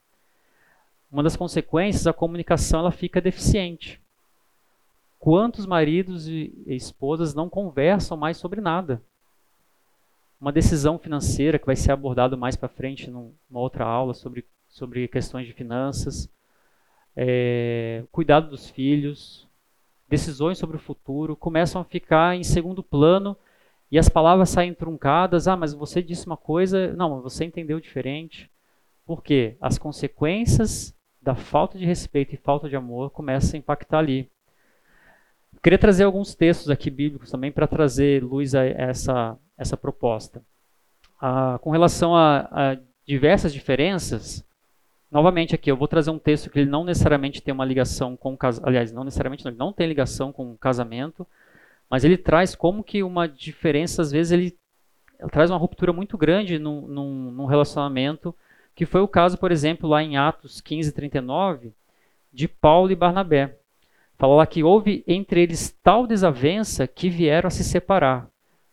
Uma 1.11 1.23
das 1.23 1.35
consequências, 1.35 2.07
a 2.07 2.13
comunicação 2.13 2.81
ela 2.81 2.91
fica 2.91 3.21
deficiente. 3.21 4.01
Quantos 5.19 5.65
maridos 5.65 6.27
e 6.27 6.51
esposas 6.67 7.33
não 7.33 7.49
conversam 7.49 8.17
mais 8.17 8.37
sobre 8.37 8.59
nada? 8.59 9.01
uma 10.41 10.51
decisão 10.51 10.97
financeira 10.97 11.59
que 11.59 11.67
vai 11.67 11.75
ser 11.75 11.91
abordado 11.91 12.35
mais 12.35 12.55
para 12.55 12.67
frente 12.67 13.11
numa 13.11 13.31
outra 13.51 13.85
aula 13.85 14.15
sobre, 14.15 14.43
sobre 14.67 15.07
questões 15.07 15.45
de 15.45 15.53
finanças, 15.53 16.27
é, 17.15 18.03
cuidado 18.11 18.49
dos 18.49 18.67
filhos, 18.67 19.47
decisões 20.09 20.57
sobre 20.57 20.77
o 20.77 20.79
futuro 20.79 21.35
começam 21.35 21.79
a 21.79 21.85
ficar 21.85 22.35
em 22.35 22.43
segundo 22.43 22.81
plano 22.81 23.37
e 23.91 23.99
as 23.99 24.07
palavras 24.07 24.49
saem 24.49 24.73
truncadas. 24.73 25.47
Ah, 25.47 25.57
mas 25.57 25.73
você 25.73 26.01
disse 26.01 26.25
uma 26.25 26.37
coisa, 26.37 26.93
não, 26.93 27.21
você 27.21 27.43
entendeu 27.43 27.79
diferente. 27.79 28.49
Por 29.05 29.21
quê? 29.21 29.57
As 29.59 29.77
consequências 29.77 30.95
da 31.21 31.35
falta 31.35 31.77
de 31.77 31.85
respeito 31.85 32.33
e 32.33 32.37
falta 32.37 32.69
de 32.69 32.75
amor 32.75 33.11
começam 33.11 33.57
a 33.57 33.59
impactar 33.59 33.99
ali. 33.99 34.29
queria 35.61 35.77
trazer 35.77 36.05
alguns 36.05 36.33
textos 36.33 36.69
aqui 36.69 36.89
bíblicos 36.89 37.29
também 37.29 37.51
para 37.51 37.67
trazer 37.67 38.23
luz 38.23 38.55
a 38.55 38.65
essa 38.65 39.37
essa 39.57 39.77
proposta. 39.77 40.41
Ah, 41.21 41.59
com 41.61 41.69
relação 41.69 42.15
a, 42.15 42.47
a, 42.51 42.77
diversas 43.05 43.53
diferenças, 43.53 44.43
novamente 45.11 45.53
aqui 45.53 45.69
eu 45.69 45.77
vou 45.77 45.87
trazer 45.87 46.09
um 46.09 46.17
texto 46.17 46.49
que 46.49 46.57
ele 46.57 46.69
não 46.69 46.83
necessariamente 46.83 47.41
tem 47.41 47.53
uma 47.53 47.65
ligação 47.65 48.17
com 48.17 48.35
aliás, 48.63 48.91
não 48.91 49.03
necessariamente 49.03 49.45
não, 49.45 49.51
ele 49.51 49.59
não 49.59 49.71
tem 49.71 49.87
ligação 49.87 50.31
com 50.31 50.51
o 50.51 50.57
casamento, 50.57 51.27
mas 51.91 52.05
ele 52.05 52.17
traz 52.17 52.55
como 52.55 52.85
que 52.85 53.03
uma 53.03 53.27
diferença, 53.27 54.01
às 54.01 54.13
vezes 54.13 54.31
ele, 54.31 54.57
ele 55.19 55.29
traz 55.29 55.51
uma 55.51 55.59
ruptura 55.59 55.91
muito 55.91 56.17
grande 56.17 56.57
num, 56.57 56.87
num, 56.87 57.31
num 57.31 57.45
relacionamento, 57.45 58.33
que 58.73 58.85
foi 58.85 59.01
o 59.01 59.07
caso, 59.09 59.37
por 59.37 59.51
exemplo, 59.51 59.89
lá 59.89 60.01
em 60.01 60.15
Atos 60.15 60.61
15, 60.61 60.93
39, 60.93 61.73
de 62.31 62.47
Paulo 62.47 62.93
e 62.93 62.95
Barnabé. 62.95 63.57
Fala 64.17 64.35
lá 64.35 64.47
que 64.47 64.63
houve 64.63 65.03
entre 65.05 65.41
eles 65.41 65.77
tal 65.83 66.07
desavença 66.07 66.87
que 66.87 67.09
vieram 67.09 67.49
a 67.49 67.51
se 67.51 67.63
separar. 67.63 68.29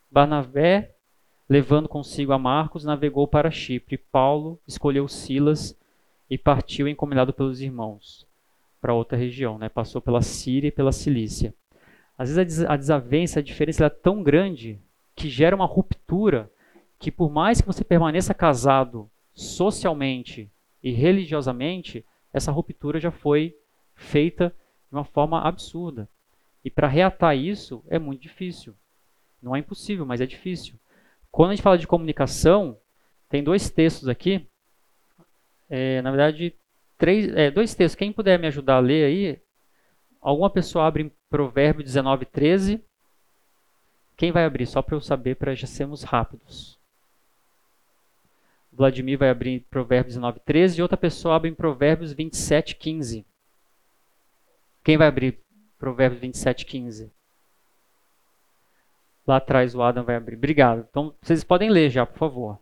Barnabé, 0.09 0.95
levando 1.49 1.89
consigo 1.89 2.33
a 2.33 2.39
Marcos, 2.39 2.85
navegou 2.85 3.27
para 3.27 3.51
Chipre. 3.51 3.99
Paulo 3.99 4.61
escolheu 4.65 5.09
Silas 5.09 5.77
e 6.31 6.39
partiu 6.39 6.87
encomendado 6.87 7.33
pelos 7.33 7.61
irmãos 7.61 8.29
para 8.81 8.95
outra 8.95 9.19
região. 9.19 9.59
Né? 9.59 9.69
Passou 9.69 10.01
pela 10.01 10.23
Síria 10.23 10.69
e 10.69 10.73
pela 10.73 10.93
Cilícia. 10.93 11.53
Às 12.19 12.35
vezes 12.35 12.65
a 12.65 12.77
desavença, 12.77 13.39
a 13.39 13.43
diferença 13.43 13.87
é 13.87 13.89
tão 13.89 14.25
grande 14.25 14.81
que 15.15 15.31
gera 15.31 15.55
uma 15.55 15.65
ruptura 15.65 16.51
que 16.99 17.13
por 17.13 17.31
mais 17.31 17.61
que 17.61 17.67
você 17.67 17.85
permaneça 17.85 18.35
casado 18.35 19.09
socialmente 19.33 20.51
e 20.83 20.91
religiosamente, 20.91 22.05
essa 22.33 22.51
ruptura 22.51 22.99
já 22.99 23.13
foi 23.13 23.55
feita 23.95 24.53
de 24.91 24.97
uma 24.97 25.05
forma 25.05 25.41
absurda. 25.41 26.09
E 26.65 26.71
para 26.71 26.89
reatar 26.89 27.37
isso 27.37 27.85
é 27.89 28.01
muito 28.01 28.21
difícil. 28.21 28.75
Não 29.41 29.55
é 29.55 29.61
impossível, 29.61 30.05
mas 30.05 30.21
é 30.21 30.27
difícil. 30.27 30.75
Quando 31.31 31.51
a 31.51 31.55
gente 31.55 31.63
fala 31.63 31.79
de 31.79 31.87
comunicação, 31.87 32.77
tem 33.29 33.45
dois 33.45 33.71
textos 33.71 34.09
aqui. 34.09 34.45
É, 35.71 36.03
na 36.03 36.11
verdade, 36.11 36.55
três, 36.97 37.29
é, 37.37 37.51
dois 37.51 37.75
textos. 37.75 37.95
Quem 37.97 38.13
puder 38.13 38.39
me 38.39 38.49
ajudar 38.49 38.77
a 38.77 38.81
ler 38.81 39.05
aí, 39.05 39.41
alguma 40.21 40.51
pessoa 40.51 40.87
abre 40.87 41.05
em 41.05 41.13
Provérbio 41.31 41.85
19, 41.85 42.25
13. 42.27 42.83
Quem 44.17 44.33
vai 44.33 44.45
abrir? 44.45 44.67
Só 44.67 44.83
para 44.83 44.97
eu 44.97 45.01
saber, 45.01 45.37
para 45.37 45.55
já 45.55 45.67
sermos 45.67 46.03
rápidos. 46.03 46.79
Vladimir 48.73 49.19
vai 49.19 49.31
abrir 49.31 49.51
em 49.51 49.61
Provérbios 49.61 50.15
19, 50.15 50.41
13 50.41 50.79
e 50.79 50.83
outra 50.83 50.97
pessoa 50.97 51.35
abre 51.35 51.51
em 51.51 51.55
Provérbios 51.55 52.13
27, 52.13 52.77
15. 52.77 53.27
Quem 54.85 54.97
vai 54.97 55.09
abrir 55.09 55.41
Provérbios 55.79 56.21
27, 56.21 56.65
15? 56.65 57.13
Lá 59.27 59.37
atrás 59.37 59.75
o 59.75 59.83
Adam 59.83 60.05
vai 60.05 60.17
abrir. 60.17 60.37
Obrigado. 60.37 60.87
Então 60.89 61.15
vocês 61.21 61.45
podem 61.45 61.69
ler 61.71 61.91
já, 61.91 62.07
por 62.07 62.19
favor. 62.19 62.59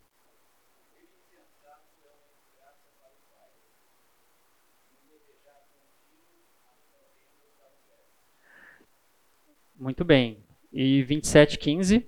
Muito 9.78 10.04
bem. 10.04 10.38
E 10.72 11.02
27, 11.02 11.58
15? 11.58 12.06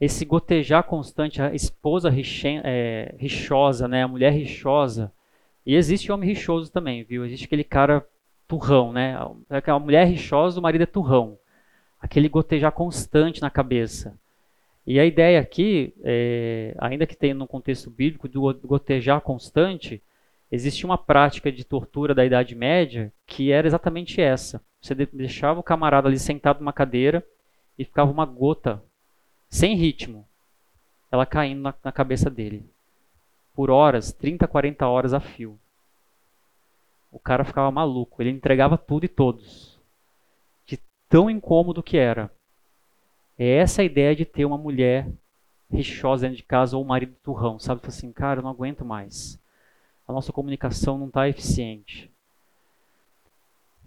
esse 0.00 0.24
gotejar 0.24 0.84
constante, 0.84 1.42
a 1.42 1.52
esposa 1.54 2.08
richen, 2.08 2.60
é, 2.64 3.14
rixosa, 3.18 3.88
né, 3.88 4.04
a 4.04 4.08
mulher 4.08 4.32
rixosa. 4.32 5.12
E 5.66 5.74
existe 5.74 6.12
homem 6.12 6.28
rixoso 6.28 6.70
também, 6.70 7.02
viu? 7.02 7.24
Existe 7.24 7.44
aquele 7.46 7.64
cara 7.64 8.06
turrão, 8.46 8.92
né? 8.92 9.16
A 9.50 9.78
mulher 9.78 10.06
rixosa, 10.06 10.58
o 10.58 10.62
marido 10.62 10.82
é 10.82 10.86
turrão. 10.86 11.38
Aquele 12.00 12.28
gotejar 12.28 12.72
constante 12.72 13.42
na 13.42 13.50
cabeça. 13.50 14.16
E 14.90 14.98
a 14.98 15.04
ideia 15.04 15.38
aqui, 15.38 15.92
é, 16.02 16.74
ainda 16.78 17.06
que 17.06 17.14
tenha 17.14 17.34
no 17.34 17.46
contexto 17.46 17.90
bíblico 17.90 18.26
do 18.26 18.40
gotejar 18.66 19.20
constante, 19.20 20.02
existia 20.50 20.86
uma 20.86 20.96
prática 20.96 21.52
de 21.52 21.62
tortura 21.62 22.14
da 22.14 22.24
Idade 22.24 22.54
Média 22.54 23.12
que 23.26 23.52
era 23.52 23.66
exatamente 23.66 24.18
essa. 24.18 24.64
Você 24.80 24.94
deixava 24.94 25.60
o 25.60 25.62
camarada 25.62 26.08
ali 26.08 26.18
sentado 26.18 26.60
numa 26.60 26.72
cadeira 26.72 27.22
e 27.78 27.84
ficava 27.84 28.10
uma 28.10 28.24
gota 28.24 28.82
sem 29.50 29.76
ritmo, 29.76 30.26
ela 31.12 31.26
caindo 31.26 31.60
na, 31.60 31.74
na 31.84 31.92
cabeça 31.92 32.30
dele. 32.30 32.64
Por 33.54 33.70
horas, 33.70 34.10
30, 34.10 34.48
40 34.48 34.88
horas 34.88 35.12
a 35.12 35.20
fio. 35.20 35.60
O 37.12 37.18
cara 37.18 37.44
ficava 37.44 37.70
maluco, 37.70 38.22
ele 38.22 38.30
entregava 38.30 38.78
tudo 38.78 39.04
e 39.04 39.08
todos. 39.08 39.78
De 40.64 40.78
tão 41.10 41.28
incômodo 41.28 41.82
que 41.82 41.98
era. 41.98 42.30
É 43.38 43.48
essa 43.48 43.82
a 43.82 43.84
ideia 43.84 44.16
de 44.16 44.24
ter 44.24 44.44
uma 44.44 44.58
mulher 44.58 45.08
rixosa 45.70 46.22
dentro 46.22 46.38
de 46.38 46.42
casa 46.42 46.76
ou 46.76 46.82
um 46.82 46.86
marido 46.86 47.14
turrão, 47.22 47.58
sabe? 47.58 47.80
Assim, 47.86 48.12
cara, 48.12 48.40
eu 48.40 48.42
não 48.42 48.50
aguento 48.50 48.84
mais. 48.84 49.38
A 50.06 50.12
nossa 50.12 50.32
comunicação 50.32 50.98
não 50.98 51.06
está 51.06 51.28
eficiente. 51.28 52.10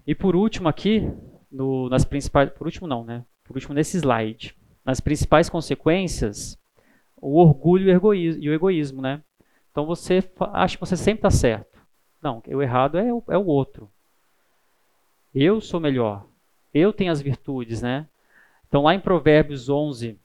E 0.05 0.15
por 0.15 0.35
último 0.35 0.69
aqui, 0.69 1.11
no, 1.51 1.89
nas 1.89 2.05
principais, 2.05 2.49
por 2.51 2.65
último 2.65 2.87
não, 2.87 3.03
né? 3.03 3.25
Por 3.43 3.55
último 3.55 3.73
nesse 3.73 3.97
slide, 3.97 4.55
nas 4.85 4.99
principais 4.99 5.49
consequências, 5.49 6.57
o 7.17 7.39
orgulho 7.39 7.89
e 8.15 8.49
o 8.49 8.53
egoísmo, 8.53 9.01
né? 9.01 9.21
Então 9.71 9.85
você 9.85 10.23
acha 10.53 10.75
que 10.77 10.81
você 10.81 10.95
sempre 10.95 11.19
está 11.19 11.29
certo. 11.29 11.79
Não, 12.21 12.41
o 12.47 12.61
errado 12.61 12.97
é 12.97 13.11
o, 13.13 13.23
é 13.29 13.37
o 13.37 13.45
outro. 13.45 13.91
Eu 15.33 15.59
sou 15.59 15.79
melhor. 15.79 16.25
Eu 16.73 16.93
tenho 16.93 17.11
as 17.11 17.21
virtudes, 17.21 17.81
né? 17.81 18.07
Então 18.71 18.83
lá 18.83 18.95
em 18.95 19.01
Provérbios 19.01 19.67
11, 19.67 20.17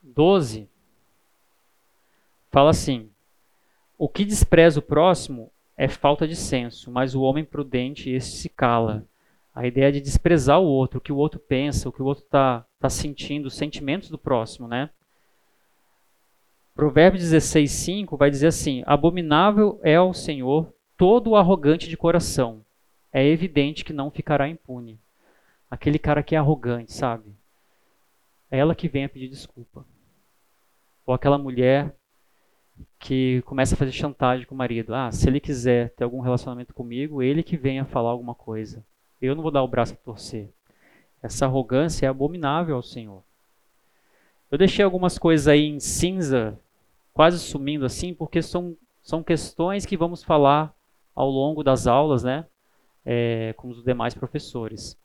12, 0.00 0.68
fala 2.52 2.70
assim: 2.70 3.10
O 3.98 4.08
que 4.08 4.24
despreza 4.24 4.78
o 4.78 4.82
próximo 4.82 5.50
é 5.76 5.88
falta 5.88 6.28
de 6.28 6.36
senso, 6.36 6.88
mas 6.88 7.16
o 7.16 7.22
homem 7.22 7.44
prudente 7.44 8.08
este 8.08 8.36
se 8.36 8.48
cala. 8.48 9.04
A 9.52 9.66
ideia 9.66 9.90
de 9.90 10.00
desprezar 10.00 10.60
o 10.60 10.66
outro, 10.66 10.98
o 10.98 11.00
que 11.00 11.10
o 11.10 11.16
outro 11.16 11.40
pensa, 11.40 11.88
o 11.88 11.92
que 11.92 12.00
o 12.00 12.04
outro 12.04 12.22
está 12.22 12.64
tá 12.78 12.88
sentindo, 12.88 13.46
os 13.46 13.56
sentimentos 13.56 14.08
do 14.08 14.16
próximo, 14.16 14.68
né? 14.68 14.88
Provérbios 16.76 17.24
16, 17.24 17.68
5 17.68 18.16
vai 18.16 18.30
dizer 18.30 18.46
assim: 18.46 18.84
Abominável 18.86 19.80
é 19.82 19.96
ao 19.96 20.14
Senhor 20.14 20.72
todo 20.96 21.30
o 21.30 21.36
arrogante 21.36 21.88
de 21.88 21.96
coração. 21.96 22.64
É 23.12 23.26
evidente 23.26 23.84
que 23.84 23.92
não 23.92 24.12
ficará 24.12 24.48
impune. 24.48 25.00
Aquele 25.72 25.98
cara 25.98 26.22
que 26.22 26.34
é 26.34 26.38
arrogante, 26.38 26.92
sabe? 26.92 27.34
É 28.50 28.58
ela 28.58 28.74
que 28.74 28.88
vem 28.88 29.06
a 29.06 29.08
pedir 29.08 29.30
desculpa. 29.30 29.86
Ou 31.06 31.14
aquela 31.14 31.38
mulher 31.38 31.96
que 32.98 33.40
começa 33.46 33.74
a 33.74 33.78
fazer 33.78 33.92
chantagem 33.92 34.44
com 34.44 34.54
o 34.54 34.58
marido. 34.58 34.94
Ah, 34.94 35.10
se 35.10 35.26
ele 35.26 35.40
quiser 35.40 35.88
ter 35.94 36.04
algum 36.04 36.20
relacionamento 36.20 36.74
comigo, 36.74 37.22
ele 37.22 37.42
que 37.42 37.56
venha 37.56 37.86
falar 37.86 38.10
alguma 38.10 38.34
coisa. 38.34 38.84
Eu 39.18 39.34
não 39.34 39.42
vou 39.42 39.50
dar 39.50 39.62
o 39.62 39.66
braço 39.66 39.94
a 39.94 39.96
torcer. 39.96 40.50
Essa 41.22 41.46
arrogância 41.46 42.04
é 42.04 42.08
abominável 42.10 42.76
ao 42.76 42.82
Senhor. 42.82 43.22
Eu 44.50 44.58
deixei 44.58 44.84
algumas 44.84 45.16
coisas 45.16 45.48
aí 45.48 45.64
em 45.64 45.80
cinza, 45.80 46.60
quase 47.14 47.38
sumindo 47.38 47.86
assim, 47.86 48.12
porque 48.12 48.42
são, 48.42 48.76
são 49.02 49.22
questões 49.22 49.86
que 49.86 49.96
vamos 49.96 50.22
falar 50.22 50.76
ao 51.14 51.30
longo 51.30 51.64
das 51.64 51.86
aulas, 51.86 52.22
né? 52.22 52.44
É, 53.06 53.54
com 53.56 53.70
os 53.70 53.82
demais 53.82 54.12
professores. 54.12 55.00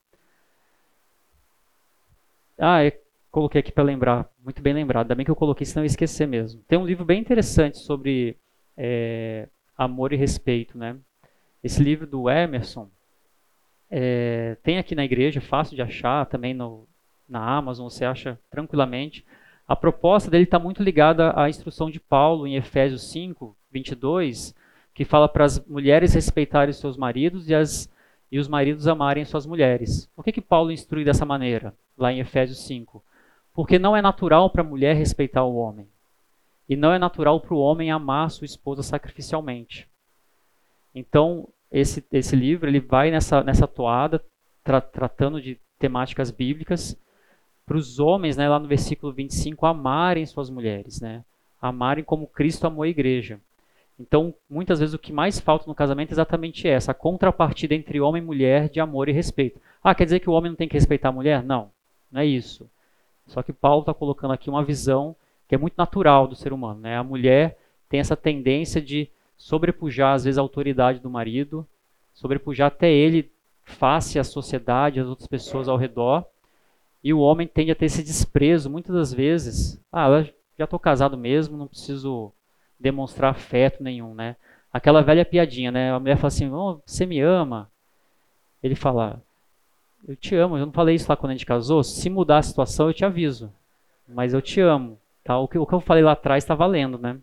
Ah, 2.58 2.84
eu 2.84 2.92
coloquei 3.30 3.60
aqui 3.60 3.70
para 3.70 3.84
lembrar, 3.84 4.28
muito 4.44 4.60
bem 4.60 4.74
lembrado, 4.74 5.06
ainda 5.06 5.14
bem 5.14 5.24
que 5.24 5.30
eu 5.30 5.36
coloquei, 5.36 5.64
senão 5.64 5.84
eu 5.84 5.86
esquecer 5.86 6.26
mesmo. 6.26 6.60
Tem 6.66 6.78
um 6.78 6.86
livro 6.86 7.04
bem 7.04 7.20
interessante 7.20 7.78
sobre 7.78 8.36
é, 8.76 9.48
amor 9.76 10.12
e 10.12 10.16
respeito, 10.16 10.76
né? 10.76 10.96
Esse 11.62 11.82
livro 11.82 12.06
do 12.06 12.28
Emerson, 12.28 12.88
é, 13.90 14.56
tem 14.62 14.78
aqui 14.78 14.94
na 14.94 15.04
igreja, 15.04 15.40
fácil 15.40 15.76
de 15.76 15.82
achar, 15.82 16.26
também 16.26 16.52
no, 16.52 16.86
na 17.28 17.40
Amazon 17.40 17.88
você 17.88 18.04
acha 18.04 18.38
tranquilamente. 18.50 19.24
A 19.66 19.76
proposta 19.76 20.30
dele 20.30 20.44
está 20.44 20.58
muito 20.58 20.82
ligada 20.82 21.32
à 21.38 21.48
instrução 21.48 21.90
de 21.90 22.00
Paulo 22.00 22.46
em 22.46 22.56
Efésios 22.56 23.10
5, 23.10 23.56
22, 23.70 24.54
que 24.94 25.04
fala 25.04 25.28
para 25.28 25.44
as 25.44 25.64
mulheres 25.66 26.14
respeitarem 26.14 26.72
seus 26.72 26.96
maridos 26.96 27.48
e, 27.48 27.54
as, 27.54 27.92
e 28.32 28.38
os 28.38 28.48
maridos 28.48 28.88
amarem 28.88 29.24
suas 29.24 29.46
mulheres. 29.46 30.10
Por 30.16 30.24
que, 30.24 30.32
que 30.32 30.40
Paulo 30.40 30.72
instrui 30.72 31.04
dessa 31.04 31.24
maneira, 31.24 31.74
lá 31.98 32.12
em 32.12 32.20
Efésios 32.20 32.64
5? 32.66 33.02
Porque 33.52 33.78
não 33.78 33.96
é 33.96 34.02
natural 34.02 34.50
para 34.50 34.62
a 34.62 34.66
mulher 34.66 34.96
respeitar 34.96 35.44
o 35.44 35.56
homem. 35.56 35.88
E 36.68 36.76
não 36.76 36.92
é 36.92 36.98
natural 36.98 37.40
para 37.40 37.54
o 37.54 37.58
homem 37.58 37.90
amar 37.90 38.30
sua 38.30 38.44
esposa 38.44 38.82
sacrificialmente. 38.82 39.88
Então, 40.94 41.48
esse, 41.70 42.04
esse 42.12 42.36
livro 42.36 42.68
ele 42.68 42.80
vai 42.80 43.10
nessa, 43.10 43.42
nessa 43.42 43.66
toada, 43.66 44.22
tra, 44.62 44.80
tratando 44.80 45.40
de 45.40 45.58
temáticas 45.78 46.30
bíblicas, 46.30 46.96
para 47.66 47.76
os 47.76 47.98
homens, 47.98 48.36
né, 48.36 48.48
lá 48.48 48.58
no 48.58 48.66
versículo 48.66 49.12
25, 49.12 49.66
amarem 49.66 50.24
suas 50.24 50.48
mulheres, 50.48 51.00
né? 51.00 51.22
amarem 51.60 52.04
como 52.04 52.26
Cristo 52.26 52.66
amou 52.66 52.82
a 52.82 52.88
igreja. 52.88 53.40
Então, 53.98 54.32
muitas 54.48 54.78
vezes 54.78 54.94
o 54.94 54.98
que 54.98 55.12
mais 55.12 55.40
falta 55.40 55.66
no 55.66 55.74
casamento 55.74 56.10
é 56.10 56.14
exatamente 56.14 56.68
essa, 56.68 56.92
a 56.92 56.94
contrapartida 56.94 57.74
entre 57.74 58.00
homem 58.00 58.22
e 58.22 58.24
mulher 58.24 58.68
de 58.68 58.78
amor 58.78 59.08
e 59.08 59.12
respeito. 59.12 59.60
Ah, 59.82 59.94
quer 59.94 60.04
dizer 60.04 60.20
que 60.20 60.30
o 60.30 60.32
homem 60.32 60.50
não 60.50 60.56
tem 60.56 60.68
que 60.68 60.74
respeitar 60.74 61.08
a 61.08 61.12
mulher? 61.12 61.42
Não, 61.42 61.70
não 62.10 62.20
é 62.20 62.26
isso. 62.26 62.68
Só 63.26 63.42
que 63.42 63.52
Paulo 63.52 63.80
está 63.80 63.92
colocando 63.92 64.32
aqui 64.32 64.48
uma 64.48 64.64
visão 64.64 65.14
que 65.46 65.54
é 65.54 65.58
muito 65.58 65.74
natural 65.76 66.26
do 66.26 66.34
ser 66.34 66.52
humano. 66.52 66.80
Né? 66.80 66.96
A 66.96 67.04
mulher 67.04 67.58
tem 67.88 68.00
essa 68.00 68.16
tendência 68.16 68.80
de 68.80 69.10
sobrepujar 69.36 70.14
às 70.14 70.24
vezes 70.24 70.38
a 70.38 70.42
autoridade 70.42 71.00
do 71.00 71.10
marido, 71.10 71.66
sobrepujar 72.12 72.68
até 72.68 72.90
ele 72.90 73.30
face 73.62 74.18
à 74.18 74.24
sociedade, 74.24 75.00
às 75.00 75.06
outras 75.06 75.28
pessoas 75.28 75.68
ao 75.68 75.76
redor. 75.76 76.24
E 77.04 77.12
o 77.14 77.20
homem 77.20 77.46
tende 77.46 77.70
a 77.70 77.74
ter 77.74 77.86
esse 77.86 78.02
desprezo 78.02 78.68
muitas 78.68 78.94
das 78.94 79.14
vezes. 79.14 79.80
Ah, 79.92 80.24
já 80.58 80.64
estou 80.64 80.78
casado 80.78 81.16
mesmo, 81.16 81.56
não 81.56 81.68
preciso 81.68 82.32
demonstrar 82.78 83.30
afeto 83.30 83.82
nenhum, 83.82 84.14
né? 84.14 84.36
Aquela 84.72 85.02
velha 85.02 85.24
piadinha, 85.24 85.70
né? 85.70 85.92
A 85.92 86.00
mulher 86.00 86.16
fala 86.16 86.28
assim: 86.28 86.50
oh, 86.50 86.80
"Você 86.84 87.06
me 87.06 87.20
ama?" 87.20 87.70
Ele 88.62 88.74
fala: 88.74 89.22
"Eu 90.06 90.16
te 90.16 90.34
amo". 90.34 90.56
Eu 90.56 90.66
não 90.66 90.72
falei 90.72 90.94
isso 90.94 91.06
lá 91.08 91.16
quando 91.16 91.30
a 91.30 91.34
gente 91.34 91.46
casou. 91.46 91.82
Se 91.82 92.08
mudar 92.10 92.38
a 92.38 92.42
situação, 92.42 92.88
eu 92.88 92.94
te 92.94 93.04
aviso. 93.04 93.52
Mas 94.06 94.32
eu 94.34 94.40
te 94.40 94.60
amo, 94.60 94.98
tá? 95.22 95.38
O 95.38 95.48
que, 95.48 95.58
o 95.58 95.66
que 95.66 95.74
eu 95.74 95.80
falei 95.80 96.02
lá 96.02 96.12
atrás 96.12 96.44
está 96.44 96.54
valendo, 96.54 96.98
né? 96.98 97.18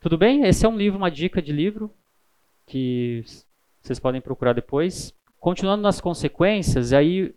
Tudo 0.00 0.16
bem? 0.16 0.44
Esse 0.44 0.64
é 0.64 0.68
um 0.68 0.76
livro, 0.76 0.98
uma 0.98 1.10
dica 1.10 1.40
de 1.42 1.52
livro. 1.52 1.90
que 2.66 3.24
vocês 3.80 3.98
podem 3.98 4.20
procurar 4.20 4.52
depois. 4.52 5.14
Continuando 5.40 5.82
nas 5.82 6.00
consequências, 6.00 6.92
e 6.92 6.96
aí 6.96 7.34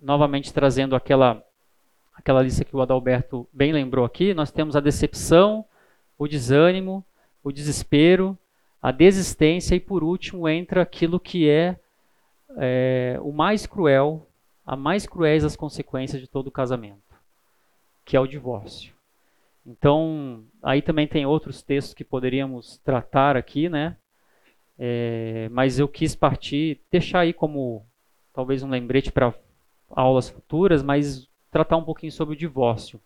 novamente 0.00 0.52
trazendo 0.52 0.94
aquela 0.94 1.42
aquela 2.14 2.42
lista 2.42 2.64
que 2.64 2.76
o 2.76 2.80
Adalberto 2.80 3.48
bem 3.52 3.72
lembrou 3.72 4.04
aqui, 4.04 4.34
nós 4.34 4.50
temos 4.50 4.76
a 4.76 4.80
decepção, 4.80 5.64
o 6.18 6.26
desânimo, 6.26 7.04
o 7.42 7.52
desespero, 7.52 8.36
a 8.82 8.90
desistência 8.90 9.74
e 9.76 9.80
por 9.80 10.02
último 10.02 10.48
entra 10.48 10.82
aquilo 10.82 11.20
que 11.20 11.48
é, 11.48 11.78
é 12.58 13.18
o 13.22 13.32
mais 13.32 13.66
cruel, 13.66 14.26
a 14.66 14.76
mais 14.76 15.06
cruéis 15.06 15.42
das 15.42 15.56
consequências 15.56 16.20
de 16.20 16.28
todo 16.28 16.50
casamento, 16.50 17.14
que 18.04 18.16
é 18.16 18.20
o 18.20 18.26
divórcio. 18.26 18.92
Então, 19.66 20.44
aí 20.62 20.82
também 20.82 21.06
tem 21.06 21.26
outros 21.26 21.62
textos 21.62 21.94
que 21.94 22.04
poderíamos 22.04 22.78
tratar 22.78 23.36
aqui, 23.36 23.68
né? 23.68 23.96
É, 24.78 25.48
mas 25.50 25.78
eu 25.78 25.88
quis 25.88 26.14
partir, 26.14 26.80
deixar 26.90 27.20
aí 27.20 27.32
como 27.32 27.84
talvez 28.32 28.62
um 28.62 28.70
lembrete 28.70 29.10
para 29.10 29.34
aulas 29.90 30.28
futuras, 30.28 30.82
mas 30.82 31.28
tratar 31.50 31.76
um 31.76 31.84
pouquinho 31.84 32.12
sobre 32.12 32.34
o 32.34 32.38
divórcio. 32.38 33.00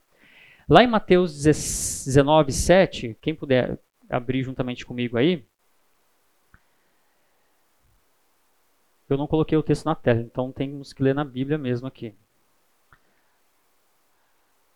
Lá 0.68 0.82
em 0.84 0.86
Mateus 0.86 1.42
19, 1.42 2.52
7, 2.52 3.16
quem 3.20 3.34
puder 3.34 3.78
abrir 4.08 4.42
juntamente 4.42 4.86
comigo 4.86 5.16
aí. 5.16 5.44
Eu 9.12 9.18
não 9.18 9.26
coloquei 9.26 9.56
o 9.56 9.62
texto 9.62 9.84
na 9.84 9.94
tela, 9.94 10.20
então 10.20 10.50
temos 10.50 10.92
que 10.92 11.02
ler 11.02 11.14
na 11.14 11.24
Bíblia 11.24 11.58
mesmo 11.58 11.86
aqui. 11.86 12.14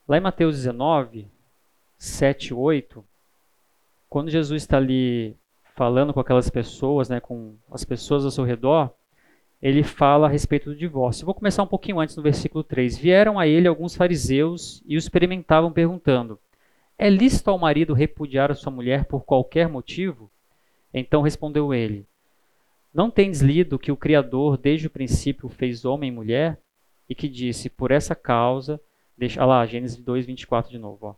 Lá 0.09 0.19
em 0.19 0.21
Mateus 0.21 0.57
19, 0.57 1.29
7 1.99 2.55
8, 2.55 3.05
quando 4.09 4.31
Jesus 4.31 4.63
está 4.63 4.77
ali 4.77 5.37
falando 5.75 6.15
com 6.15 6.21
aquelas 6.21 6.49
pessoas, 6.49 7.09
né, 7.09 7.21
com 7.21 7.57
as 7.71 7.85
pessoas 7.85 8.25
ao 8.25 8.31
seu 8.31 8.45
redor, 8.45 8.93
ele 9.61 9.83
fala 9.83 10.27
a 10.27 10.31
respeito 10.31 10.71
do 10.71 10.77
divórcio. 10.77 11.25
vou 11.25 11.35
começar 11.35 11.63
um 11.63 11.67
pouquinho 11.67 11.99
antes, 11.99 12.17
no 12.17 12.23
versículo 12.23 12.63
3. 12.63 12.97
Vieram 12.99 13.39
a 13.39 13.47
ele 13.47 13.67
alguns 13.67 13.97
fariseus 13.97 14.83
e 14.87 14.97
o 14.97 14.99
experimentavam, 14.99 15.73
perguntando: 15.73 16.39
É 16.99 17.09
lícito 17.11 17.51
ao 17.51 17.59
marido 17.59 17.95
repudiar 17.95 18.51
a 18.51 18.55
sua 18.55 18.71
mulher 18.71 19.07
por 19.07 19.25
qualquer 19.25 19.69
motivo? 19.69 20.31
Então 20.93 21.23
respondeu 21.23 21.75
ele: 21.75 22.07
Não 22.97 23.11
tendes 23.11 23.43
lido 23.43 23.79
que 23.79 23.93
o 23.93 23.97
Criador 23.97 24.57
desde 24.57 24.87
o 24.87 24.91
princípio 24.91 25.51
fez 25.51 25.85
homem 25.85 26.09
e 26.09 26.11
mulher? 26.11 26.59
E 27.07 27.15
que 27.15 27.29
disse: 27.29 27.69
Por 27.69 27.91
essa 27.91 28.15
causa. 28.15 28.81
Deixa, 29.19 29.43
ah 29.43 29.45
lá, 29.45 29.67
Gênesis 29.67 29.99
2, 29.99 30.25
24 30.25 30.71
de 30.71 30.79
novo. 30.79 31.09
Ó. 31.09 31.15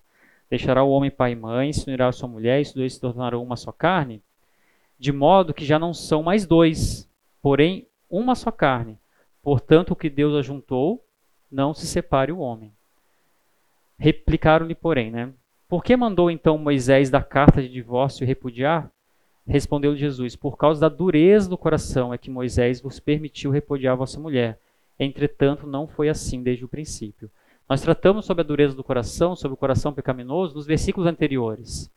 Deixará 0.51 0.83
o 0.83 0.91
homem 0.91 1.09
pai 1.09 1.33
e 1.33 1.37
mãe, 1.37 1.73
se 1.73 1.87
unirá 1.87 2.09
a 2.09 2.13
sua 2.13 2.29
mulher, 2.29 2.59
e 2.59 2.63
os 2.63 2.73
dois 2.73 2.95
se 2.95 3.01
tornarão 3.01 3.45
uma 3.45 3.55
só 3.55 3.71
carne? 3.71 4.21
De 4.99 5.13
modo 5.13 5.55
que 5.55 5.65
já 5.65 5.79
não 5.79 5.95
são 5.95 6.21
mais 6.21 6.45
dois, 6.45 7.09
porém 7.41 7.87
uma 8.11 8.35
só 8.35 8.51
carne. 8.51 8.99
Portanto, 9.41 9.93
o 9.93 9.97
que 9.97 10.11
Deus 10.11 10.35
ajuntou, 10.35 11.07
não 11.49 11.73
se 11.73 11.87
separe 11.87 12.33
o 12.33 12.41
homem. 12.41 12.73
Replicaram-lhe, 13.97 14.75
porém, 14.75 15.13
né? 15.13 15.33
Por 15.69 15.85
que 15.85 15.97
mandou 15.97 16.29
então 16.29 16.59
Moisés 16.59 17.09
dar 17.09 17.23
carta 17.23 17.63
de 17.63 17.69
divórcio 17.69 18.25
e 18.25 18.27
repudiar? 18.27 18.91
Respondeu 19.49 19.97
Jesus: 19.97 20.37
Por 20.37 20.57
causa 20.57 20.81
da 20.81 20.89
dureza 20.89 21.49
do 21.49 21.57
coração 21.59 22.13
é 22.13 22.19
que 22.19 22.31
Moisés 22.31 22.81
vos 22.81 23.01
permitiu 23.01 23.51
repudiar 23.51 23.97
vossa 23.97 24.21
mulher. 24.21 24.61
Entretanto, 25.01 25.67
não 25.67 25.87
foi 25.87 26.09
assim 26.09 26.43
desde 26.43 26.65
o 26.65 26.69
princípio. 26.69 27.31
Nós 27.69 27.81
tratamos 27.81 28.27
sobre 28.27 28.43
a 28.43 28.47
dureza 28.47 28.75
do 28.75 28.85
coração, 28.85 29.35
sobre 29.35 29.55
o 29.55 29.59
coração 29.59 29.93
pecaminoso, 29.93 30.55
nos 30.55 30.67
versículos 30.67 31.09
anteriores. 31.09 31.91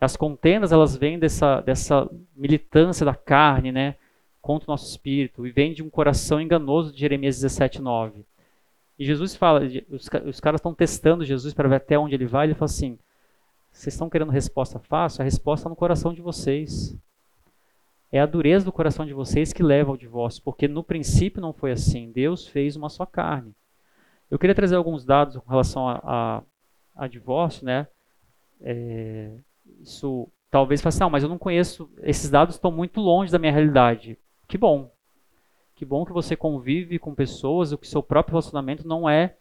As 0.00 0.16
contendas, 0.16 0.72
elas 0.72 0.96
vêm 0.96 1.18
dessa, 1.18 1.60
dessa 1.60 2.08
militância 2.36 3.04
da 3.04 3.14
carne, 3.14 3.72
né? 3.72 3.96
contra 4.48 4.70
o 4.70 4.72
nosso 4.72 4.88
espírito 4.88 5.46
e 5.46 5.50
vem 5.50 5.74
de 5.74 5.82
um 5.82 5.90
coração 5.90 6.40
enganoso 6.40 6.90
de 6.90 7.00
Jeremias 7.00 7.36
17, 7.36 7.82
9. 7.82 8.24
E 8.98 9.04
Jesus 9.04 9.36
fala, 9.36 9.60
os, 9.90 10.08
os 10.26 10.40
caras 10.40 10.58
estão 10.58 10.72
testando 10.72 11.22
Jesus 11.22 11.52
para 11.52 11.68
ver 11.68 11.76
até 11.76 11.98
onde 11.98 12.14
ele 12.14 12.24
vai, 12.24 12.46
ele 12.46 12.54
fala 12.54 12.64
assim, 12.64 12.98
vocês 13.78 13.94
estão 13.94 14.10
querendo 14.10 14.32
resposta 14.32 14.80
fácil? 14.80 15.22
A 15.22 15.24
resposta 15.24 15.60
está 15.62 15.70
no 15.70 15.76
coração 15.76 16.12
de 16.12 16.20
vocês. 16.20 16.96
É 18.10 18.18
a 18.18 18.26
dureza 18.26 18.64
do 18.64 18.72
coração 18.72 19.06
de 19.06 19.14
vocês 19.14 19.52
que 19.52 19.62
leva 19.62 19.90
ao 19.90 19.96
divórcio, 19.96 20.42
porque 20.42 20.66
no 20.66 20.82
princípio 20.82 21.40
não 21.40 21.52
foi 21.52 21.70
assim. 21.70 22.10
Deus 22.10 22.44
fez 22.44 22.74
uma 22.74 22.88
só 22.88 23.06
carne. 23.06 23.54
Eu 24.28 24.36
queria 24.36 24.54
trazer 24.54 24.74
alguns 24.74 25.04
dados 25.04 25.36
com 25.36 25.48
relação 25.48 25.88
a, 25.88 26.00
a, 26.02 26.42
a 26.96 27.06
divórcio, 27.06 27.64
né? 27.64 27.86
É, 28.60 29.30
isso 29.80 30.28
talvez 30.50 30.80
faça, 30.80 31.04
não, 31.04 31.10
mas 31.10 31.22
eu 31.22 31.28
não 31.28 31.38
conheço, 31.38 31.88
esses 32.02 32.28
dados 32.28 32.56
estão 32.56 32.72
muito 32.72 33.00
longe 33.00 33.30
da 33.30 33.38
minha 33.38 33.52
realidade. 33.52 34.18
Que 34.48 34.58
bom. 34.58 34.90
Que 35.76 35.84
bom 35.84 36.04
que 36.04 36.12
você 36.12 36.34
convive 36.34 36.98
com 36.98 37.14
pessoas, 37.14 37.70
o 37.70 37.78
que 37.78 37.86
seu 37.86 38.02
próprio 38.02 38.32
relacionamento 38.32 38.88
não 38.88 39.08
é 39.08 39.36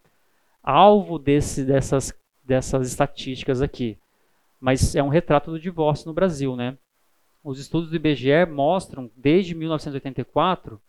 alvo 0.61 1.17
desse, 1.17 1.65
dessas, 1.65 2.13
dessas 2.45 2.87
estatísticas 2.87 3.63
aqui. 3.63 3.97
Mas 4.59 4.95
é 4.95 5.03
um 5.03 5.09
retrato 5.09 5.51
do 5.51 5.59
divórcio 5.59 6.07
no 6.07 6.13
Brasil, 6.13 6.55
né? 6.55 6.77
Os 7.43 7.59
estudos 7.59 7.89
do 7.89 7.95
IBGE 7.95 8.45
mostram, 8.49 9.09
desde 9.15 9.55
1984, 9.55 10.81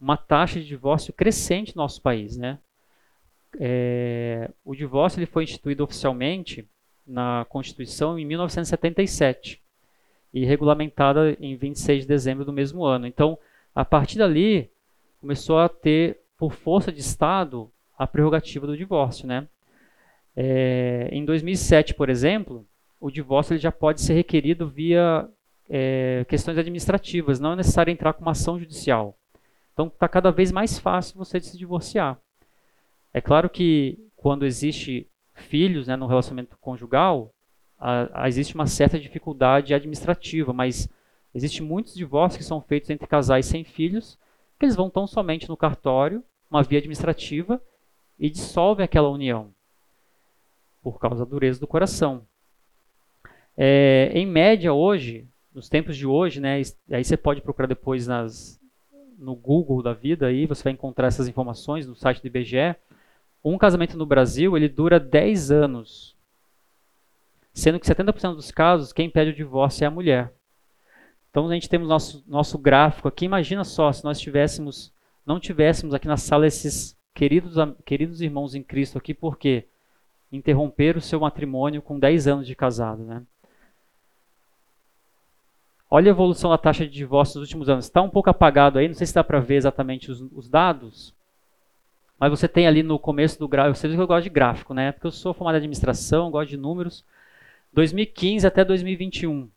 uma 0.00 0.16
taxa 0.16 0.60
de 0.60 0.66
divórcio 0.66 1.12
crescente 1.12 1.74
no 1.74 1.82
nosso 1.82 2.00
país, 2.00 2.36
né? 2.36 2.58
É, 3.58 4.50
o 4.64 4.74
divórcio 4.74 5.18
ele 5.18 5.26
foi 5.26 5.44
instituído 5.44 5.82
oficialmente 5.82 6.68
na 7.06 7.46
Constituição 7.48 8.18
em 8.18 8.24
1977 8.24 9.62
e 10.32 10.44
regulamentada 10.44 11.36
em 11.40 11.56
26 11.56 12.02
de 12.02 12.08
dezembro 12.08 12.44
do 12.44 12.52
mesmo 12.52 12.84
ano. 12.84 13.06
Então, 13.06 13.38
a 13.74 13.84
partir 13.84 14.18
dali, 14.18 14.70
começou 15.20 15.58
a 15.58 15.68
ter, 15.68 16.20
por 16.36 16.52
força 16.52 16.92
de 16.92 17.00
Estado, 17.00 17.70
a 17.98 18.06
prerrogativa 18.06 18.66
do 18.66 18.76
divórcio. 18.76 19.26
Né? 19.26 19.48
É, 20.36 21.08
em 21.10 21.24
2007, 21.24 21.94
por 21.94 22.10
exemplo, 22.10 22.66
o 23.00 23.10
divórcio 23.10 23.54
ele 23.54 23.60
já 23.60 23.72
pode 23.72 24.00
ser 24.00 24.14
requerido 24.14 24.68
via 24.68 25.28
é, 25.68 26.24
questões 26.28 26.58
administrativas, 26.58 27.38
não 27.38 27.52
é 27.52 27.56
necessário 27.56 27.90
entrar 27.90 28.12
com 28.12 28.22
uma 28.22 28.32
ação 28.32 28.58
judicial. 28.58 29.16
Então 29.72 29.86
está 29.86 30.08
cada 30.08 30.30
vez 30.30 30.50
mais 30.50 30.78
fácil 30.78 31.16
você 31.16 31.40
se 31.40 31.56
divorciar. 31.56 32.18
É 33.12 33.20
claro 33.20 33.48
que 33.48 33.98
quando 34.16 34.44
existe 34.44 35.06
filhos 35.34 35.86
né, 35.86 35.96
no 35.96 36.06
relacionamento 36.06 36.56
conjugal, 36.60 37.32
a, 37.78 38.24
a, 38.24 38.28
existe 38.28 38.54
uma 38.54 38.66
certa 38.66 38.98
dificuldade 38.98 39.72
administrativa, 39.72 40.52
mas 40.52 40.88
Existem 41.34 41.64
muitos 41.64 41.94
divórcios 41.94 42.38
que 42.38 42.48
são 42.48 42.60
feitos 42.60 42.90
entre 42.90 43.06
casais 43.06 43.46
sem 43.46 43.64
filhos, 43.64 44.18
que 44.58 44.64
eles 44.64 44.76
vão 44.76 44.90
tão 44.90 45.06
somente 45.06 45.48
no 45.48 45.56
cartório, 45.56 46.22
uma 46.50 46.62
via 46.62 46.78
administrativa, 46.78 47.60
e 48.18 48.28
dissolvem 48.30 48.84
aquela 48.84 49.08
união, 49.08 49.52
por 50.82 50.98
causa 50.98 51.24
da 51.24 51.30
dureza 51.30 51.60
do 51.60 51.66
coração. 51.66 52.26
É, 53.60 54.12
em 54.14 54.24
média, 54.24 54.72
hoje, 54.72 55.26
nos 55.52 55.68
tempos 55.68 55.96
de 55.96 56.06
hoje, 56.06 56.40
né, 56.40 56.62
aí 56.92 57.04
você 57.04 57.16
pode 57.16 57.40
procurar 57.40 57.66
depois 57.66 58.06
nas, 58.06 58.60
no 59.18 59.34
Google 59.34 59.82
da 59.82 59.92
vida, 59.92 60.28
aí 60.28 60.46
você 60.46 60.62
vai 60.62 60.72
encontrar 60.72 61.08
essas 61.08 61.26
informações 61.26 61.84
no 61.84 61.96
site 61.96 62.22
do 62.22 62.28
IBGE. 62.28 62.76
Um 63.44 63.58
casamento 63.58 63.98
no 63.98 64.06
Brasil 64.06 64.56
ele 64.56 64.68
dura 64.68 65.00
10 65.00 65.50
anos, 65.50 66.14
sendo 67.52 67.80
que 67.80 67.86
70% 67.86 68.36
dos 68.36 68.52
casos, 68.52 68.92
quem 68.92 69.10
pede 69.10 69.32
o 69.32 69.34
divórcio 69.34 69.82
é 69.82 69.88
a 69.88 69.90
mulher. 69.90 70.32
Então 71.28 71.48
a 71.48 71.54
gente 71.54 71.68
temos 71.68 71.88
nosso 71.88 72.24
nosso 72.28 72.56
gráfico 72.58 73.08
aqui. 73.08 73.24
Imagina 73.24 73.64
só 73.64 73.92
se 73.92 74.04
nós 74.04 74.20
tivéssemos 74.20 74.92
não 75.26 75.40
tivéssemos 75.40 75.94
aqui 75.94 76.06
na 76.06 76.16
sala 76.16 76.46
esses 76.46 76.96
queridos 77.12 77.56
queridos 77.84 78.20
irmãos 78.20 78.54
em 78.54 78.62
Cristo 78.62 78.98
aqui, 78.98 79.12
porque 79.12 79.66
interromperam 80.30 80.98
o 80.98 81.02
seu 81.02 81.18
matrimônio 81.20 81.82
com 81.82 81.98
10 81.98 82.28
anos 82.28 82.46
de 82.46 82.54
casado, 82.54 83.02
né? 83.02 83.22
Olha 85.90 86.10
a 86.10 86.14
evolução 86.14 86.50
da 86.50 86.58
taxa 86.58 86.86
de 86.86 86.92
divórcio 86.92 87.40
nos 87.40 87.48
últimos 87.48 87.68
anos. 87.68 87.86
Está 87.86 88.02
um 88.02 88.10
pouco 88.10 88.28
apagado 88.28 88.78
aí, 88.78 88.88
não 88.88 88.94
sei 88.94 89.06
se 89.06 89.14
dá 89.14 89.24
para 89.24 89.40
ver 89.40 89.56
exatamente 89.56 90.10
os, 90.10 90.20
os, 90.32 90.48
dados, 90.48 91.14
mas 92.18 92.30
você 92.30 92.46
tem 92.46 92.66
ali 92.66 92.82
no 92.82 92.98
começo 92.98 93.38
do 93.38 93.48
gráfico, 93.48 93.76
você 93.76 93.88
viu 93.88 93.96
que 93.96 94.02
eu 94.02 94.06
gosto 94.06 94.24
de 94.24 94.30
gráfico, 94.30 94.74
né? 94.74 94.92
Porque 94.92 95.06
eu 95.06 95.10
sou 95.10 95.32
formado 95.32 95.54
em 95.54 95.58
administração, 95.58 96.30
gosto 96.30 96.50
de 96.50 96.56
números. 96.56 97.04
2015 97.72 98.46
até 98.46 98.64
2021 98.64 99.48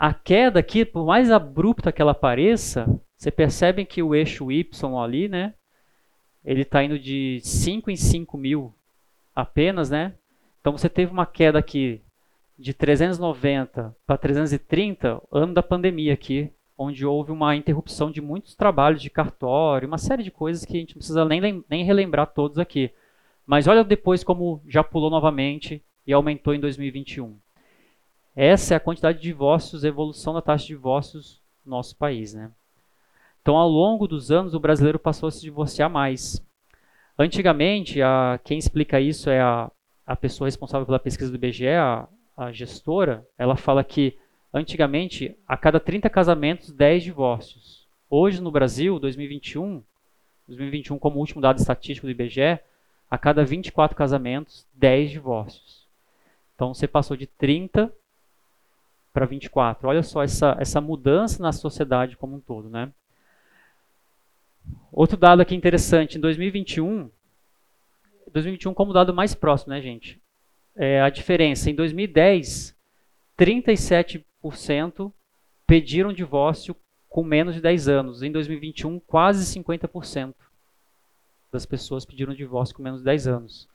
a 0.00 0.14
queda 0.14 0.58
aqui, 0.58 0.82
por 0.82 1.04
mais 1.04 1.30
abrupta 1.30 1.92
que 1.92 2.00
ela 2.00 2.14
pareça, 2.14 2.88
você 3.18 3.30
percebe 3.30 3.84
que 3.84 4.02
o 4.02 4.14
eixo 4.14 4.50
Y 4.50 4.96
ali, 4.98 5.28
né? 5.28 5.52
Ele 6.42 6.62
está 6.62 6.82
indo 6.82 6.98
de 6.98 7.38
5 7.42 7.90
em 7.90 7.96
5 7.96 8.38
mil 8.38 8.74
apenas, 9.36 9.90
né? 9.90 10.14
Então 10.58 10.72
você 10.72 10.88
teve 10.88 11.12
uma 11.12 11.26
queda 11.26 11.58
aqui 11.58 12.00
de 12.60 12.74
390 12.74 13.96
para 14.06 14.18
330, 14.18 15.22
ano 15.32 15.54
da 15.54 15.62
pandemia 15.62 16.12
aqui, 16.12 16.52
onde 16.76 17.06
houve 17.06 17.32
uma 17.32 17.56
interrupção 17.56 18.10
de 18.10 18.20
muitos 18.20 18.54
trabalhos 18.54 19.00
de 19.00 19.08
cartório, 19.08 19.88
uma 19.88 19.96
série 19.96 20.22
de 20.22 20.30
coisas 20.30 20.64
que 20.64 20.76
a 20.76 20.80
gente 20.80 20.94
não 20.94 20.98
precisa 20.98 21.24
nem, 21.24 21.64
nem 21.68 21.84
relembrar 21.84 22.26
todos 22.26 22.58
aqui. 22.58 22.90
Mas 23.46 23.66
olha 23.66 23.82
depois 23.82 24.22
como 24.22 24.62
já 24.68 24.84
pulou 24.84 25.08
novamente 25.08 25.82
e 26.06 26.12
aumentou 26.12 26.54
em 26.54 26.60
2021. 26.60 27.38
Essa 28.36 28.74
é 28.74 28.76
a 28.76 28.80
quantidade 28.80 29.18
de 29.18 29.24
divórcios, 29.24 29.82
evolução 29.82 30.34
da 30.34 30.42
taxa 30.42 30.66
de 30.66 30.74
divórcios 30.74 31.40
no 31.64 31.70
nosso 31.70 31.96
país. 31.96 32.34
Né? 32.34 32.50
Então, 33.40 33.56
ao 33.56 33.68
longo 33.68 34.06
dos 34.06 34.30
anos, 34.30 34.52
o 34.52 34.60
brasileiro 34.60 34.98
passou 34.98 35.28
a 35.28 35.32
se 35.32 35.40
divorciar 35.40 35.88
mais. 35.88 36.44
Antigamente, 37.18 38.02
a, 38.02 38.38
quem 38.44 38.58
explica 38.58 39.00
isso 39.00 39.30
é 39.30 39.40
a, 39.40 39.70
a 40.06 40.14
pessoa 40.14 40.46
responsável 40.46 40.84
pela 40.84 40.98
pesquisa 40.98 41.30
do 41.30 41.36
IBGE, 41.36 41.68
a, 41.68 42.06
a 42.40 42.52
gestora. 42.52 43.26
Ela 43.36 43.54
fala 43.54 43.84
que, 43.84 44.16
antigamente, 44.52 45.36
a 45.46 45.56
cada 45.56 45.78
30 45.78 46.08
casamentos, 46.08 46.72
10 46.72 47.02
divórcios. 47.02 47.86
Hoje, 48.08 48.40
no 48.40 48.50
Brasil, 48.50 48.98
2021, 48.98 49.82
2021 50.48 50.98
como 50.98 51.18
último 51.18 51.42
dado 51.42 51.58
estatístico 51.58 52.06
do 52.06 52.10
IBGE, 52.10 52.58
a 53.10 53.18
cada 53.18 53.44
24 53.44 53.94
casamentos, 53.94 54.66
10 54.74 55.10
divórcios. 55.10 55.86
Então, 56.54 56.72
você 56.72 56.88
passou 56.88 57.16
de 57.16 57.26
30 57.26 57.92
para 59.12 59.26
24. 59.26 59.86
Olha 59.86 60.02
só 60.02 60.22
essa, 60.22 60.56
essa 60.58 60.80
mudança 60.80 61.42
na 61.42 61.52
sociedade 61.52 62.16
como 62.16 62.36
um 62.36 62.40
todo, 62.40 62.70
né? 62.70 62.90
Outro 64.92 65.16
dado 65.16 65.42
aqui 65.42 65.54
interessante, 65.54 66.16
em 66.16 66.20
2021, 66.20 67.10
2021 68.32 68.72
como 68.72 68.92
dado 68.92 69.12
mais 69.12 69.34
próximo, 69.34 69.72
né, 69.72 69.80
gente? 69.80 70.20
É 70.76 71.00
a 71.00 71.10
diferença. 71.10 71.70
Em 71.70 71.74
2010, 71.74 72.76
37% 73.38 75.12
pediram 75.66 76.12
divórcio 76.12 76.74
com 77.08 77.24
menos 77.24 77.54
de 77.54 77.60
10 77.60 77.88
anos. 77.88 78.22
Em 78.22 78.30
2021, 78.30 79.00
quase 79.00 79.44
50% 79.58 80.34
das 81.52 81.66
pessoas 81.66 82.04
pediram 82.04 82.32
divórcio 82.32 82.74
com 82.74 82.82
menos 82.82 83.00
de 83.00 83.04
10 83.04 83.26
anos. 83.26 83.68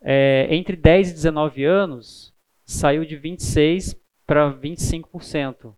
É, 0.00 0.46
entre 0.50 0.76
10 0.76 1.10
e 1.10 1.14
19 1.14 1.64
anos, 1.64 2.32
saiu 2.64 3.04
de 3.04 3.16
26% 3.16 3.96
para 4.26 4.52
25%. 4.52 5.74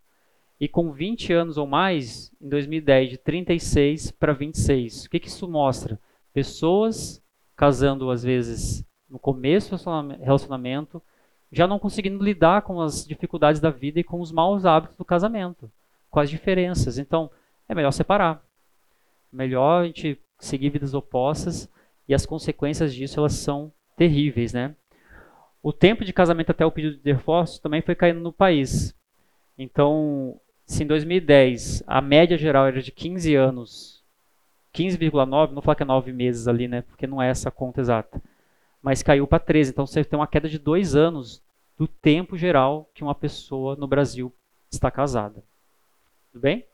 E 0.61 0.69
com 0.69 0.93
20 0.93 1.33
anos 1.33 1.57
ou 1.57 1.67
mais, 1.67 2.31
em 2.41 2.49
2010, 2.49 3.11
de 3.11 3.17
36 3.17 4.11
para 4.11 4.33
26. 4.33 5.07
O 5.07 5.11
que, 5.11 5.21
que 5.21 5.29
isso 5.29 5.49
mostra? 5.49 5.99
Pessoas 6.35 7.23
casando, 7.57 8.11
às 8.11 8.23
vezes, 8.23 8.85
no 9.11 9.19
começo 9.19 9.77
do 9.77 10.23
relacionamento, 10.23 11.03
já 11.51 11.67
não 11.67 11.79
conseguindo 11.79 12.23
lidar 12.23 12.63
com 12.63 12.81
as 12.81 13.05
dificuldades 13.05 13.61
da 13.61 13.71
vida 13.71 13.99
e 13.99 14.05
com 14.05 14.21
os 14.21 14.31
maus 14.31 14.65
hábitos 14.65 14.97
do 14.97 15.05
casamento, 15.05 15.71
com 16.11 16.21
as 16.21 16.31
diferenças. 16.31 16.97
Então, 16.97 17.31
é 17.69 17.75
melhor 17.75 17.91
separar. 17.91 18.43
Melhor 19.33 19.83
a 19.83 19.87
gente 19.87 20.19
seguir 20.39 20.71
vidas 20.71 20.95
opostas 20.95 21.69
e 22.09 22.15
as 22.15 22.25
consequências 22.25 22.95
disso 22.95 23.19
elas 23.21 23.35
são 23.35 23.73
terríveis, 23.97 24.53
né? 24.53 24.75
O 25.63 25.73
tempo 25.73 26.05
de 26.05 26.13
casamento 26.13 26.51
até 26.51 26.65
o 26.65 26.71
pedido 26.71 26.97
de 26.97 27.03
divórcio 27.03 27.61
também 27.61 27.83
foi 27.83 27.95
caindo 27.95 28.21
no 28.21 28.33
país. 28.33 28.95
Então, 29.59 30.41
se 30.65 30.85
em 30.85 30.87
2010 30.87 31.83
a 31.87 32.01
média 32.01 32.39
geral 32.39 32.67
era 32.67 32.81
de 32.81 32.91
15 32.91 33.35
anos, 33.35 34.03
15,9, 34.75 35.51
não 35.53 35.61
falar 35.61 35.75
que 35.75 35.83
é 35.83 35.87
9 35.87 36.13
meses 36.13 36.49
ali, 36.49 36.67
né? 36.67 36.83
Porque 36.83 37.07
não 37.07 37.21
é 37.21 37.29
essa 37.29 37.51
conta 37.51 37.81
exata. 37.81 38.23
Mas 38.83 39.03
caiu 39.03 39.27
para 39.27 39.39
13. 39.39 39.71
Então 39.71 39.87
você 39.87 40.05
tem 40.05 40.19
uma 40.19 40.27
queda 40.27 40.49
de 40.49 40.59
dois 40.59 40.95
anos 40.95 41.43
do 41.77 41.87
tempo 41.87 42.37
geral 42.37 42.89
que 42.95 43.03
uma 43.03 43.15
pessoa 43.15 43.77
no 43.77 43.87
Brasil 43.87 44.33
está 44.71 44.91
casada. 44.91 45.43
Tudo 46.33 46.43
bem? 46.43 46.65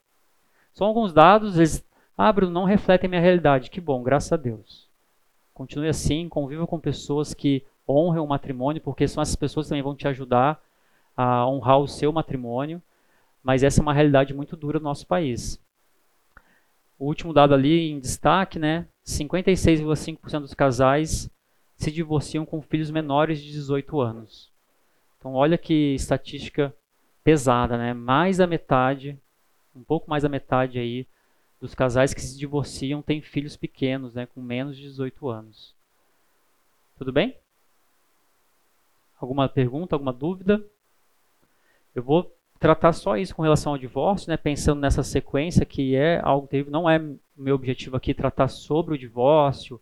São 0.73 0.87
alguns 0.87 1.13
dados, 1.13 1.57
eles 1.57 1.85
ah, 2.19 2.33
Bruno, 2.33 2.53
não 2.53 2.65
refletem 2.65 3.09
minha 3.09 3.21
realidade. 3.21 3.71
Que 3.71 3.81
bom, 3.81 4.03
graças 4.03 4.33
a 4.33 4.37
Deus. 4.37 4.89
Continue 5.53 5.89
assim, 5.89 6.29
conviva 6.29 6.67
com 6.67 6.79
pessoas 6.79 7.35
que 7.35 7.65
honrem 7.89 8.23
o 8.23 8.27
matrimônio, 8.27 8.83
porque 8.83 9.07
são 9.07 9.23
essas 9.23 9.37
pessoas 9.37 9.67
que 9.67 9.71
também 9.71 9.83
vão 9.83 9.95
te 9.95 10.09
ajudar 10.09 10.63
a 11.17 11.47
honrar 11.49 11.79
o 11.79 11.89
seu 11.89 12.13
matrimônio 12.13 12.83
mas 13.47 13.63
essa 13.63 13.81
é 13.81 13.83
uma 13.83 13.95
realidade 13.95 14.35
muito 14.35 14.57
dura 14.57 14.81
no 14.81 14.87
nosso 14.87 15.07
país. 15.07 15.63
O 16.99 17.07
último 17.07 17.33
dado 17.33 17.55
ali 17.55 17.93
em 17.93 18.01
destaque, 18.01 18.59
né? 18.59 18.89
56,5% 19.07 20.41
dos 20.41 20.53
casais 20.53 21.31
se 21.77 21.91
divorciam 21.91 22.47
com 22.47 22.63
filhos 22.63 22.91
menores 22.91 23.41
de 23.41 23.53
18 23.53 24.01
anos. 24.01 24.51
Então, 25.19 25.35
olha 25.35 25.59
que 25.59 25.95
estatística 25.95 26.75
pesada, 27.23 27.77
né? 27.77 27.93
Mais 27.93 28.39
da 28.39 28.47
metade, 28.47 29.19
um 29.75 29.83
pouco 29.83 30.09
mais 30.09 30.23
da 30.23 30.29
metade 30.29 30.79
aí 30.79 31.07
dos 31.61 31.75
casais 31.75 32.15
que 32.15 32.21
se 32.21 32.39
divorciam 32.39 33.03
têm 33.03 33.21
filhos 33.21 33.57
pequenos, 33.57 34.15
né? 34.15 34.27
Com 34.27 34.41
menos 34.41 34.77
de 34.77 34.83
18 34.83 35.29
anos. 35.29 35.75
Tudo 36.99 37.13
bem? 37.13 37.37
Alguma 39.21 39.49
pergunta, 39.49 39.95
alguma 39.95 40.13
dúvida? 40.13 40.65
Eu 41.95 42.03
vou 42.03 42.33
tratar 42.59 42.93
só 42.93 43.17
isso 43.17 43.35
com 43.35 43.43
relação 43.43 43.73
ao 43.73 43.79
divórcio, 43.79 44.31
né, 44.31 44.37
pensando 44.37 44.81
nessa 44.81 45.03
sequência 45.03 45.65
que 45.67 45.95
é 45.95 46.21
algo 46.23 46.47
que 46.47 46.65
não 46.65 46.89
é 46.89 46.99
meu 47.37 47.55
objetivo 47.55 47.97
aqui 47.97 48.15
tratar 48.15 48.49
sobre 48.49 48.95
o 48.95 48.99
divórcio, 48.99 49.81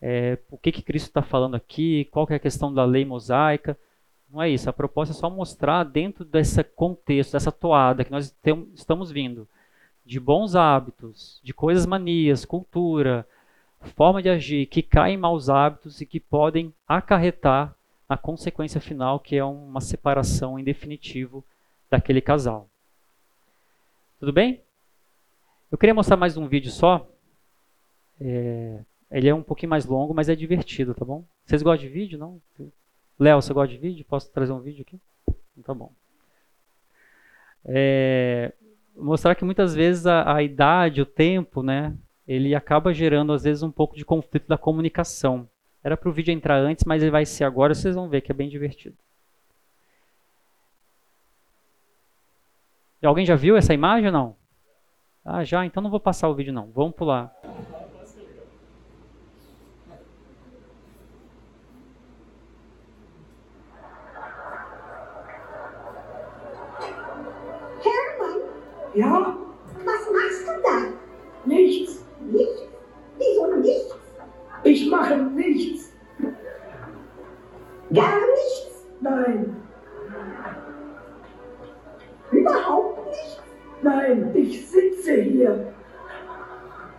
é, 0.00 0.38
o 0.50 0.58
que, 0.58 0.72
que 0.72 0.82
Cristo 0.82 1.06
está 1.06 1.22
falando 1.22 1.54
aqui, 1.54 2.06
qual 2.10 2.26
é 2.30 2.34
a 2.34 2.40
questão 2.40 2.72
da 2.72 2.84
lei 2.84 3.04
mosaica. 3.04 3.76
Não 4.30 4.42
é 4.42 4.48
isso. 4.50 4.68
A 4.68 4.72
proposta 4.72 5.14
é 5.14 5.16
só 5.16 5.30
mostrar 5.30 5.84
dentro 5.84 6.24
desse 6.24 6.62
contexto, 6.62 7.32
dessa 7.32 7.52
toada 7.52 8.04
que 8.04 8.10
nós 8.10 8.30
tem, 8.42 8.68
estamos 8.74 9.10
vindo, 9.10 9.48
de 10.04 10.20
bons 10.20 10.54
hábitos, 10.54 11.40
de 11.42 11.54
coisas 11.54 11.86
manias, 11.86 12.44
cultura, 12.44 13.26
forma 13.80 14.22
de 14.22 14.28
agir, 14.28 14.66
que 14.66 14.82
caem 14.82 15.14
em 15.14 15.18
maus 15.18 15.48
hábitos 15.48 16.00
e 16.00 16.06
que 16.06 16.20
podem 16.20 16.72
acarretar 16.86 17.74
a 18.08 18.16
consequência 18.16 18.80
final, 18.80 19.18
que 19.18 19.36
é 19.36 19.44
uma 19.44 19.80
separação 19.80 20.58
em 20.58 20.64
definitivo 20.64 21.44
daquele 21.90 22.20
casal. 22.20 22.68
Tudo 24.18 24.32
bem? 24.32 24.60
Eu 25.70 25.76
queria 25.76 25.94
mostrar 25.94 26.16
mais 26.16 26.36
um 26.36 26.46
vídeo 26.46 26.70
só. 26.70 27.06
É, 28.20 28.80
ele 29.16 29.30
é 29.30 29.34
um 29.34 29.42
pouquinho 29.42 29.70
mais 29.70 29.86
longo, 29.86 30.12
mas 30.12 30.28
é 30.28 30.34
divertido, 30.34 30.94
tá 30.94 31.02
bom? 31.02 31.24
Vocês 31.46 31.62
gostam 31.62 31.88
de 31.88 31.92
vídeo, 31.92 32.18
não? 32.18 32.38
Léo, 33.18 33.40
você 33.40 33.50
gosta 33.54 33.72
de 33.72 33.80
vídeo? 33.80 34.04
Posso 34.04 34.30
trazer 34.30 34.52
um 34.52 34.60
vídeo 34.60 34.84
aqui? 34.86 35.00
Então, 35.56 35.74
tá 35.74 35.74
bom. 35.74 35.90
É, 37.64 38.52
mostrar 38.94 39.34
que 39.34 39.42
muitas 39.42 39.74
vezes 39.74 40.06
a, 40.06 40.34
a 40.34 40.42
idade, 40.42 41.00
o 41.00 41.06
tempo, 41.06 41.62
né, 41.62 41.96
ele 42.28 42.54
acaba 42.54 42.92
gerando 42.92 43.32
às 43.32 43.44
vezes 43.44 43.62
um 43.62 43.70
pouco 43.70 43.96
de 43.96 44.04
conflito 44.04 44.46
da 44.46 44.58
comunicação. 44.58 45.48
Era 45.82 45.96
para 45.96 46.10
o 46.10 46.12
vídeo 46.12 46.32
entrar 46.32 46.58
antes, 46.58 46.84
mas 46.84 47.00
ele 47.00 47.10
vai 47.10 47.24
ser 47.24 47.44
agora, 47.44 47.74
vocês 47.74 47.94
vão 47.94 48.10
ver 48.10 48.20
que 48.20 48.30
é 48.30 48.34
bem 48.34 48.50
divertido. 48.50 48.98
Alguém 53.02 53.24
já 53.24 53.34
viu 53.34 53.56
essa 53.56 53.72
imagem 53.72 54.08
ou 54.08 54.12
não? 54.12 54.36
Ah, 55.24 55.42
já? 55.42 55.64
Então 55.64 55.82
não 55.82 55.90
vou 55.90 56.00
passar 56.00 56.28
o 56.28 56.34
vídeo 56.34 56.52
não. 56.52 56.70
Vamos 56.70 56.94
pular. 56.94 57.34
Ja? 68.96 69.36
Was 69.84 70.10
machst 70.10 70.48
du 70.48 70.62
da? 70.62 70.76
Nichts. 71.44 72.02
Nichts? 72.20 72.62
Wieso 73.18 73.54
nichts? 73.56 73.94
Ich 74.64 74.90
mache 74.90 75.16
nichts. 75.18 75.92
Gar 77.92 78.20
nichts? 78.20 78.86
Nein. 79.00 79.62
Überhaupt 82.30 83.06
nicht? 83.08 83.42
Nein, 83.82 84.30
ich 84.34 84.66
sitze 84.66 85.12
hier. 85.12 85.74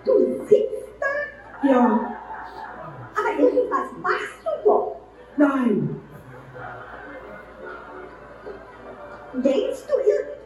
Du 0.06 0.45
sitzt 0.45 0.89
da? 1.00 1.68
Ja. 1.68 2.16
Aber 3.16 3.39
irgendwas 3.39 3.89
machst 4.04 4.39
du 4.43 4.70
doch. 4.70 4.98
Nein. 5.36 6.00
Denkst 9.34 9.88
du 9.88 9.93
irgendwas? 9.98 10.37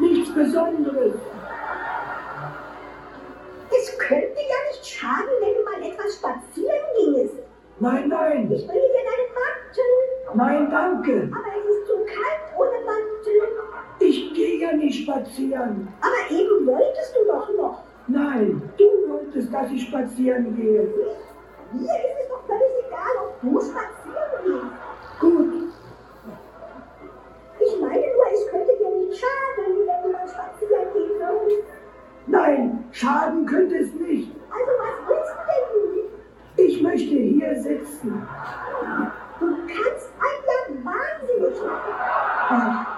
Nichts 0.00 0.34
Besonderes. 0.34 1.14
Es 3.70 3.98
könnte 3.98 4.24
ja 4.24 4.70
nicht 4.70 4.86
schaden, 4.86 5.30
wenn 5.40 5.54
du 5.54 5.62
mal 5.62 5.92
etwas 5.92 6.16
spazieren 6.16 6.80
gingest. 6.98 7.34
Nein, 7.80 8.08
nein. 8.08 8.50
Ich 8.50 8.66
bringe 8.66 8.80
dir 8.80 9.04
deinen 9.10 9.30
Mantel. 9.36 9.92
Nein, 10.34 10.70
danke. 10.70 11.30
Aber 11.32 11.52
es 11.58 11.76
ist 11.76 11.86
zu 11.86 11.96
kalt 12.06 12.40
ohne 12.58 12.84
Mantel. 12.84 13.60
Ich 14.00 14.34
gehe 14.34 14.58
ja 14.60 14.72
nicht 14.72 15.02
spazieren. 15.04 15.88
Aber 16.00 16.34
eben 16.34 16.66
wolltest 16.66 17.14
du 17.16 17.26
doch 17.26 17.48
noch. 17.56 17.82
Nein, 18.06 18.62
du 18.78 18.84
wolltest, 19.08 19.52
dass 19.52 19.70
ich 19.70 19.86
spazieren 19.86 20.56
gehe. 20.56 20.88
Mir 21.72 21.82
ist 21.82 22.20
es 22.22 22.28
doch 22.28 22.44
völlig 22.46 22.86
egal, 22.86 23.14
ob 23.22 23.40
du 23.42 23.60
spazieren 23.60 24.44
gehst. 24.44 25.20
Gut. 25.20 25.70
Ich 27.62 27.80
meine 27.80 28.00
nur, 28.00 28.26
es 28.32 28.46
könnte 28.50 28.72
dir 28.78 28.90
nicht 28.96 29.20
schaden, 29.20 29.76
wenn 29.86 30.02
du 30.02 30.12
mal 30.12 30.26
spazieren 30.26 30.92
gehen 30.92 31.10
würdest. 31.18 31.68
Nein, 32.26 32.84
schaden 32.92 33.46
könnte 33.46 33.76
es 33.76 33.92
nicht. 33.94 34.32
Also 34.50 34.72
was 34.78 35.08
willst 35.08 35.34
du 35.74 35.80
denn? 35.94 36.66
Ich 36.66 36.82
möchte 36.82 37.14
hier 37.14 37.54
sitzen. 37.60 38.26
Du 39.40 39.46
kannst 39.66 40.10
einen 40.20 40.44
ja 40.46 40.84
wahnsinnig 40.84 41.62
machen. 41.62 41.94
Erst 42.50 42.89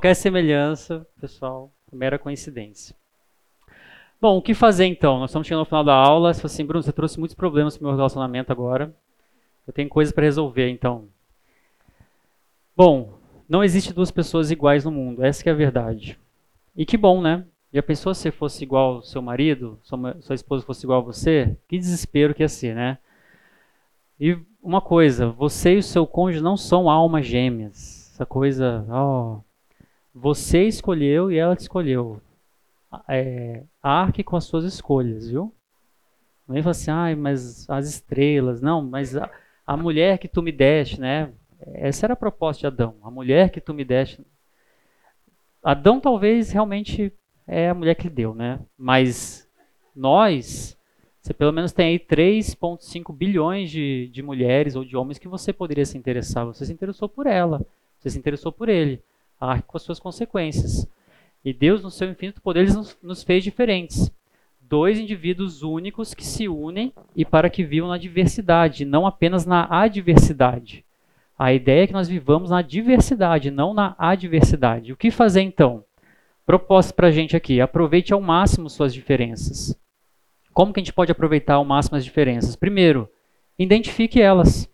Qualquer 0.00 0.14
semelhança, 0.14 1.06
pessoal, 1.20 1.70
mera 1.92 2.18
coincidência. 2.18 2.96
Bom, 4.18 4.38
o 4.38 4.40
que 4.40 4.54
fazer 4.54 4.86
então? 4.86 5.18
Nós 5.18 5.28
estamos 5.28 5.46
chegando 5.46 5.60
ao 5.60 5.66
final 5.66 5.84
da 5.84 5.94
aula. 5.94 6.32
Você 6.32 6.46
assim, 6.46 6.64
Bruno, 6.64 6.82
você 6.82 6.90
trouxe 6.90 7.18
muitos 7.18 7.34
problemas 7.34 7.76
para 7.76 7.84
o 7.84 7.88
meu 7.88 7.96
relacionamento 7.96 8.50
agora. 8.50 8.96
Eu 9.66 9.74
tenho 9.74 9.90
coisas 9.90 10.10
para 10.10 10.24
resolver, 10.24 10.70
então. 10.70 11.06
Bom, 12.74 13.18
não 13.46 13.62
existe 13.62 13.92
duas 13.92 14.10
pessoas 14.10 14.50
iguais 14.50 14.86
no 14.86 14.90
mundo. 14.90 15.22
Essa 15.22 15.50
é 15.50 15.52
a 15.52 15.54
verdade. 15.54 16.18
E 16.74 16.86
que 16.86 16.96
bom, 16.96 17.20
né? 17.20 17.44
Já 17.70 17.82
pensou 17.82 18.14
se 18.14 18.30
fosse 18.30 18.64
igual 18.64 18.94
ao 18.94 19.02
seu 19.02 19.20
marido, 19.20 19.78
sua, 19.82 20.16
sua 20.22 20.34
esposa 20.34 20.64
fosse 20.64 20.86
igual 20.86 21.00
a 21.00 21.04
você? 21.04 21.58
Que 21.68 21.76
desespero 21.76 22.34
que 22.34 22.42
ia 22.42 22.48
ser, 22.48 22.74
né? 22.74 22.96
E 24.18 24.38
uma 24.62 24.80
coisa, 24.80 25.28
você 25.28 25.74
e 25.74 25.78
o 25.78 25.82
seu 25.82 26.06
cônjuge 26.06 26.42
não 26.42 26.56
são 26.56 26.88
almas 26.88 27.26
gêmeas. 27.26 28.10
Essa 28.14 28.24
coisa, 28.24 28.86
ó, 28.88 29.40
você 30.14 30.64
escolheu 30.64 31.30
e 31.30 31.38
ela 31.38 31.56
te 31.56 31.60
escolheu. 31.60 32.20
É, 33.08 33.62
arque 33.82 34.24
com 34.24 34.36
as 34.36 34.44
suas 34.44 34.64
escolhas, 34.64 35.28
viu? 35.28 35.54
Não 36.46 36.54
vem 36.54 36.62
falar 36.62 36.72
assim, 36.72 36.90
ai, 36.90 37.14
mas 37.14 37.68
as 37.70 37.88
estrelas, 37.88 38.60
não, 38.60 38.82
mas 38.82 39.16
a, 39.16 39.30
a 39.64 39.76
mulher 39.76 40.18
que 40.18 40.26
tu 40.26 40.42
me 40.42 40.50
deste, 40.50 41.00
né? 41.00 41.32
Essa 41.74 42.06
era 42.06 42.14
a 42.14 42.16
proposta 42.16 42.60
de 42.60 42.66
Adão. 42.66 42.96
A 43.02 43.10
mulher 43.10 43.50
que 43.50 43.60
tu 43.60 43.72
me 43.72 43.84
deste. 43.84 44.26
Adão 45.62 46.00
talvez 46.00 46.50
realmente 46.50 47.12
é 47.46 47.68
a 47.68 47.74
mulher 47.74 47.94
que 47.94 48.04
lhe 48.04 48.14
deu, 48.14 48.34
né? 48.34 48.58
Mas 48.76 49.48
nós, 49.94 50.76
você 51.20 51.34
pelo 51.34 51.52
menos 51.52 51.72
tem 51.72 51.88
aí 51.88 51.98
3,5 51.98 53.14
bilhões 53.14 53.70
de, 53.70 54.08
de 54.08 54.22
mulheres 54.22 54.74
ou 54.74 54.84
de 54.84 54.96
homens 54.96 55.18
que 55.18 55.28
você 55.28 55.52
poderia 55.52 55.84
se 55.84 55.98
interessar. 55.98 56.46
Você 56.46 56.64
se 56.64 56.72
interessou 56.72 57.08
por 57.08 57.26
ela, 57.26 57.64
você 57.98 58.10
se 58.10 58.18
interessou 58.18 58.50
por 58.50 58.68
ele. 58.68 59.02
Arque 59.40 59.66
com 59.66 59.76
as 59.76 59.82
suas 59.82 59.98
consequências. 59.98 60.86
E 61.44 61.52
Deus, 61.52 61.82
no 61.82 61.90
seu 61.90 62.10
infinito 62.10 62.42
poder, 62.42 62.72
nos, 62.72 62.96
nos 63.02 63.22
fez 63.22 63.42
diferentes. 63.42 64.12
Dois 64.60 64.98
indivíduos 64.98 65.62
únicos 65.62 66.12
que 66.12 66.24
se 66.24 66.46
unem 66.46 66.92
e 67.16 67.24
para 67.24 67.48
que 67.48 67.64
vivam 67.64 67.88
na 67.88 67.98
diversidade, 67.98 68.84
não 68.84 69.06
apenas 69.06 69.46
na 69.46 69.66
adversidade. 69.68 70.84
A 71.38 71.54
ideia 71.54 71.84
é 71.84 71.86
que 71.86 71.92
nós 71.92 72.06
vivamos 72.06 72.50
na 72.50 72.60
diversidade, 72.60 73.50
não 73.50 73.72
na 73.72 73.96
adversidade. 73.98 74.92
O 74.92 74.96
que 74.96 75.10
fazer 75.10 75.40
então? 75.40 75.82
Proposta 76.44 76.92
para 76.92 77.08
a 77.08 77.10
gente 77.10 77.34
aqui: 77.34 77.60
aproveite 77.60 78.12
ao 78.12 78.20
máximo 78.20 78.68
suas 78.68 78.92
diferenças. 78.92 79.74
Como 80.52 80.72
que 80.72 80.80
a 80.80 80.82
gente 80.82 80.92
pode 80.92 81.10
aproveitar 81.10 81.54
ao 81.54 81.64
máximo 81.64 81.96
as 81.96 82.04
diferenças? 82.04 82.56
Primeiro, 82.56 83.08
identifique 83.58 84.20
elas. 84.20 84.68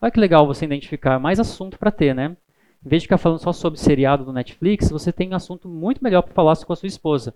Olha 0.00 0.12
que 0.12 0.20
legal 0.20 0.46
você 0.46 0.64
identificar, 0.64 1.18
mais 1.18 1.40
assunto 1.40 1.78
para 1.78 1.90
ter, 1.90 2.14
né? 2.14 2.36
Em 2.84 2.88
vez 2.88 3.02
de 3.02 3.06
ficar 3.06 3.18
falando 3.18 3.38
só 3.38 3.52
sobre 3.52 3.80
seriado 3.80 4.24
do 4.24 4.32
Netflix, 4.32 4.90
você 4.90 5.10
tem 5.10 5.30
um 5.30 5.36
assunto 5.36 5.68
muito 5.68 6.04
melhor 6.04 6.22
para 6.22 6.34
falar 6.34 6.56
com 6.56 6.72
a 6.72 6.76
sua 6.76 6.86
esposa. 6.86 7.34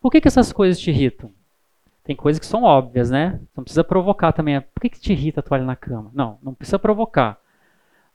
Por 0.00 0.10
que, 0.10 0.20
que 0.20 0.28
essas 0.28 0.52
coisas 0.52 0.80
te 0.80 0.90
irritam? 0.90 1.30
Tem 2.02 2.16
coisas 2.16 2.40
que 2.40 2.46
são 2.46 2.64
óbvias, 2.64 3.10
né? 3.10 3.40
Não 3.56 3.62
precisa 3.62 3.84
provocar 3.84 4.32
também. 4.32 4.60
Por 4.60 4.80
que, 4.80 4.88
que 4.88 5.00
te 5.00 5.12
irrita 5.12 5.40
a 5.40 5.42
toalha 5.42 5.64
na 5.64 5.76
cama? 5.76 6.10
Não, 6.12 6.38
não 6.42 6.54
precisa 6.54 6.78
provocar. 6.78 7.38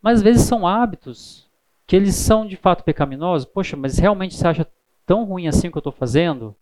Mas 0.02 0.18
às 0.18 0.22
vezes 0.22 0.42
são 0.42 0.68
hábitos 0.68 1.50
que 1.88 1.96
eles 1.96 2.16
são 2.16 2.46
de 2.46 2.58
fato 2.58 2.84
pecaminosos. 2.84 3.48
Poxa, 3.48 3.78
mas 3.78 3.98
realmente 3.98 4.36
você 4.36 4.48
acha 4.48 4.68
tão 5.06 5.24
ruim 5.24 5.48
assim 5.48 5.68
o 5.70 5.72
que 5.72 5.78
eu 5.78 5.80
estou 5.80 5.94
fazendo? 5.94 6.56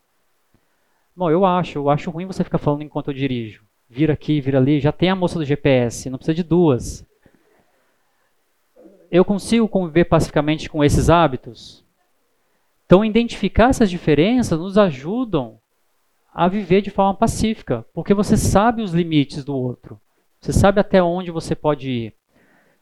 Bom, 1.16 1.32
eu 1.32 1.44
acho. 1.44 1.80
Eu 1.80 1.90
acho 1.90 2.12
ruim 2.12 2.28
você 2.28 2.44
ficar 2.44 2.60
falando 2.60 2.84
enquanto 2.84 3.08
eu 3.08 3.14
dirijo. 3.16 3.64
Vira 3.90 4.14
aqui, 4.14 4.40
vira 4.40 4.60
ali. 4.60 4.80
Já 4.80 4.92
tem 4.92 5.10
a 5.10 5.16
moça 5.16 5.40
do 5.40 5.46
GPS, 5.46 6.10
não 6.10 6.18
precisa 6.20 6.36
de 6.36 6.44
duas. 6.44 7.04
Eu 9.14 9.24
consigo 9.24 9.68
conviver 9.68 10.06
pacificamente 10.06 10.68
com 10.68 10.84
esses 10.84 11.08
hábitos? 11.08 11.86
Então, 12.84 13.06
identificar 13.06 13.70
essas 13.70 13.88
diferenças 13.88 14.58
nos 14.58 14.76
ajudam 14.76 15.60
a 16.34 16.48
viver 16.48 16.82
de 16.82 16.90
forma 16.90 17.14
pacífica, 17.14 17.86
porque 17.94 18.12
você 18.12 18.36
sabe 18.36 18.82
os 18.82 18.92
limites 18.92 19.46
do 19.46 19.56
outro. 19.56 20.02
Você 20.42 20.52
sabe 20.52 20.80
até 20.80 21.04
onde 21.04 21.30
você 21.30 21.54
pode 21.54 21.92
ir. 21.92 22.14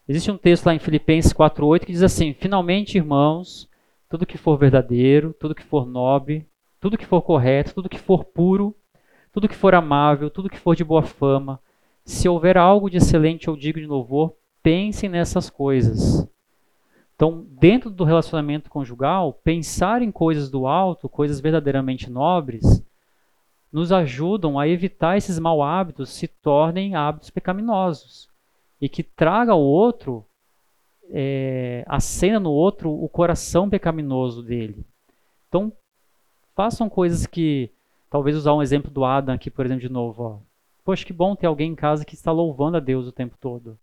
Existe 0.08 0.32
um 0.32 0.38
texto 0.38 0.68
lá 0.68 0.74
em 0.74 0.80
Filipenses 0.80 1.34
4:8 1.34 1.86
que 1.86 1.92
diz 1.92 2.02
assim: 2.02 2.34
"Finalmente, 2.34 2.98
irmãos, 2.98 3.70
tudo 4.08 4.26
que 4.26 4.38
for 4.38 4.58
verdadeiro, 4.58 5.36
tudo 5.38 5.54
que 5.54 5.66
for 5.66 5.86
nobre, 5.86 6.48
tudo 6.80 6.98
que 6.98 7.06
for 7.06 7.22
correto, 7.22 7.74
tudo 7.74 7.90
que 7.90 8.00
for 8.00 8.24
puro, 8.24 8.74
tudo 9.34 9.50
que 9.50 9.56
for 9.56 9.76
amável, 9.76 10.30
tudo 10.30 10.50
que 10.50 10.58
for 10.58 10.78
de 10.78 10.84
boa 10.86 11.04
fama, 11.04 11.60
se 12.06 12.30
houver 12.30 12.58
algo 12.58 12.90
de 12.90 13.00
excelente 13.00 13.50
ou 13.50 13.58
digno 13.58 13.82
de 13.82 13.88
louvor, 13.88 14.34
pensem 14.64 15.10
nessas 15.10 15.50
coisas." 15.50 16.28
Então, 17.16 17.46
dentro 17.52 17.92
do 17.92 18.04
relacionamento 18.04 18.70
conjugal, 18.70 19.34
pensar 19.44 20.02
em 20.02 20.12
coisas 20.12 20.50
do 20.50 20.66
alto, 20.66 21.08
coisas 21.08 21.40
verdadeiramente 21.40 22.10
nobres, 22.10 22.84
nos 23.72 23.92
ajudam 23.92 24.58
a 24.58 24.68
evitar 24.68 25.18
esses 25.18 25.38
mau 25.38 25.62
hábitos 25.62 26.10
se 26.10 26.28
tornem 26.28 26.96
hábitos 26.96 27.30
pecaminosos 27.30 28.28
e 28.82 28.90
que 28.90 29.04
traga 29.04 29.52
ao 29.52 29.62
outro, 29.62 30.26
é, 31.12 31.86
no 32.42 32.52
outro 32.52 32.92
o 32.92 33.08
coração 33.08 33.70
pecaminoso 33.70 34.42
dele. 34.42 34.84
Então, 35.48 35.72
façam 36.56 36.90
coisas 36.90 37.28
que, 37.28 37.70
talvez 38.10 38.36
usar 38.36 38.56
um 38.56 38.64
exemplo 38.64 38.90
do 38.90 39.06
Adam 39.06 39.36
aqui, 39.36 39.52
por 39.52 39.64
exemplo, 39.64 39.82
de 39.82 39.94
novo. 39.94 40.24
Ó. 40.24 40.40
Poxa, 40.84 41.06
que 41.06 41.14
bom 41.14 41.36
ter 41.36 41.46
alguém 41.46 41.72
em 41.72 41.76
casa 41.76 42.04
que 42.04 42.16
está 42.16 42.32
louvando 42.32 42.78
a 42.78 42.80
Deus 42.80 43.06
o 43.08 43.12
tempo 43.12 43.38
todo. 43.40 43.78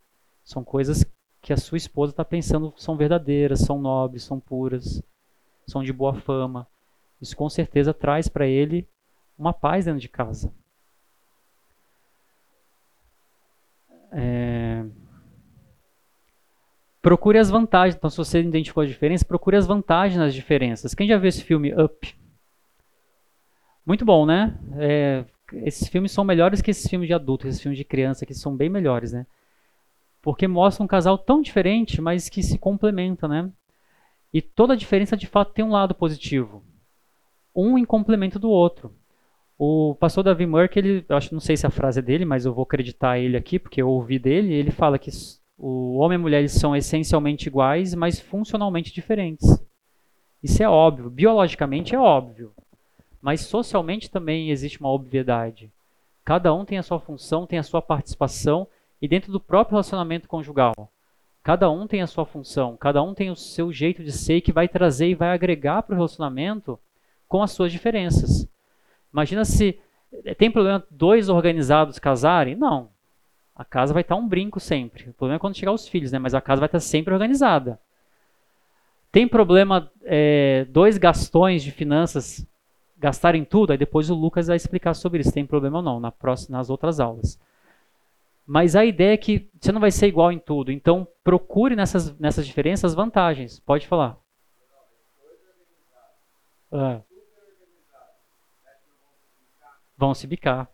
São 0.49 0.65
coisas 0.65 1.05
que 1.43 1.53
a 1.53 1.59
sua 1.59 1.77
esposa 1.77 2.11
está 2.11 2.25
pensando 2.25 2.73
são 2.75 2.97
verdadeiras, 2.97 3.61
são 3.61 3.79
nobres, 3.79 4.25
são 4.25 4.41
puras, 4.41 5.03
são 5.67 5.85
de 5.85 5.93
boa 5.93 6.15
fama. 6.15 6.67
Isso 7.21 7.37
com 7.37 7.51
certeza 7.51 7.93
traz 7.93 8.29
para 8.29 8.47
ele 8.47 8.89
uma 9.39 9.53
paz 9.53 9.85
dentro 9.85 10.01
de 10.01 10.09
casa. 10.09 10.51
É... 14.11 14.87
procure 17.03 17.39
as 17.39 17.51
vantagens. 17.51 17.95
Então, 17.95 18.09
se 18.09 18.17
você 18.17 18.41
identificou 18.41 18.83
a 18.83 18.87
diferença, 18.87 19.27
procure 19.27 19.59
as 19.59 19.67
vantagens 19.67 20.19
nas 20.19 20.33
diferenças. 20.33 20.95
Quem 20.95 21.07
já 21.07 21.19
viu 21.19 21.29
esse 21.29 21.45
filme 21.45 21.75
Up? 21.75 22.19
Muito 23.85 24.03
bom, 24.03 24.25
né? 24.25 24.59
É, 24.79 25.27
esses 25.53 25.89
filmes 25.89 26.11
são 26.11 26.25
melhores 26.25 26.63
que 26.63 26.71
esses 26.71 26.89
filmes 26.89 27.07
de 27.07 27.13
adulto, 27.13 27.47
esses 27.47 27.61
filmes 27.61 27.77
de 27.77 27.85
criança, 27.85 28.25
que 28.25 28.33
são 28.33 28.57
bem 28.57 28.71
melhores, 28.71 29.13
né? 29.13 29.27
Porque 30.21 30.47
mostra 30.47 30.85
um 30.85 30.89
casal 30.89 31.17
tão 31.17 31.41
diferente, 31.41 32.01
mas 32.01 32.29
que 32.29 32.43
se 32.43 32.59
complementa, 32.59 33.29
né? 33.29 33.51
E 34.33 34.43
toda 34.43 34.75
a 34.75 34.77
diferença 34.77 35.17
de 35.17 35.27
fato 35.27 35.53
tem 35.53 35.65
um 35.65 35.71
lado 35.71 35.95
positivo. 35.95 36.63
Um 37.55 37.79
em 37.79 37.85
complemento 37.85 38.39
do 38.39 38.51
outro. 38.51 38.95
O 39.59 39.97
pastor 39.99 40.23
Davi 40.23 40.47
Merck, 40.47 40.77
ele, 40.77 41.05
eu 41.09 41.17
acho, 41.17 41.35
não 41.35 41.41
sei 41.41 41.57
se 41.57 41.67
a 41.67 41.71
frase 41.71 41.99
é 41.99 42.03
dele, 42.03 42.25
mas 42.25 42.45
eu 42.45 42.55
vou 42.55 42.63
acreditar 42.63 43.19
ele 43.19 43.37
aqui, 43.37 43.59
porque 43.59 43.83
eu 43.83 43.89
ouvi 43.89 44.19
dele, 44.19 44.55
ele 44.55 44.71
fala 44.71 44.99
que 44.99 45.11
o 45.57 45.97
homem 45.97 46.17
e 46.17 46.21
a 46.21 46.23
mulher 46.23 46.49
são 46.49 46.77
essencialmente 46.77 47.49
iguais, 47.49 47.93
mas 47.95 48.21
funcionalmente 48.21 48.95
diferentes. 48.95 49.61
Isso 50.41 50.63
é 50.63 50.69
óbvio, 50.69 51.11
biologicamente 51.11 51.95
é 51.95 51.99
óbvio. 51.99 52.53
Mas 53.21 53.41
socialmente 53.41 54.09
também 54.09 54.51
existe 54.51 54.79
uma 54.79 54.93
obviedade. 54.93 55.73
Cada 56.25 56.55
um 56.55 56.65
tem 56.65 56.79
a 56.79 56.83
sua 56.83 57.01
função, 57.01 57.47
tem 57.47 57.59
a 57.59 57.65
sua 57.65 57.83
participação, 57.83 58.69
e 59.01 59.09
dentro 59.09 59.33
do 59.33 59.41
próprio 59.41 59.75
relacionamento 59.75 60.29
conjugal. 60.29 60.75
Cada 61.43 61.71
um 61.71 61.87
tem 61.87 62.03
a 62.03 62.07
sua 62.07 62.27
função, 62.27 62.77
cada 62.77 63.03
um 63.03 63.15
tem 63.15 63.31
o 63.31 63.37
seu 63.37 63.73
jeito 63.73 64.03
de 64.03 64.13
ser 64.13 64.41
que 64.41 64.53
vai 64.53 64.69
trazer 64.69 65.09
e 65.09 65.15
vai 65.15 65.31
agregar 65.31 65.83
para 65.83 65.95
o 65.95 65.97
relacionamento 65.97 66.79
com 67.27 67.43
as 67.43 67.53
suas 67.53 67.73
diferenças. 67.73 68.49
Imagina 69.13 69.45
se 69.45 69.79
eh, 70.25 70.35
tem 70.35 70.51
problema 70.51 70.85
dois 70.91 71.29
organizados 71.29 71.99
casarem? 71.99 72.55
Não. 72.55 72.91
A 73.55 73.65
casa 73.65 73.93
vai 73.93 74.03
estar 74.03 74.17
um 74.17 74.29
brinco 74.29 74.61
sempre. 74.61 75.11
O 75.11 75.15
problema 75.15 75.37
é 75.37 75.39
quando 75.39 75.57
chegar 75.57 75.73
os 75.73 75.89
filhos, 75.89 76.13
né? 76.13 76.19
Mas 76.19 76.35
a 76.35 76.41
casa 76.41 76.61
vai 76.61 76.69
estar 76.69 76.81
sempre 76.81 77.13
organizada. 77.13 77.81
Tem 79.11 79.27
problema 79.27 79.91
é, 80.05 80.67
dois 80.69 80.99
gastões 80.99 81.63
de 81.63 81.73
finanças 81.73 82.47
gastarem 82.97 83.45
tudo? 83.45 83.73
Aí 83.73 83.79
depois 83.79 84.11
o 84.11 84.15
Lucas 84.15 84.47
vai 84.47 84.57
explicar 84.57 84.95
sobre 84.95 85.21
isso. 85.21 85.33
Tem 85.33 85.47
problema 85.47 85.79
ou 85.79 85.83
não 85.83 85.99
na 85.99 86.13
próxima, 86.13 86.59
nas 86.59 86.71
outras 86.71 87.01
aulas. 87.01 87.41
Mas 88.51 88.75
a 88.75 88.83
ideia 88.83 89.13
é 89.13 89.17
que 89.19 89.51
você 89.61 89.71
não 89.71 89.79
vai 89.79 89.91
ser 89.91 90.07
igual 90.07 90.33
em 90.33 90.39
tudo. 90.39 90.73
Então 90.73 91.07
procure 91.23 91.77
nessas, 91.77 92.19
nessas 92.19 92.47
diferenças 92.47 92.95
vantagens. 92.95 93.61
Pode 93.61 93.87
falar. 93.87 94.19
Ah. 96.73 97.03
Vão 99.99 100.15
se 100.15 100.27
bicar. 100.27 100.67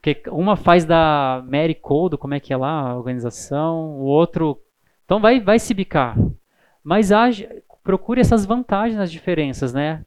Porque 0.00 0.22
uma 0.30 0.56
faz 0.56 0.86
da 0.86 1.44
Mary 1.46 1.74
Code, 1.74 2.16
como 2.16 2.32
é 2.32 2.40
que 2.40 2.50
é 2.50 2.56
lá 2.56 2.88
a 2.88 2.96
organização, 2.96 3.98
o 3.98 4.04
outro. 4.04 4.58
Então 5.04 5.20
vai, 5.20 5.38
vai 5.38 5.58
se 5.58 5.74
bicar. 5.74 6.16
Mas 6.82 7.12
age, 7.12 7.46
procure 7.82 8.22
essas 8.22 8.46
vantagens 8.46 8.96
nas 8.96 9.12
diferenças, 9.12 9.74
né? 9.74 10.02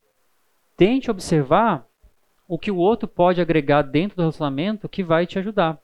Tente 0.75 1.11
observar 1.11 1.85
o 2.51 2.59
que 2.59 2.69
o 2.69 2.75
outro 2.75 3.07
pode 3.07 3.39
agregar 3.39 3.81
dentro 3.81 4.17
do 4.17 4.23
relacionamento 4.23 4.89
que 4.89 5.01
vai 5.01 5.25
te 5.25 5.39
ajudar. 5.39 5.79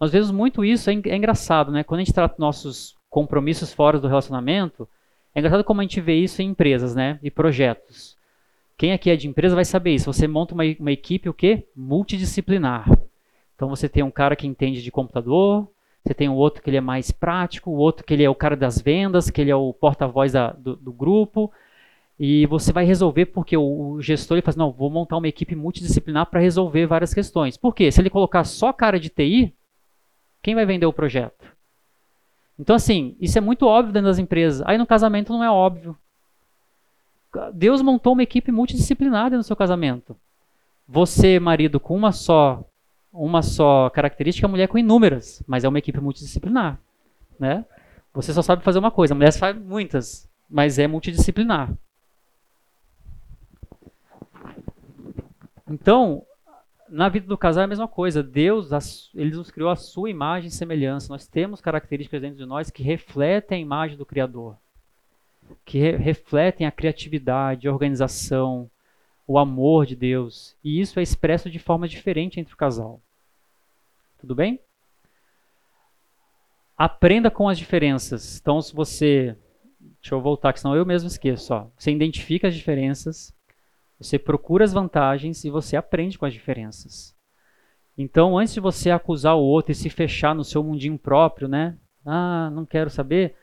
Nós 0.00 0.10
vemos 0.10 0.32
muito 0.32 0.64
isso, 0.64 0.90
é, 0.90 0.94
é 0.94 1.16
engraçado, 1.16 1.70
né? 1.70 1.84
Quando 1.84 2.00
a 2.00 2.02
gente 2.02 2.12
trata 2.12 2.34
nossos 2.40 2.96
compromissos 3.08 3.72
fora 3.72 4.00
do 4.00 4.08
relacionamento, 4.08 4.88
é 5.32 5.38
engraçado 5.38 5.62
como 5.62 5.80
a 5.80 5.84
gente 5.84 6.00
vê 6.00 6.16
isso 6.16 6.42
em 6.42 6.48
empresas, 6.48 6.92
né? 6.96 7.20
E 7.22 7.30
projetos. 7.30 8.16
Quem 8.76 8.92
aqui 8.92 9.10
é 9.10 9.16
de 9.16 9.28
empresa 9.28 9.54
vai 9.54 9.64
saber 9.64 9.94
isso. 9.94 10.12
Você 10.12 10.26
monta 10.26 10.54
uma, 10.54 10.64
uma 10.80 10.90
equipe 10.90 11.28
o 11.28 11.32
quê? 11.32 11.68
Multidisciplinar. 11.76 12.90
Então 13.54 13.68
você 13.68 13.88
tem 13.88 14.02
um 14.02 14.10
cara 14.10 14.34
que 14.34 14.44
entende 14.44 14.82
de 14.82 14.90
computador, 14.90 15.68
você 16.04 16.12
tem 16.12 16.28
o 16.28 16.34
outro 16.34 16.64
que 16.64 16.68
ele 16.68 16.78
é 16.78 16.80
mais 16.80 17.12
prático, 17.12 17.70
o 17.70 17.76
outro 17.76 18.04
que 18.04 18.12
ele 18.12 18.24
é 18.24 18.28
o 18.28 18.34
cara 18.34 18.56
das 18.56 18.82
vendas, 18.82 19.30
que 19.30 19.40
ele 19.40 19.52
é 19.52 19.56
o 19.56 19.72
porta-voz 19.72 20.32
do, 20.58 20.74
do, 20.74 20.92
grupo. 20.92 21.52
E 22.24 22.46
você 22.46 22.72
vai 22.72 22.84
resolver 22.84 23.26
porque 23.26 23.56
o, 23.56 24.00
gestor 24.00 24.36
ele 24.36 24.42
fala, 24.42 24.50
assim, 24.50 24.58
não, 24.60 24.70
vou 24.70 24.88
montar 24.88 25.16
uma 25.16 25.26
equipe 25.26 25.56
multidisciplinar 25.56 26.26
para 26.26 26.38
resolver 26.38 26.86
várias 26.86 27.12
questões. 27.12 27.56
Por 27.56 27.74
quê? 27.74 27.90
Se 27.90 28.00
ele 28.00 28.08
colocar 28.08 28.44
só 28.44 28.72
cara 28.72 29.00
de 29.00 29.08
TI, 29.08 29.52
quem 30.40 30.54
vai 30.54 30.64
vender 30.64 30.86
o 30.86 30.92
projeto? 30.92 31.44
Então, 32.56 32.76
assim, 32.76 33.16
isso 33.20 33.36
é 33.36 33.40
muito 33.40 33.66
óbvio 33.66 33.92
dentro 33.92 34.08
das 34.08 34.20
empresas. 34.20 34.64
Aí 34.68 34.78
no 34.78 34.86
casamento 34.86 35.32
não 35.32 35.42
é 35.42 35.50
óbvio. 35.50 35.98
Deus 37.54 37.82
montou 37.82 38.12
uma 38.12 38.22
equipe 38.22 38.52
multidisciplinar 38.52 39.32
no 39.32 39.42
seu 39.42 39.56
casamento. 39.56 40.16
Você, 40.86 41.40
marido, 41.40 41.80
com 41.80 41.96
uma 41.96 42.12
só 42.12 42.64
uma 43.12 43.42
só 43.42 43.90
característica, 43.90 44.46
a 44.46 44.50
mulher 44.50 44.68
com 44.68 44.78
inúmeras, 44.78 45.42
mas 45.44 45.64
é 45.64 45.68
uma 45.68 45.78
equipe 45.80 46.00
multidisciplinar, 46.00 46.78
né? 47.36 47.64
Você 48.14 48.32
só 48.32 48.42
sabe 48.42 48.62
fazer 48.62 48.78
uma 48.78 48.92
coisa, 48.92 49.12
a 49.12 49.16
mulher 49.16 49.32
faz 49.32 49.58
muitas, 49.58 50.30
mas 50.48 50.78
é 50.78 50.86
multidisciplinar. 50.86 51.76
Então, 55.72 56.24
na 56.88 57.08
vida 57.08 57.26
do 57.26 57.38
casal 57.38 57.62
é 57.62 57.64
a 57.64 57.68
mesma 57.68 57.88
coisa. 57.88 58.22
Deus, 58.22 59.10
ele 59.14 59.34
nos 59.34 59.50
criou 59.50 59.70
a 59.70 59.76
sua 59.76 60.10
imagem 60.10 60.48
e 60.48 60.52
semelhança. 60.52 61.12
Nós 61.12 61.26
temos 61.26 61.60
características 61.60 62.20
dentro 62.20 62.36
de 62.36 62.46
nós 62.46 62.70
que 62.70 62.82
refletem 62.82 63.58
a 63.58 63.60
imagem 63.60 63.96
do 63.96 64.06
Criador 64.06 64.56
que 65.64 65.78
re 65.78 65.96
refletem 65.96 66.66
a 66.66 66.72
criatividade, 66.72 67.68
a 67.68 67.72
organização, 67.72 68.70
o 69.26 69.38
amor 69.38 69.86
de 69.86 69.96
Deus. 69.96 70.56
E 70.62 70.80
isso 70.80 70.98
é 70.98 71.02
expresso 71.02 71.50
de 71.50 71.58
forma 71.58 71.88
diferente 71.88 72.40
entre 72.40 72.54
o 72.54 72.56
casal. 72.56 73.00
Tudo 74.18 74.34
bem? 74.34 74.60
Aprenda 76.76 77.30
com 77.30 77.48
as 77.48 77.58
diferenças. 77.58 78.38
Então, 78.40 78.60
se 78.60 78.74
você. 78.74 79.36
Deixa 80.00 80.14
eu 80.14 80.20
voltar, 80.20 80.52
que 80.52 80.60
senão 80.60 80.74
eu 80.74 80.84
mesmo 80.84 81.06
esqueço. 81.06 81.54
Ó. 81.54 81.66
Você 81.76 81.92
identifica 81.92 82.48
as 82.48 82.54
diferenças, 82.54 83.32
você 84.02 84.18
procura 84.18 84.64
as 84.64 84.72
vantagens 84.72 85.44
e 85.44 85.50
você 85.50 85.76
aprende 85.76 86.18
com 86.18 86.26
as 86.26 86.32
diferenças. 86.32 87.14
Então, 87.96 88.38
antes 88.38 88.54
de 88.54 88.60
você 88.60 88.90
acusar 88.90 89.36
o 89.36 89.42
outro 89.42 89.72
e 89.72 89.74
se 89.74 89.90
fechar 89.90 90.34
no 90.34 90.44
seu 90.44 90.62
mundinho 90.62 90.98
próprio, 90.98 91.46
né? 91.46 91.76
Ah, 92.04 92.50
não 92.52 92.64
quero 92.64 92.90
saber. 92.90 93.34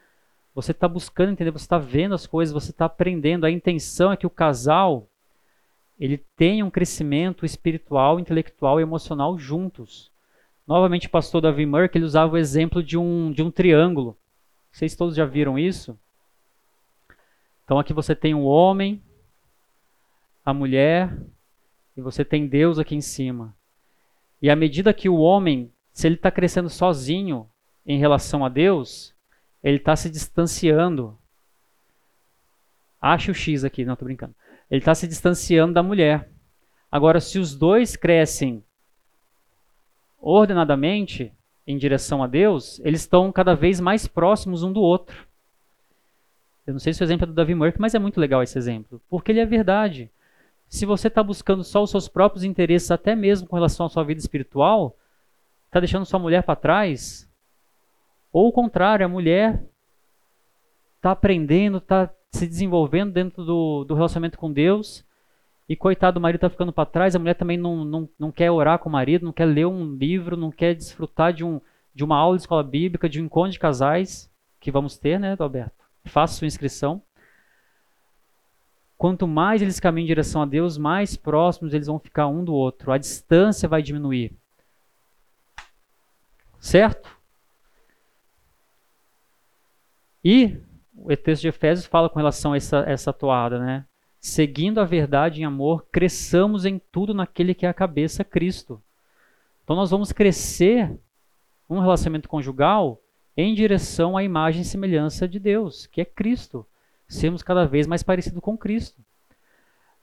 Você 0.54 0.72
está 0.72 0.88
buscando 0.88 1.32
entender, 1.32 1.52
você 1.52 1.66
está 1.66 1.78
vendo 1.78 2.16
as 2.16 2.26
coisas, 2.26 2.54
você 2.54 2.72
está 2.72 2.86
aprendendo. 2.86 3.46
A 3.46 3.52
intenção 3.52 4.12
é 4.12 4.18
que 4.18 4.28
o 4.28 4.30
casal 4.30 5.08
ele 6.00 6.18
tenha 6.36 6.66
um 6.66 6.70
crescimento 6.70 7.46
espiritual, 7.46 8.20
intelectual 8.20 8.80
e 8.80 8.84
emocional 8.84 9.38
juntos. 9.38 10.12
Novamente, 10.66 11.08
o 11.08 11.12
pastor 11.12 11.42
Davi 11.42 11.66
Merck 11.66 11.96
ele 11.96 12.06
usava 12.06 12.34
o 12.34 12.38
exemplo 12.38 12.82
de 12.82 12.98
um, 12.98 13.32
de 13.32 13.44
um 13.44 13.52
triângulo. 13.52 14.18
Vocês 14.72 14.96
todos 14.96 15.16
já 15.16 15.26
viram 15.26 15.60
isso? 15.60 15.98
Então 17.66 17.78
aqui 17.78 17.94
você 17.94 18.16
tem 18.16 18.34
o 18.34 18.44
homem, 18.44 19.02
a 20.46 20.54
mulher 20.54 21.16
e 21.96 22.02
você 22.02 22.24
tem 22.24 22.48
Deus 22.48 22.80
aqui 22.80 22.96
em 22.96 23.02
cima. 23.02 23.56
E 24.42 24.50
à 24.50 24.56
medida 24.56 24.94
que 24.94 25.10
o 25.10 25.18
homem, 25.18 25.72
se 25.92 26.08
ele 26.08 26.16
está 26.16 26.32
crescendo 26.32 26.70
sozinho 26.70 27.50
em 27.86 28.00
relação 28.00 28.46
a 28.46 28.50
Deus, 28.50 29.14
ele 29.64 29.78
está 29.78 29.96
se 29.96 30.10
distanciando. 30.10 31.18
Acha 33.02 33.32
o 33.32 33.36
X 33.36 33.64
aqui, 33.64 33.86
não 33.86 33.94
estou 33.94 34.06
brincando. 34.06 34.36
Ele 34.70 34.80
está 34.80 34.96
se 34.96 35.08
distanciando 35.08 35.74
da 35.74 35.84
mulher. 35.84 36.30
Agora, 36.92 37.20
se 37.20 37.38
os 37.38 37.56
dois 37.56 37.96
crescem 37.96 38.64
ordenadamente 40.22 41.34
em 41.66 41.78
direção 41.78 42.24
a 42.24 42.28
Deus, 42.28 42.80
eles 42.84 43.02
estão 43.02 43.32
cada 43.32 43.56
vez 43.56 43.80
mais 43.80 44.08
próximos 44.08 44.64
um 44.64 44.72
do 44.72 44.82
outro. 44.82 45.28
Eu 46.66 46.74
não 46.74 46.80
sei 46.80 46.94
se 46.94 47.02
o 47.02 47.04
exemplo 47.04 47.24
é 47.26 47.28
do 47.28 47.34
Davi 47.34 47.56
Murphy, 47.56 47.80
mas 47.80 47.96
é 47.96 48.00
muito 48.00 48.20
legal 48.20 48.44
esse 48.44 48.58
exemplo, 48.58 49.02
porque 49.10 49.32
ele 49.32 49.40
é 49.40 49.46
verdade. 49.46 50.10
Se 50.70 50.86
você 50.86 51.08
está 51.08 51.24
buscando 51.24 51.64
só 51.64 51.82
os 51.82 51.90
seus 51.90 52.08
próprios 52.08 52.44
interesses, 52.44 52.92
até 52.92 53.16
mesmo 53.16 53.48
com 53.48 53.56
relação 53.56 53.88
à 53.88 53.90
sua 53.90 54.04
vida 54.04 54.22
espiritual, 54.22 54.96
está 55.66 55.80
deixando 55.80 56.06
sua 56.06 56.20
mulher 56.20 56.44
para 56.44 56.56
trás, 56.56 57.28
ou 58.32 58.48
o 58.48 58.52
contrário, 58.52 59.04
a 59.04 59.10
mulher 59.10 59.66
está 60.98 61.12
aprendendo, 61.12 61.80
está 61.80 62.14
se 62.32 62.46
desenvolvendo 62.46 63.12
dentro 63.12 63.44
do, 63.44 63.84
do 63.84 63.96
relacionamento 63.96 64.38
com 64.38 64.54
Deus, 64.54 65.04
e 65.68 65.76
coitado, 65.76 66.20
o 66.20 66.22
marido 66.22 66.38
está 66.38 66.50
ficando 66.50 66.72
para 66.72 66.86
trás, 66.86 67.16
a 67.16 67.20
mulher 67.20 67.34
também 67.34 67.58
não, 67.58 67.84
não, 67.84 68.10
não 68.18 68.32
quer 68.32 68.52
orar 68.52 68.78
com 68.78 68.90
o 68.90 68.92
marido, 68.92 69.26
não 69.26 69.34
quer 69.34 69.46
ler 69.46 69.66
um 69.66 69.96
livro, 69.96 70.38
não 70.38 70.52
quer 70.52 70.76
desfrutar 70.76 71.34
de, 71.34 71.44
um, 71.44 71.60
de 71.94 72.04
uma 72.04 72.18
aula 72.18 72.38
de 72.38 72.44
escola 72.44 72.64
bíblica, 72.64 73.10
de 73.10 73.20
um 73.20 73.26
encontro 73.26 73.52
de 73.52 73.60
casais, 73.60 74.32
que 74.60 74.72
vamos 74.72 74.98
ter, 74.98 75.20
né, 75.20 75.36
Alberto? 75.38 75.84
Faça 76.06 76.36
sua 76.36 76.48
inscrição. 76.48 77.02
Quanto 79.00 79.26
mais 79.26 79.62
eles 79.62 79.80
caminham 79.80 80.04
em 80.04 80.08
direção 80.08 80.42
a 80.42 80.46
Deus, 80.46 80.78
mais 80.78 81.16
próximos 81.16 81.74
eles 81.74 81.88
vão 81.88 81.98
ficar 81.98 82.28
um 82.28 82.44
do 82.44 82.54
outro. 82.54 82.92
A 82.92 82.98
distância 82.98 83.66
vai 83.66 83.82
diminuir. 83.82 84.34
Certo? 86.60 87.10
E 90.22 90.58
o 90.98 91.16
texto 91.16 91.44
de 91.44 91.48
Efésios 91.48 91.88
fala 91.88 92.10
com 92.10 92.20
relação 92.20 92.52
a 92.52 92.58
essa, 92.58 92.80
essa 92.80 93.14
toada, 93.14 93.58
né? 93.58 93.86
Seguindo 94.20 94.82
a 94.82 94.84
verdade 94.84 95.42
em 95.42 95.46
amor, 95.46 95.88
cresçamos 95.90 96.66
em 96.66 96.78
tudo 96.78 97.14
naquele 97.14 97.54
que 97.54 97.66
é 97.66 97.70
a 97.70 97.74
cabeça, 97.74 98.26
Cristo. 98.26 98.84
Então 99.64 99.78
nós 99.78 99.90
vamos 99.92 100.12
crescer 100.12 100.94
um 101.70 101.80
relacionamento 101.80 102.28
conjugal 102.28 103.02
em 103.38 103.56
direção 103.56 104.18
à 104.18 104.24
imagem 104.26 104.64
e 104.64 104.66
semelhança 104.66 105.26
de 105.26 105.40
Deus, 105.40 105.88
que 105.88 106.02
é 106.02 106.06
Cristo. 106.06 106.68
Sermos 107.10 107.44
cada 107.44 107.66
vez 107.66 107.88
mais 107.88 108.04
parecidos 108.04 108.40
com 108.40 108.58
Cristo. 108.58 109.04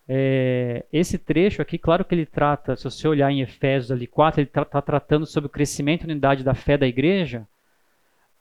É, 0.09 0.85
esse 0.93 1.19
trecho 1.19 1.63
aqui, 1.63 1.79
claro 1.79 2.05
que 2.05 2.15
ele 2.15 2.27
trata, 2.27 2.77
se 2.77 2.85
você 2.85 3.09
olhar 3.09 3.31
em 3.31 3.41
Efésios 3.41 3.91
ali 3.91 4.07
4, 4.07 4.41
ele 4.41 4.49
está 4.49 4.65
tra 4.65 4.83
tratando 4.83 5.25
sobre 5.25 5.47
o 5.47 5.51
crescimento 5.51 6.03
e 6.03 6.11
unidade 6.11 6.45
da 6.45 6.55
fé 6.55 6.77
da 6.77 6.87
igreja, 6.87 7.47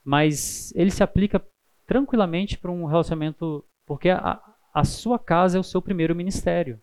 mas 0.04 0.74
ele 0.76 0.92
se 0.92 1.02
aplica 1.02 1.42
tranquilamente 1.88 2.58
para 2.58 2.72
um 2.72 2.86
relacionamento, 2.86 3.64
porque 3.86 4.10
a, 4.10 4.40
a 4.74 4.84
sua 4.84 5.18
casa 5.18 5.58
é 5.58 5.60
o 5.60 5.64
seu 5.64 5.82
primeiro 5.82 6.16
ministério. 6.16 6.80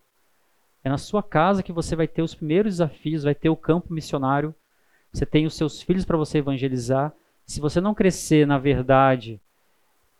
É 0.83 0.89
na 0.89 0.97
sua 0.97 1.23
casa 1.23 1.63
que 1.63 1.71
você 1.71 1.95
vai 1.95 2.07
ter 2.07 2.21
os 2.21 2.35
primeiros 2.35 2.73
desafios, 2.73 3.23
vai 3.23 3.35
ter 3.35 3.49
o 3.49 3.55
campo 3.55 3.93
missionário, 3.93 4.53
você 5.13 5.25
tem 5.25 5.45
os 5.45 5.55
seus 5.55 5.81
filhos 5.81 6.03
para 6.03 6.17
você 6.17 6.39
evangelizar. 6.39 7.13
Se 7.45 7.61
você 7.61 7.79
não 7.79 7.93
crescer 7.93 8.47
na 8.47 8.57
verdade, 8.57 9.39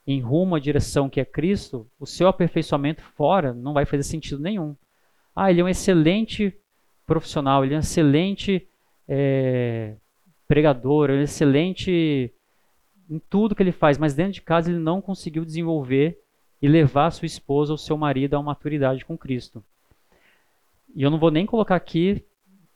em 0.06 0.20
rumo 0.20 0.56
à 0.56 0.60
direção 0.60 1.10
que 1.10 1.20
é 1.20 1.26
Cristo, 1.26 1.88
o 2.00 2.06
seu 2.06 2.28
aperfeiçoamento 2.28 3.02
fora 3.02 3.54
não 3.54 3.74
vai 3.74 3.86
fazer 3.86 4.04
sentido 4.04 4.42
nenhum. 4.42 4.76
Ah, 5.36 5.50
ele 5.50 5.62
é 5.62 5.64
um 5.64 5.70
excelente 5.70 6.54
profissional, 7.06 7.64
ele 7.64 7.74
é 7.74 7.78
um 7.78 7.82
excelente 7.82 8.68
é, 9.08 9.96
pregador, 10.48 11.10
ele 11.10 11.20
é 11.20 11.22
um 11.22 11.24
excelente 11.24 12.34
em 13.10 13.20
tudo 13.30 13.56
que 13.56 13.62
ele 13.62 13.72
faz, 13.72 13.98
mas 13.98 14.14
dentro 14.14 14.34
de 14.34 14.42
casa 14.42 14.70
ele 14.70 14.80
não 14.80 15.02
conseguiu 15.02 15.46
desenvolver 15.46 16.20
e 16.62 16.68
levar 16.68 17.12
sua 17.12 17.26
esposa 17.26 17.74
ou 17.74 17.78
seu 17.78 17.98
marido 17.98 18.36
a 18.36 18.40
uma 18.40 18.52
maturidade 18.52 19.04
com 19.06 19.18
Cristo. 19.18 19.64
E 20.96 21.04
eu 21.04 21.10
não 21.10 21.20
vou 21.20 21.32
nem 21.32 21.46
colocar 21.46 21.76
aqui, 21.76 22.24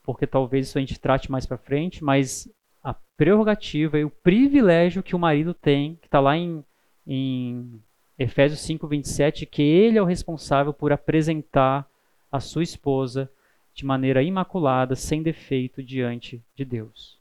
porque 0.04 0.28
talvez 0.28 0.68
isso 0.68 0.78
a 0.78 0.82
gente 0.82 0.99
trate 0.99 1.32
mais 1.32 1.45
para 1.45 1.58
frente, 1.58 2.04
mas 2.04 2.52
a 2.84 2.94
prerrogativa 3.16 3.98
e 3.98 4.04
o 4.04 4.10
privilégio 4.10 5.04
que 5.04 5.16
o 5.16 5.20
marido 5.20 5.54
tem, 5.54 5.95
que 5.95 6.08
está 6.08 6.20
lá 6.20 6.36
em, 6.36 6.64
em 7.08 7.82
Efésios 8.20 8.60
5, 8.62 8.86
27, 8.88 9.46
que 9.46 9.62
ele 9.62 9.98
é 9.98 10.02
o 10.02 10.06
responsável 10.06 10.74
por 10.74 10.92
apresentar 10.92 11.90
a 12.32 12.40
sua 12.40 12.64
esposa 12.64 13.32
de 13.74 13.86
maneira 13.86 14.22
imaculada, 14.22 14.96
sem 14.96 15.24
defeito 15.24 15.82
diante 15.82 16.44
de 16.56 16.66
Deus. 16.66 17.18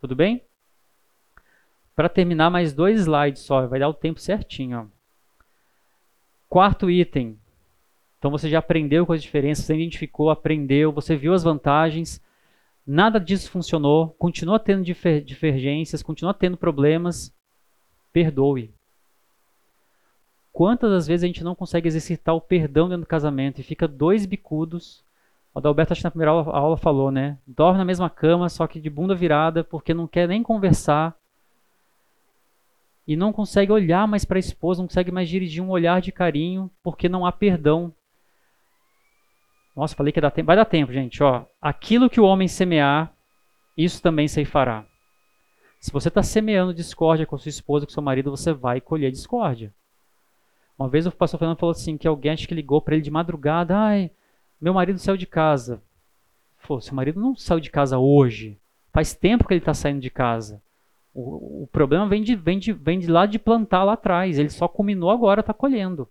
Tudo 0.00 0.16
bem? 0.16 0.42
Para 1.94 2.08
terminar, 2.08 2.50
mais 2.50 2.72
dois 2.72 3.00
slides 3.00 3.42
só, 3.42 3.66
vai 3.66 3.80
dar 3.80 3.88
o 3.88 3.94
tempo 3.94 4.20
certinho. 4.20 4.78
Ó. 4.78 4.86
Quarto 6.48 6.88
item, 6.88 7.38
então 8.18 8.30
você 8.30 8.48
já 8.48 8.60
aprendeu 8.60 9.04
com 9.04 9.12
as 9.12 9.22
diferenças, 9.22 9.64
você 9.64 9.74
identificou, 9.74 10.30
aprendeu, 10.30 10.92
você 10.92 11.16
viu 11.16 11.34
as 11.34 11.42
vantagens, 11.42 12.22
nada 12.86 13.20
disso 13.20 13.50
funcionou, 13.50 14.10
continua 14.10 14.58
tendo 14.58 14.84
divergências, 14.84 16.02
continua 16.02 16.32
tendo 16.32 16.56
problemas, 16.56 17.34
perdoe. 18.12 18.72
Quantas 20.58 20.90
das 20.90 21.06
vezes 21.06 21.22
a 21.22 21.28
gente 21.28 21.44
não 21.44 21.54
consegue 21.54 21.86
exercitar 21.86 22.34
o 22.34 22.40
perdão 22.40 22.88
dentro 22.88 23.04
do 23.04 23.06
casamento 23.06 23.60
e 23.60 23.62
fica 23.62 23.86
dois 23.86 24.26
bicudos? 24.26 25.04
O 25.54 25.60
Adalberto, 25.60 25.92
acho 25.92 26.00
que 26.00 26.04
na 26.04 26.10
primeira 26.10 26.32
aula, 26.32 26.50
aula 26.50 26.76
falou, 26.76 27.12
né? 27.12 27.38
Dorme 27.46 27.78
na 27.78 27.84
mesma 27.84 28.10
cama, 28.10 28.48
só 28.48 28.66
que 28.66 28.80
de 28.80 28.90
bunda 28.90 29.14
virada, 29.14 29.62
porque 29.62 29.94
não 29.94 30.08
quer 30.08 30.26
nem 30.26 30.42
conversar, 30.42 31.14
e 33.06 33.14
não 33.14 33.32
consegue 33.32 33.70
olhar 33.70 34.08
mais 34.08 34.24
para 34.24 34.36
a 34.36 34.40
esposa, 34.40 34.82
não 34.82 34.88
consegue 34.88 35.12
mais 35.12 35.28
dirigir 35.28 35.62
um 35.62 35.70
olhar 35.70 36.00
de 36.00 36.10
carinho, 36.10 36.68
porque 36.82 37.08
não 37.08 37.24
há 37.24 37.30
perdão 37.30 37.94
nossa, 39.76 39.94
falei 39.94 40.12
que 40.12 40.20
tempo. 40.20 40.44
Vai 40.44 40.56
dar 40.56 40.64
tempo, 40.64 40.92
gente. 40.92 41.22
Ó, 41.22 41.44
aquilo 41.62 42.10
que 42.10 42.20
o 42.20 42.24
homem 42.24 42.48
semear, 42.48 43.14
isso 43.76 44.02
também 44.02 44.26
se 44.26 44.44
fará. 44.44 44.84
Se 45.78 45.92
você 45.92 46.08
está 46.08 46.20
semeando 46.20 46.74
discórdia 46.74 47.24
com 47.24 47.38
sua 47.38 47.48
esposa, 47.48 47.86
com 47.86 47.92
seu 47.92 48.02
marido, 48.02 48.28
você 48.28 48.52
vai 48.52 48.80
colher 48.80 49.12
discórdia. 49.12 49.72
Uma 50.78 50.88
vez 50.88 51.06
o 51.06 51.10
pastor 51.10 51.38
Fernando 51.38 51.58
falou 51.58 51.72
assim, 51.72 51.96
que 51.96 52.06
alguém 52.06 52.32
acho 52.32 52.46
que 52.46 52.54
ligou 52.54 52.80
para 52.80 52.94
ele 52.94 53.02
de 53.02 53.10
madrugada, 53.10 53.76
ai, 53.76 54.10
meu 54.60 54.72
marido 54.72 54.98
saiu 54.98 55.16
de 55.16 55.26
casa. 55.26 55.82
Falou, 56.58 56.80
seu 56.80 56.94
marido 56.94 57.20
não 57.20 57.34
saiu 57.34 57.58
de 57.58 57.70
casa 57.70 57.98
hoje. 57.98 58.58
Faz 58.92 59.12
tempo 59.12 59.46
que 59.46 59.54
ele 59.54 59.60
está 59.60 59.74
saindo 59.74 60.00
de 60.00 60.10
casa. 60.10 60.62
O, 61.12 61.62
o, 61.62 61.68
problema 61.72 62.06
vem 62.08 62.22
de, 62.22 62.36
vem, 62.36 62.58
de, 62.58 62.72
vem 62.72 62.98
de 62.98 63.08
lá 63.08 63.26
de 63.26 63.38
plantar 63.38 63.82
lá 63.82 63.94
atrás. 63.94 64.38
Ele 64.38 64.50
só 64.50 64.68
culminou 64.68 65.10
agora, 65.10 65.40
está 65.40 65.52
colhendo. 65.52 66.08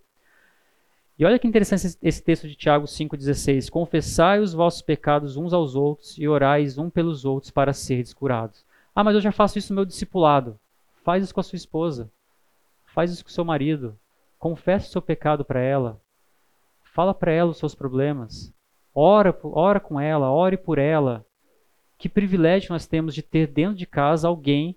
E 1.18 1.24
olha 1.24 1.38
que 1.38 1.48
interessante 1.48 1.98
esse 2.02 2.22
texto 2.22 2.46
de 2.46 2.54
Tiago 2.54 2.84
5,16. 2.84 3.70
Confessai 3.70 4.38
os 4.38 4.52
vossos 4.52 4.82
pecados 4.82 5.36
uns 5.36 5.52
aos 5.52 5.74
outros 5.74 6.16
e 6.18 6.28
orais 6.28 6.76
um 6.76 6.90
pelos 6.90 7.24
outros 7.24 7.50
para 7.50 7.72
seres 7.72 8.12
curados. 8.12 8.64
Ah, 8.94 9.02
mas 9.02 9.14
eu 9.14 9.20
já 9.20 9.32
faço 9.32 9.58
isso 9.58 9.72
no 9.72 9.76
meu 9.76 9.84
discipulado. 9.84 10.58
Faz 11.02 11.24
isso 11.24 11.34
com 11.34 11.40
a 11.40 11.44
sua 11.44 11.56
esposa. 11.56 12.10
Faz 12.84 13.10
isso 13.10 13.24
com 13.24 13.30
o 13.30 13.32
seu 13.32 13.44
marido. 13.44 13.98
Confessa 14.38 14.88
o 14.88 14.90
seu 14.90 15.02
pecado 15.02 15.44
para 15.44 15.60
ela. 15.60 16.00
Fala 16.82 17.12
para 17.12 17.32
ela 17.32 17.50
os 17.50 17.58
seus 17.58 17.74
problemas. 17.74 18.52
Ora, 18.94 19.36
ora 19.42 19.80
com 19.80 20.00
ela, 20.00 20.30
ore 20.30 20.56
por 20.56 20.78
ela. 20.78 21.24
Que 21.96 22.08
privilégio 22.08 22.72
nós 22.72 22.86
temos 22.86 23.14
de 23.14 23.22
ter 23.22 23.46
dentro 23.46 23.76
de 23.76 23.86
casa 23.86 24.28
alguém 24.28 24.76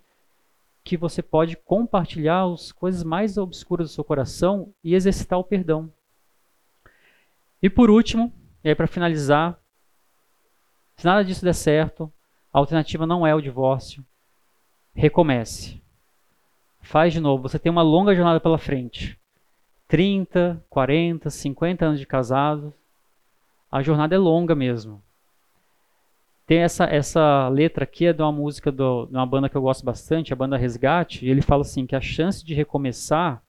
que 0.83 0.97
você 0.97 1.21
pode 1.21 1.55
compartilhar 1.55 2.43
as 2.43 2.71
coisas 2.71 3.03
mais 3.03 3.37
obscuras 3.37 3.89
do 3.89 3.93
seu 3.93 4.03
coração 4.03 4.73
e 4.83 4.95
exercitar 4.95 5.37
o 5.37 5.43
perdão. 5.43 5.91
E 7.61 7.69
por 7.69 7.89
último, 7.89 8.33
e 8.63 8.69
aí 8.69 8.75
para 8.75 8.87
finalizar, 8.87 9.59
se 10.97 11.05
nada 11.05 11.23
disso 11.23 11.45
der 11.45 11.53
certo, 11.53 12.11
a 12.51 12.57
alternativa 12.57 13.05
não 13.05 13.25
é 13.25 13.33
o 13.35 13.41
divórcio. 13.41 14.03
Recomece. 14.93 15.81
Faz 16.81 17.13
de 17.13 17.19
novo. 17.19 17.43
Você 17.43 17.59
tem 17.59 17.71
uma 17.71 17.83
longa 17.83 18.15
jornada 18.15 18.39
pela 18.39 18.57
frente. 18.57 19.20
30, 19.91 20.63
40, 20.69 21.29
50 21.29 21.85
anos 21.85 21.99
de 21.99 22.07
casado. 22.07 22.73
A 23.69 23.81
jornada 23.83 24.15
é 24.15 24.17
longa 24.17 24.55
mesmo. 24.55 25.03
Tem 26.47 26.59
essa, 26.59 26.85
essa 26.85 27.49
letra 27.49 27.83
aqui 27.83 28.05
é 28.05 28.13
de 28.13 28.21
uma 28.21 28.31
música 28.31 28.71
do, 28.71 29.05
de 29.07 29.13
uma 29.13 29.25
banda 29.25 29.49
que 29.49 29.57
eu 29.57 29.61
gosto 29.61 29.83
bastante, 29.83 30.31
a 30.31 30.35
banda 30.35 30.55
Resgate, 30.55 31.25
e 31.25 31.29
ele 31.29 31.41
fala 31.41 31.63
assim 31.63 31.85
que 31.85 31.93
a 31.93 31.99
chance 31.99 32.41
de 32.41 32.53
recomeçar 32.53 33.43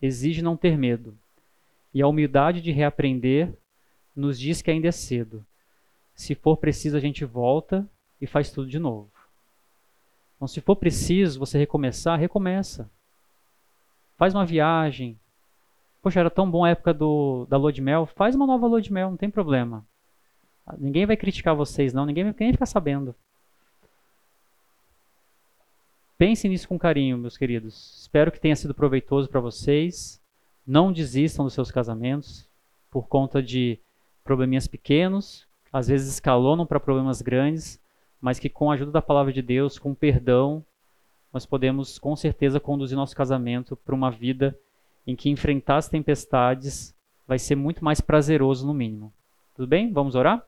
exige 0.00 0.40
não 0.40 0.56
ter 0.56 0.78
medo. 0.78 1.18
E 1.92 2.00
a 2.00 2.06
humildade 2.06 2.62
de 2.62 2.70
reaprender 2.70 3.52
nos 4.14 4.38
diz 4.38 4.62
que 4.62 4.70
ainda 4.70 4.86
é 4.86 4.92
cedo. 4.92 5.44
Se 6.14 6.36
for 6.36 6.58
preciso, 6.58 6.96
a 6.96 7.00
gente 7.00 7.24
volta 7.24 7.84
e 8.20 8.26
faz 8.28 8.52
tudo 8.52 8.68
de 8.68 8.78
novo. 8.78 9.10
Então, 10.36 10.46
se 10.46 10.60
for 10.60 10.76
preciso 10.76 11.40
você 11.40 11.58
recomeçar, 11.58 12.16
recomeça. 12.20 12.88
Faz 14.16 14.32
uma 14.32 14.46
viagem. 14.46 15.18
Poxa, 16.08 16.20
era 16.20 16.30
tão 16.30 16.50
bom 16.50 16.64
a 16.64 16.70
época 16.70 16.94
do, 16.94 17.44
da 17.50 17.58
lua 17.58 17.70
de 17.70 17.82
mel. 17.82 18.06
Faz 18.06 18.34
uma 18.34 18.46
nova 18.46 18.66
lua 18.66 18.80
de 18.80 18.90
mel, 18.90 19.10
não 19.10 19.16
tem 19.18 19.28
problema. 19.28 19.86
Ninguém 20.78 21.04
vai 21.04 21.18
criticar 21.18 21.54
vocês, 21.54 21.92
não. 21.92 22.06
Ninguém, 22.06 22.24
vai 22.24 22.32
ficar 22.32 22.64
sabendo. 22.64 23.14
Pense 26.16 26.48
nisso 26.48 26.66
com 26.66 26.78
carinho, 26.78 27.18
meus 27.18 27.36
queridos. 27.36 28.00
Espero 28.00 28.32
que 28.32 28.40
tenha 28.40 28.56
sido 28.56 28.72
proveitoso 28.72 29.28
para 29.28 29.38
vocês. 29.38 30.18
Não 30.66 30.90
desistam 30.90 31.44
dos 31.44 31.52
seus 31.52 31.70
casamentos 31.70 32.48
por 32.90 33.06
conta 33.06 33.42
de 33.42 33.78
probleminhas 34.24 34.66
pequenos, 34.66 35.46
às 35.70 35.88
vezes 35.88 36.14
escalonam 36.14 36.64
para 36.64 36.80
problemas 36.80 37.20
grandes, 37.20 37.78
mas 38.18 38.38
que 38.38 38.48
com 38.48 38.70
a 38.70 38.74
ajuda 38.74 38.92
da 38.92 39.02
palavra 39.02 39.30
de 39.30 39.42
Deus, 39.42 39.78
com 39.78 39.94
perdão, 39.94 40.64
nós 41.30 41.44
podemos 41.44 41.98
com 41.98 42.16
certeza 42.16 42.58
conduzir 42.58 42.96
nosso 42.96 43.14
casamento 43.14 43.76
para 43.76 43.94
uma 43.94 44.10
vida 44.10 44.58
em 45.08 45.16
que 45.16 45.30
enfrentar 45.30 45.78
as 45.78 45.88
tempestades 45.88 46.94
vai 47.26 47.38
ser 47.38 47.56
muito 47.56 47.82
mais 47.82 47.98
prazeroso 47.98 48.66
no 48.66 48.74
mínimo. 48.74 49.10
Tudo 49.54 49.66
bem? 49.66 49.90
Vamos 49.90 50.14
orar? 50.14 50.46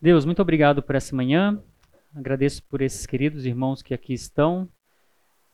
Deus, 0.00 0.24
muito 0.24 0.40
obrigado 0.40 0.80
por 0.80 0.94
essa 0.94 1.14
manhã. 1.16 1.60
Agradeço 2.14 2.62
por 2.62 2.80
esses 2.80 3.06
queridos 3.06 3.44
irmãos 3.44 3.82
que 3.82 3.92
aqui 3.92 4.12
estão. 4.12 4.68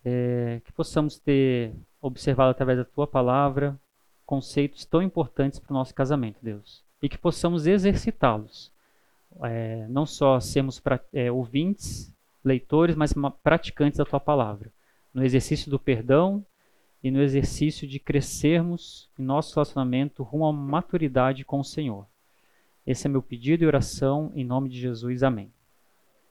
É, 0.05 0.60
que 0.62 0.70
possamos 0.72 1.18
ter 1.18 1.72
observado 2.02 2.51
através 2.51 2.78
da 2.78 2.84
tua 2.84 3.06
palavra 3.06 3.80
conceitos 4.26 4.84
tão 4.84 5.01
importantes 5.01 5.59
para 5.59 5.72
o 5.72 5.74
nosso 5.74 5.94
casamento, 5.94 6.38
Deus. 6.43 6.84
E 7.01 7.09
que 7.09 7.16
possamos 7.16 7.66
exercitá-los. 7.66 8.70
É, 9.43 9.86
não 9.88 10.05
só 10.05 10.38
sermos 10.38 10.78
pra, 10.78 11.01
é, 11.14 11.32
ouvintes, 11.32 12.14
leitores, 12.44 12.94
mas 12.94 13.14
praticantes 13.43 13.97
da 13.97 14.05
tua 14.05 14.20
palavra. 14.20 14.70
No 15.14 15.24
exercício 15.24 15.70
do 15.70 15.78
perdão 15.78 16.44
e 17.02 17.10
no 17.10 17.23
exercício 17.23 17.86
de 17.86 17.98
crescermos 17.98 19.10
em 19.18 19.23
nosso 19.23 19.55
relacionamento 19.55 20.23
rumo 20.23 20.47
à 20.47 20.52
maturidade 20.52 21.44
com 21.44 21.60
o 21.60 21.64
Senhor. 21.64 22.06
Esse 22.86 23.06
é 23.06 23.10
meu 23.10 23.23
pedido 23.23 23.64
e 23.64 23.66
oração 23.66 24.32
em 24.35 24.44
nome 24.44 24.68
de 24.68 24.78
Jesus. 24.78 25.23
Amém. 25.23 25.56